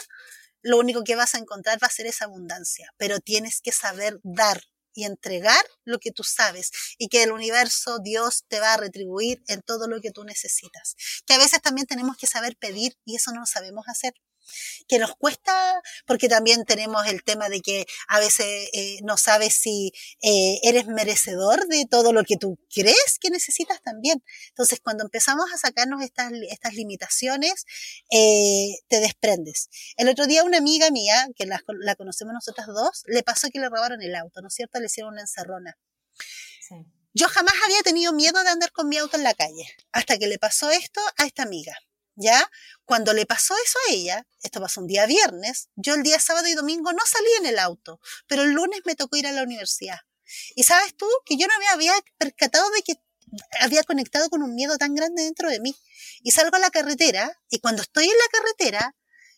[0.61, 4.19] lo único que vas a encontrar va a ser esa abundancia, pero tienes que saber
[4.23, 4.61] dar
[4.95, 9.41] y entregar lo que tú sabes y que el universo, Dios te va a retribuir
[9.47, 10.95] en todo lo que tú necesitas.
[11.25, 14.13] Que a veces también tenemos que saber pedir y eso no lo sabemos hacer
[14.87, 19.55] que nos cuesta, porque también tenemos el tema de que a veces eh, no sabes
[19.55, 19.91] si
[20.21, 24.23] eh, eres merecedor de todo lo que tú crees que necesitas también.
[24.49, 27.65] Entonces, cuando empezamos a sacarnos estas, estas limitaciones,
[28.11, 29.69] eh, te desprendes.
[29.97, 31.61] El otro día una amiga mía, que la,
[31.95, 34.79] conocemos nosotras dos, le pasó que le robaron el auto, ¿no es cierto?
[34.79, 35.77] Le hicieron una encerrona.
[37.13, 40.27] Yo jamás había tenido miedo de andar con mi auto en la calle, hasta que
[40.27, 41.77] le pasó esto a esta amiga.
[42.15, 42.49] ¿Ya?
[42.85, 46.47] Cuando le pasó eso a ella, esto pasó un día viernes, yo el día sábado
[46.47, 49.43] y domingo no salí en el auto, pero el lunes me tocó ir a la
[49.43, 49.99] universidad.
[50.55, 52.93] Y sabes tú que yo no me había percatado de que
[53.59, 55.75] había conectado con un miedo tan grande dentro de mí.
[56.21, 58.95] Y salgo a la carretera y cuando estoy en la carretera,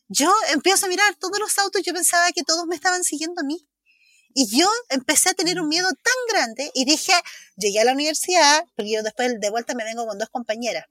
[0.07, 3.43] yo empiezo a mirar todos los autos, yo pensaba que todos me estaban siguiendo a
[3.43, 3.67] mí.
[4.37, 7.13] Y yo empecé a tener un miedo tan grande y dije,
[7.55, 10.85] llegué a la universidad, porque yo después de vuelta me vengo con dos compañeras.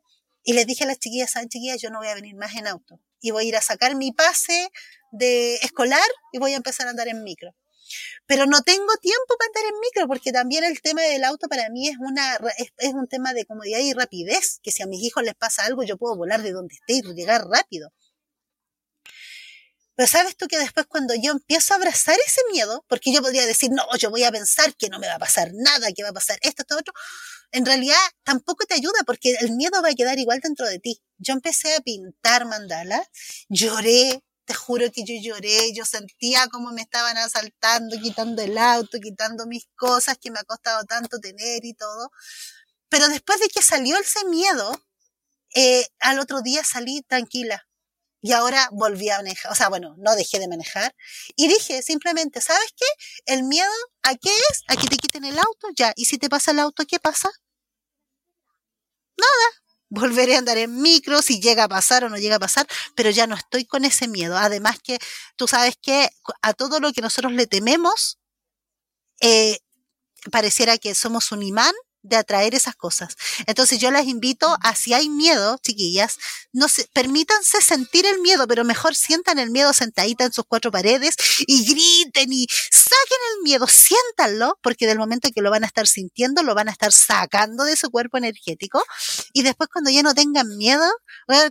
[0.45, 1.81] Y les dije a las chiquillas, ¿saben chiquillas?
[1.81, 3.01] Yo no voy a venir más en auto.
[3.21, 4.71] Y voy a ir a sacar mi pase
[5.11, 7.57] de escolar y voy a empezar a andar en micro.
[8.27, 11.69] Pero no tengo tiempo para andar en micro porque también el tema del auto para
[11.71, 12.39] mí es, una,
[12.79, 15.83] es, un tema de comodidad y rapidez, que si a mis hijos les pasa algo
[15.83, 17.93] yo puedo volar de donde esté y llegar rápido.
[19.97, 23.47] Pero sabes tú que después cuando yo empiezo a abrazar ese miedo, porque yo podría
[23.47, 26.09] decir, no, yo voy a pensar que no me va a pasar nada, que va
[26.09, 26.93] a pasar esto, esto, otro,
[27.55, 31.01] en realidad tampoco te ayuda porque el miedo va a quedar igual dentro de ti.
[31.19, 33.01] Yo empecé a pintar mandala,
[33.49, 38.99] lloré, te juro que yo lloré, yo sentía como me estaban asaltando, quitando el auto,
[39.01, 42.11] quitando mis cosas que me ha costado tanto tener y todo.
[42.89, 44.77] Pero después de que salió ese miedo,
[45.55, 47.69] eh, al otro día salí tranquila.
[48.21, 50.95] Y ahora volví a manejar, o sea, bueno, no dejé de manejar.
[51.37, 52.87] Y dije simplemente, ¿sabes qué?
[53.27, 53.71] El miedo,
[54.03, 54.63] ¿a qué es?
[54.67, 55.93] A que te quiten el auto, ya.
[55.95, 57.31] ¿Y si te pasa el auto, qué pasa?
[59.17, 59.47] Nada,
[59.89, 63.11] volveré a andar en micro, si llega a pasar o no llega a pasar, pero
[63.11, 64.37] ya no estoy con ese miedo.
[64.37, 64.99] Además que
[65.37, 66.11] tú sabes que
[66.43, 68.19] a todo lo que nosotros le tememos,
[69.21, 69.59] eh,
[70.31, 71.75] pareciera que somos un imán
[72.05, 73.17] de atraer esas cosas.
[73.47, 76.19] Entonces yo las invito a si hay miedo, chiquillas,
[76.53, 80.71] no se, permítanse sentir el miedo, pero mejor sientan el miedo sentadita en sus cuatro
[80.71, 81.17] paredes
[81.47, 85.87] y griten y saquen el miedo, siéntanlo, porque del momento que lo van a estar
[85.87, 88.85] sintiendo, lo van a estar sacando de su cuerpo energético
[89.33, 90.85] y después cuando ya no tengan miedo,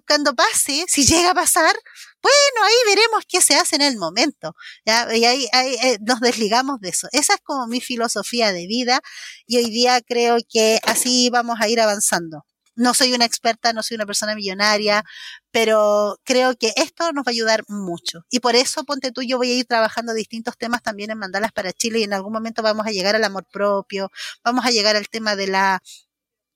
[0.08, 1.76] cuando pase, si llega a pasar,
[2.24, 4.56] bueno, ahí veremos qué se hace en el momento.
[4.86, 5.14] ¿ya?
[5.16, 7.10] Y ahí, eh, nos desligamos de eso.
[7.12, 9.02] Esa es como mi filosofía de vida
[9.46, 12.46] y hoy día creo que así vamos a ir avanzando.
[12.76, 15.04] No soy una experta, no soy una persona millonaria,
[15.52, 18.26] pero creo que esto nos va a ayudar mucho.
[18.32, 21.52] Y por eso, ponte tú, yo voy a ir trabajando distintos temas también en Mandalas
[21.52, 24.12] para Chile y en algún momento vamos a llegar al amor propio,
[24.44, 25.84] vamos a llegar al tema de la,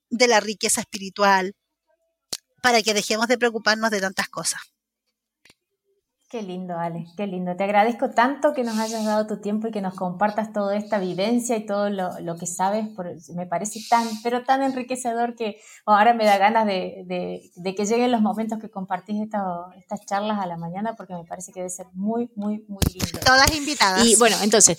[0.09, 1.55] de la riqueza espiritual,
[2.63, 4.61] para que dejemos de preocuparnos de tantas cosas.
[6.29, 7.55] Qué lindo, Ale, qué lindo.
[7.55, 10.99] Te agradezco tanto que nos hayas dado tu tiempo y que nos compartas toda esta
[10.99, 12.87] vivencia y todo lo, que sabes.
[13.33, 15.55] me parece tan, pero tan enriquecedor que
[15.85, 20.57] ahora me da ganas de, que lleguen los momentos que compartís estas charlas a la
[20.57, 23.19] mañana porque me parece que debe ser muy, muy, muy lindo.
[23.25, 24.05] Todas invitadas.
[24.05, 24.77] Y bueno, entonces,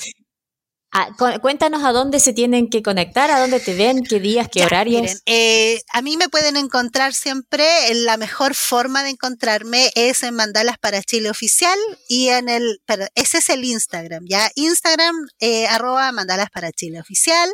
[0.91, 1.11] Ah,
[1.43, 5.23] cuéntanos a dónde se tienen que conectar, a dónde te ven, qué días, qué horarios.
[5.27, 10.79] Eh, a mí me pueden encontrar siempre, la mejor forma de encontrarme es en Mandalas
[10.79, 11.79] para Chile Oficial
[12.09, 12.81] y en el,
[13.15, 17.53] ese es el Instagram, ya, Instagram, eh, arroba Mandalas para Chile Oficial.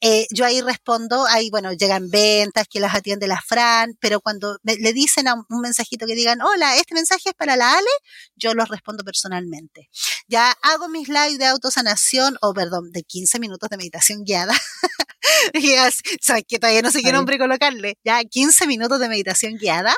[0.00, 4.58] Eh, yo ahí respondo, ahí, bueno, llegan ventas, que las atiende la Fran, pero cuando
[4.62, 7.88] le dicen a un mensajito que digan, hola, este mensaje es para la Ale,
[8.36, 9.88] yo los respondo personalmente.
[10.28, 14.54] Ya hago mis lives de autosanación, o perdón, de 15 minutos de meditación guiada.
[16.20, 19.94] sabes que todavía no sé qué nombre colocarle, ya 15 minutos de meditación guiada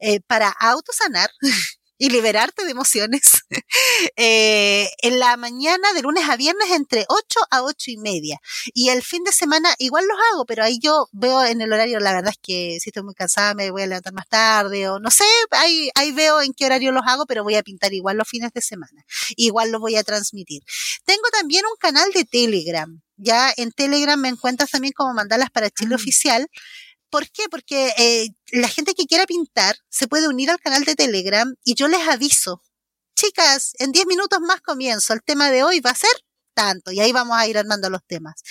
[0.00, 1.30] eh, para autosanar
[2.00, 3.30] y liberarte de emociones
[4.16, 8.40] eh, en la mañana de lunes a viernes entre 8 a 8 y media.
[8.72, 12.00] Y el fin de semana igual los hago, pero ahí yo veo en el horario,
[12.00, 14.98] la verdad es que si estoy muy cansada me voy a levantar más tarde o
[14.98, 18.16] no sé, ahí, ahí veo en qué horario los hago, pero voy a pintar igual
[18.16, 19.04] los fines de semana.
[19.36, 20.62] Igual los voy a transmitir.
[21.04, 22.98] Tengo también un canal de Telegram.
[23.18, 25.96] Ya en Telegram me encuentras también como mandalas para Chile ah.
[25.96, 26.48] Oficial.
[27.10, 27.48] ¿Por qué?
[27.50, 31.74] Porque eh, la gente que quiera pintar se puede unir al canal de Telegram y
[31.74, 32.62] yo les aviso.
[33.16, 35.12] Chicas, en 10 minutos más comienzo.
[35.12, 36.10] El tema de hoy va a ser
[36.54, 38.42] tanto y ahí vamos a ir armando los temas.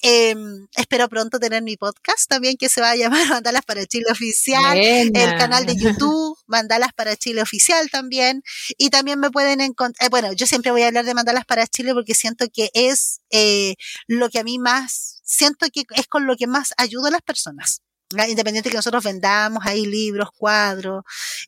[0.00, 4.06] Em, espero pronto tener mi podcast también que se va a llamar Mandalas para Chile
[4.10, 8.42] Oficial, el canal de YouTube Mandalas para Chile Oficial también
[8.78, 11.66] y también me pueden encontrar, eh, bueno, yo siempre voy a hablar de Mandalas para
[11.66, 13.74] Chile porque siento que es eh,
[14.06, 17.22] lo que a mí más, siento que es con lo que más ayudo a las
[17.22, 17.82] personas.
[18.28, 21.02] Independiente que nosotros vendamos ahí libros, cuadros,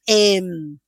[0.06, 0.78] em,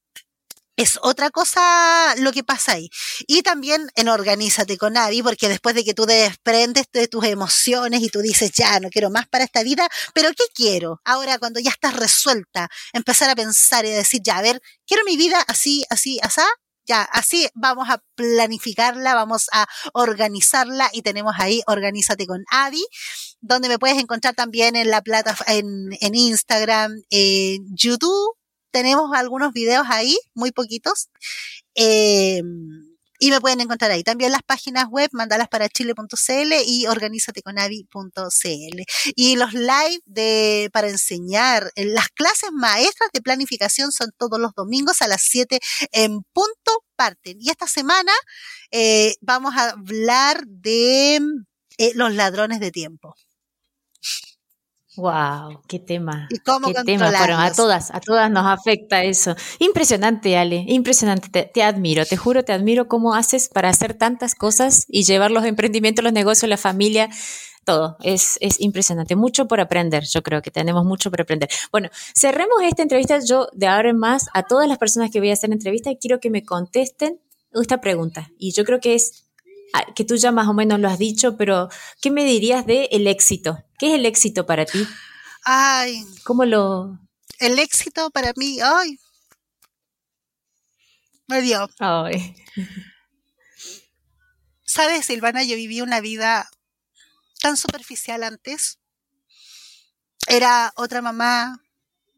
[0.76, 2.88] es otra cosa lo que pasa ahí.
[3.26, 8.00] Y también en Organízate con Avi, porque después de que tú desprendes de tus emociones
[8.02, 11.00] y tú dices, ya, no quiero más para esta vida, pero ¿qué quiero?
[11.04, 15.16] Ahora, cuando ya estás resuelta, empezar a pensar y decir, ya, a ver, quiero mi
[15.16, 16.42] vida así, así, así,
[16.88, 22.84] ya, así vamos a planificarla, vamos a organizarla y tenemos ahí Organízate con Adi,
[23.40, 28.34] donde me puedes encontrar también en la plata, en, en Instagram, en YouTube.
[28.70, 31.08] Tenemos algunos videos ahí, muy poquitos.
[31.74, 32.42] Eh,
[33.18, 34.02] y me pueden encontrar ahí.
[34.02, 38.82] También las páginas web, mandalas para chile.cl y organízateconavi.cl.
[39.16, 45.02] Y los live de, para enseñar, las clases maestras de planificación son todos los domingos
[45.02, 45.58] a las 7
[45.92, 47.38] en punto parten.
[47.40, 48.12] Y esta semana
[48.70, 51.20] eh, vamos a hablar de
[51.78, 53.14] eh, los ladrones de tiempo.
[54.98, 56.26] Wow, qué tema.
[56.28, 57.12] ¿Y cómo qué tema.
[57.12, 59.36] Bueno, a todas, a todas nos afecta eso.
[59.60, 61.28] Impresionante, Ale, impresionante.
[61.44, 65.44] Te, admiro, te juro, te admiro cómo haces para hacer tantas cosas y llevar los
[65.44, 67.08] emprendimientos, los negocios, la familia,
[67.64, 67.96] todo.
[68.02, 69.14] Es, es impresionante.
[69.14, 70.02] Mucho por aprender.
[70.02, 71.48] Yo creo que tenemos mucho por aprender.
[71.70, 73.20] Bueno, cerremos esta entrevista.
[73.24, 76.18] Yo de ahora en más, a todas las personas que voy a hacer entrevista, quiero
[76.18, 77.20] que me contesten
[77.52, 78.32] esta pregunta.
[78.36, 79.27] Y yo creo que es
[79.94, 81.68] que tú ya más o menos lo has dicho, pero
[82.00, 83.64] ¿qué me dirías de el éxito?
[83.78, 84.86] ¿Qué es el éxito para ti?
[85.44, 86.04] Ay.
[86.24, 86.98] ¿Cómo lo...?
[87.38, 88.98] El éxito para mí, ay.
[91.28, 91.68] Me dio.
[91.78, 92.34] Ay.
[94.64, 96.50] Sabes, Silvana, yo viví una vida
[97.40, 98.78] tan superficial antes.
[100.26, 101.62] Era otra mamá.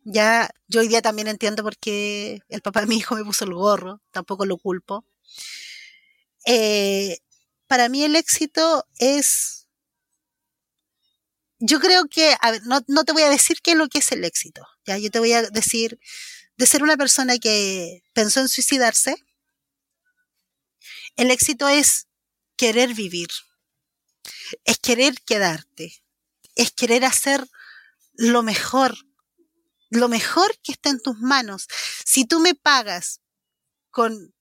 [0.05, 3.45] Ya, yo hoy día también entiendo por qué el papá de mi hijo me puso
[3.45, 4.01] el gorro.
[4.11, 5.05] Tampoco lo culpo.
[6.47, 7.19] Eh,
[7.71, 9.69] para mí el éxito es,
[11.61, 14.01] yo creo que, a ver, no, no te voy a decir qué es lo que
[14.01, 16.01] es el éxito, ya, yo te voy a decir
[16.57, 19.25] de ser una persona que pensó en suicidarse,
[21.15, 22.09] el éxito es
[22.57, 23.29] querer vivir,
[24.65, 26.03] es querer quedarte,
[26.57, 27.47] es querer hacer
[28.15, 28.99] lo mejor,
[29.91, 31.69] lo mejor que está en tus manos.
[32.05, 33.21] Si tú me pagas
[33.91, 34.35] con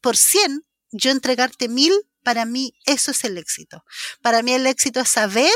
[0.00, 1.92] por 100, yo entregarte mil
[2.22, 3.84] para mí eso es el éxito.
[4.20, 5.52] Para mí el éxito es saber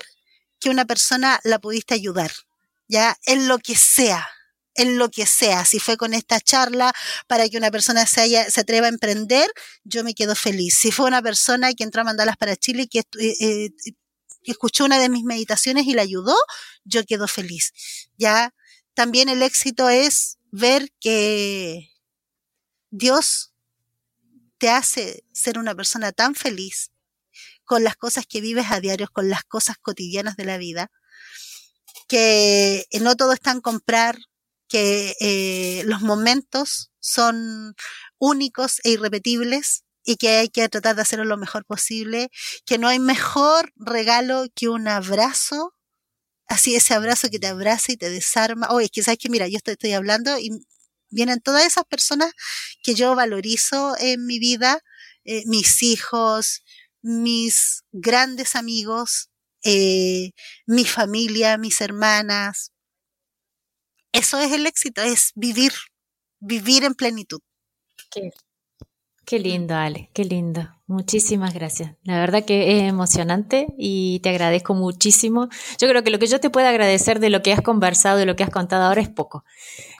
[0.60, 2.32] que una persona la pudiste ayudar,
[2.88, 4.28] ya en lo que sea,
[4.74, 5.64] en lo que sea.
[5.64, 6.92] Si fue con esta charla
[7.26, 9.50] para que una persona se, haya, se atreva a emprender,
[9.84, 10.76] yo me quedo feliz.
[10.78, 13.70] Si fue una persona que entró a mandarlas para Chile y que, eh, eh,
[14.44, 16.36] escuchó una de mis meditaciones y la ayudó,
[16.84, 17.72] yo quedo feliz.
[18.16, 18.54] Ya
[18.94, 21.90] también el éxito es ver que
[22.90, 23.52] Dios
[24.58, 26.90] te hace ser una persona tan feliz
[27.64, 30.90] con las cosas que vives a diario, con las cosas cotidianas de la vida,
[32.08, 34.18] que no todo está en comprar,
[34.68, 37.74] que eh, los momentos son
[38.18, 42.30] únicos e irrepetibles y que hay que tratar de hacerlo lo mejor posible,
[42.64, 45.74] que no hay mejor regalo que un abrazo,
[46.48, 48.68] así ese abrazo que te abraza y te desarma.
[48.70, 50.50] Oye, que sabes que mira, yo estoy hablando y
[51.10, 52.32] vienen todas esas personas
[52.82, 54.80] que yo valorizo en mi vida,
[55.24, 56.62] eh, mis hijos,
[57.02, 59.30] mis grandes amigos,
[59.64, 60.32] eh,
[60.66, 62.72] mi familia, mis hermanas.
[64.12, 65.72] Eso es el éxito, es vivir,
[66.40, 67.40] vivir en plenitud.
[68.10, 68.30] Qué,
[69.24, 70.75] qué lindo, Ale, qué lindo.
[70.88, 71.94] Muchísimas gracias.
[72.04, 75.48] La verdad que es emocionante y te agradezco muchísimo.
[75.80, 78.26] Yo creo que lo que yo te puedo agradecer de lo que has conversado, de
[78.26, 79.44] lo que has contado ahora es poco.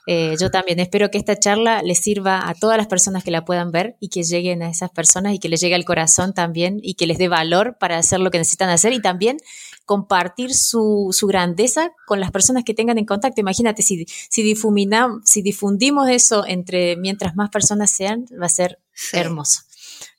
[0.07, 3.45] Eh, yo también espero que esta charla les sirva a todas las personas que la
[3.45, 6.79] puedan ver y que lleguen a esas personas y que les llegue al corazón también
[6.81, 9.39] y que les dé valor para hacer lo que necesitan hacer y también
[9.87, 13.41] compartir su, su grandeza con las personas que tengan en contacto.
[13.41, 18.79] Imagínate, si, si, si difundimos eso entre mientras más personas sean, va a ser
[19.13, 19.63] hermoso.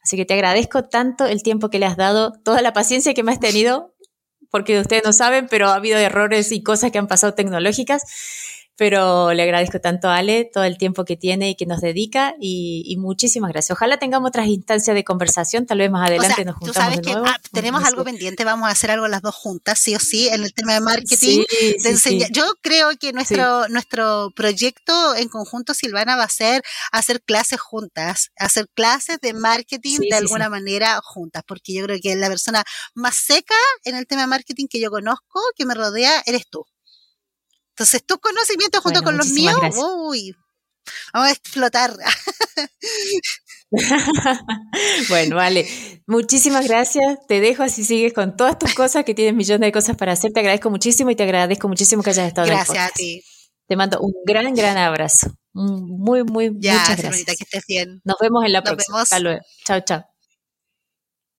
[0.03, 3.23] Así que te agradezco tanto el tiempo que le has dado, toda la paciencia que
[3.23, 3.93] me has tenido,
[4.49, 8.03] porque ustedes no saben, pero ha habido errores y cosas que han pasado tecnológicas
[8.77, 12.35] pero le agradezco tanto a Ale todo el tiempo que tiene y que nos dedica
[12.39, 13.75] y, muchísimas gracias.
[13.75, 16.75] Ojalá tengamos otras instancias de conversación, tal vez más adelante nos juntamos.
[16.75, 19.95] Tú sabes que ah, tenemos algo pendiente, vamos a hacer algo las dos juntas, sí
[19.95, 21.43] o sí, en el tema de marketing.
[22.31, 28.31] Yo creo que nuestro, nuestro proyecto en conjunto, Silvana, va a ser hacer clases juntas,
[28.37, 32.63] hacer clases de marketing de alguna manera juntas, porque yo creo que la persona
[32.93, 33.55] más seca
[33.85, 36.65] en el tema de marketing que yo conozco, que me rodea, eres tú.
[37.77, 40.35] Entonces, tus conocimientos junto con los míos, uy,
[41.13, 41.93] vamos a explotar.
[45.09, 45.67] bueno, vale.
[46.07, 47.19] Muchísimas gracias.
[47.27, 50.31] Te dejo así sigues con todas tus cosas, que tienes millones de cosas para hacer.
[50.33, 53.23] Te agradezco muchísimo y te agradezco muchísimo que hayas estado Gracias a ti.
[53.67, 55.27] Te mando un gran, gran abrazo.
[55.53, 57.37] Muy, muy, muchas gracias.
[57.37, 58.01] que estés bien.
[58.03, 59.01] Nos vemos en la próxima.
[59.01, 59.41] Hasta luego.
[59.65, 60.16] Chao, chao.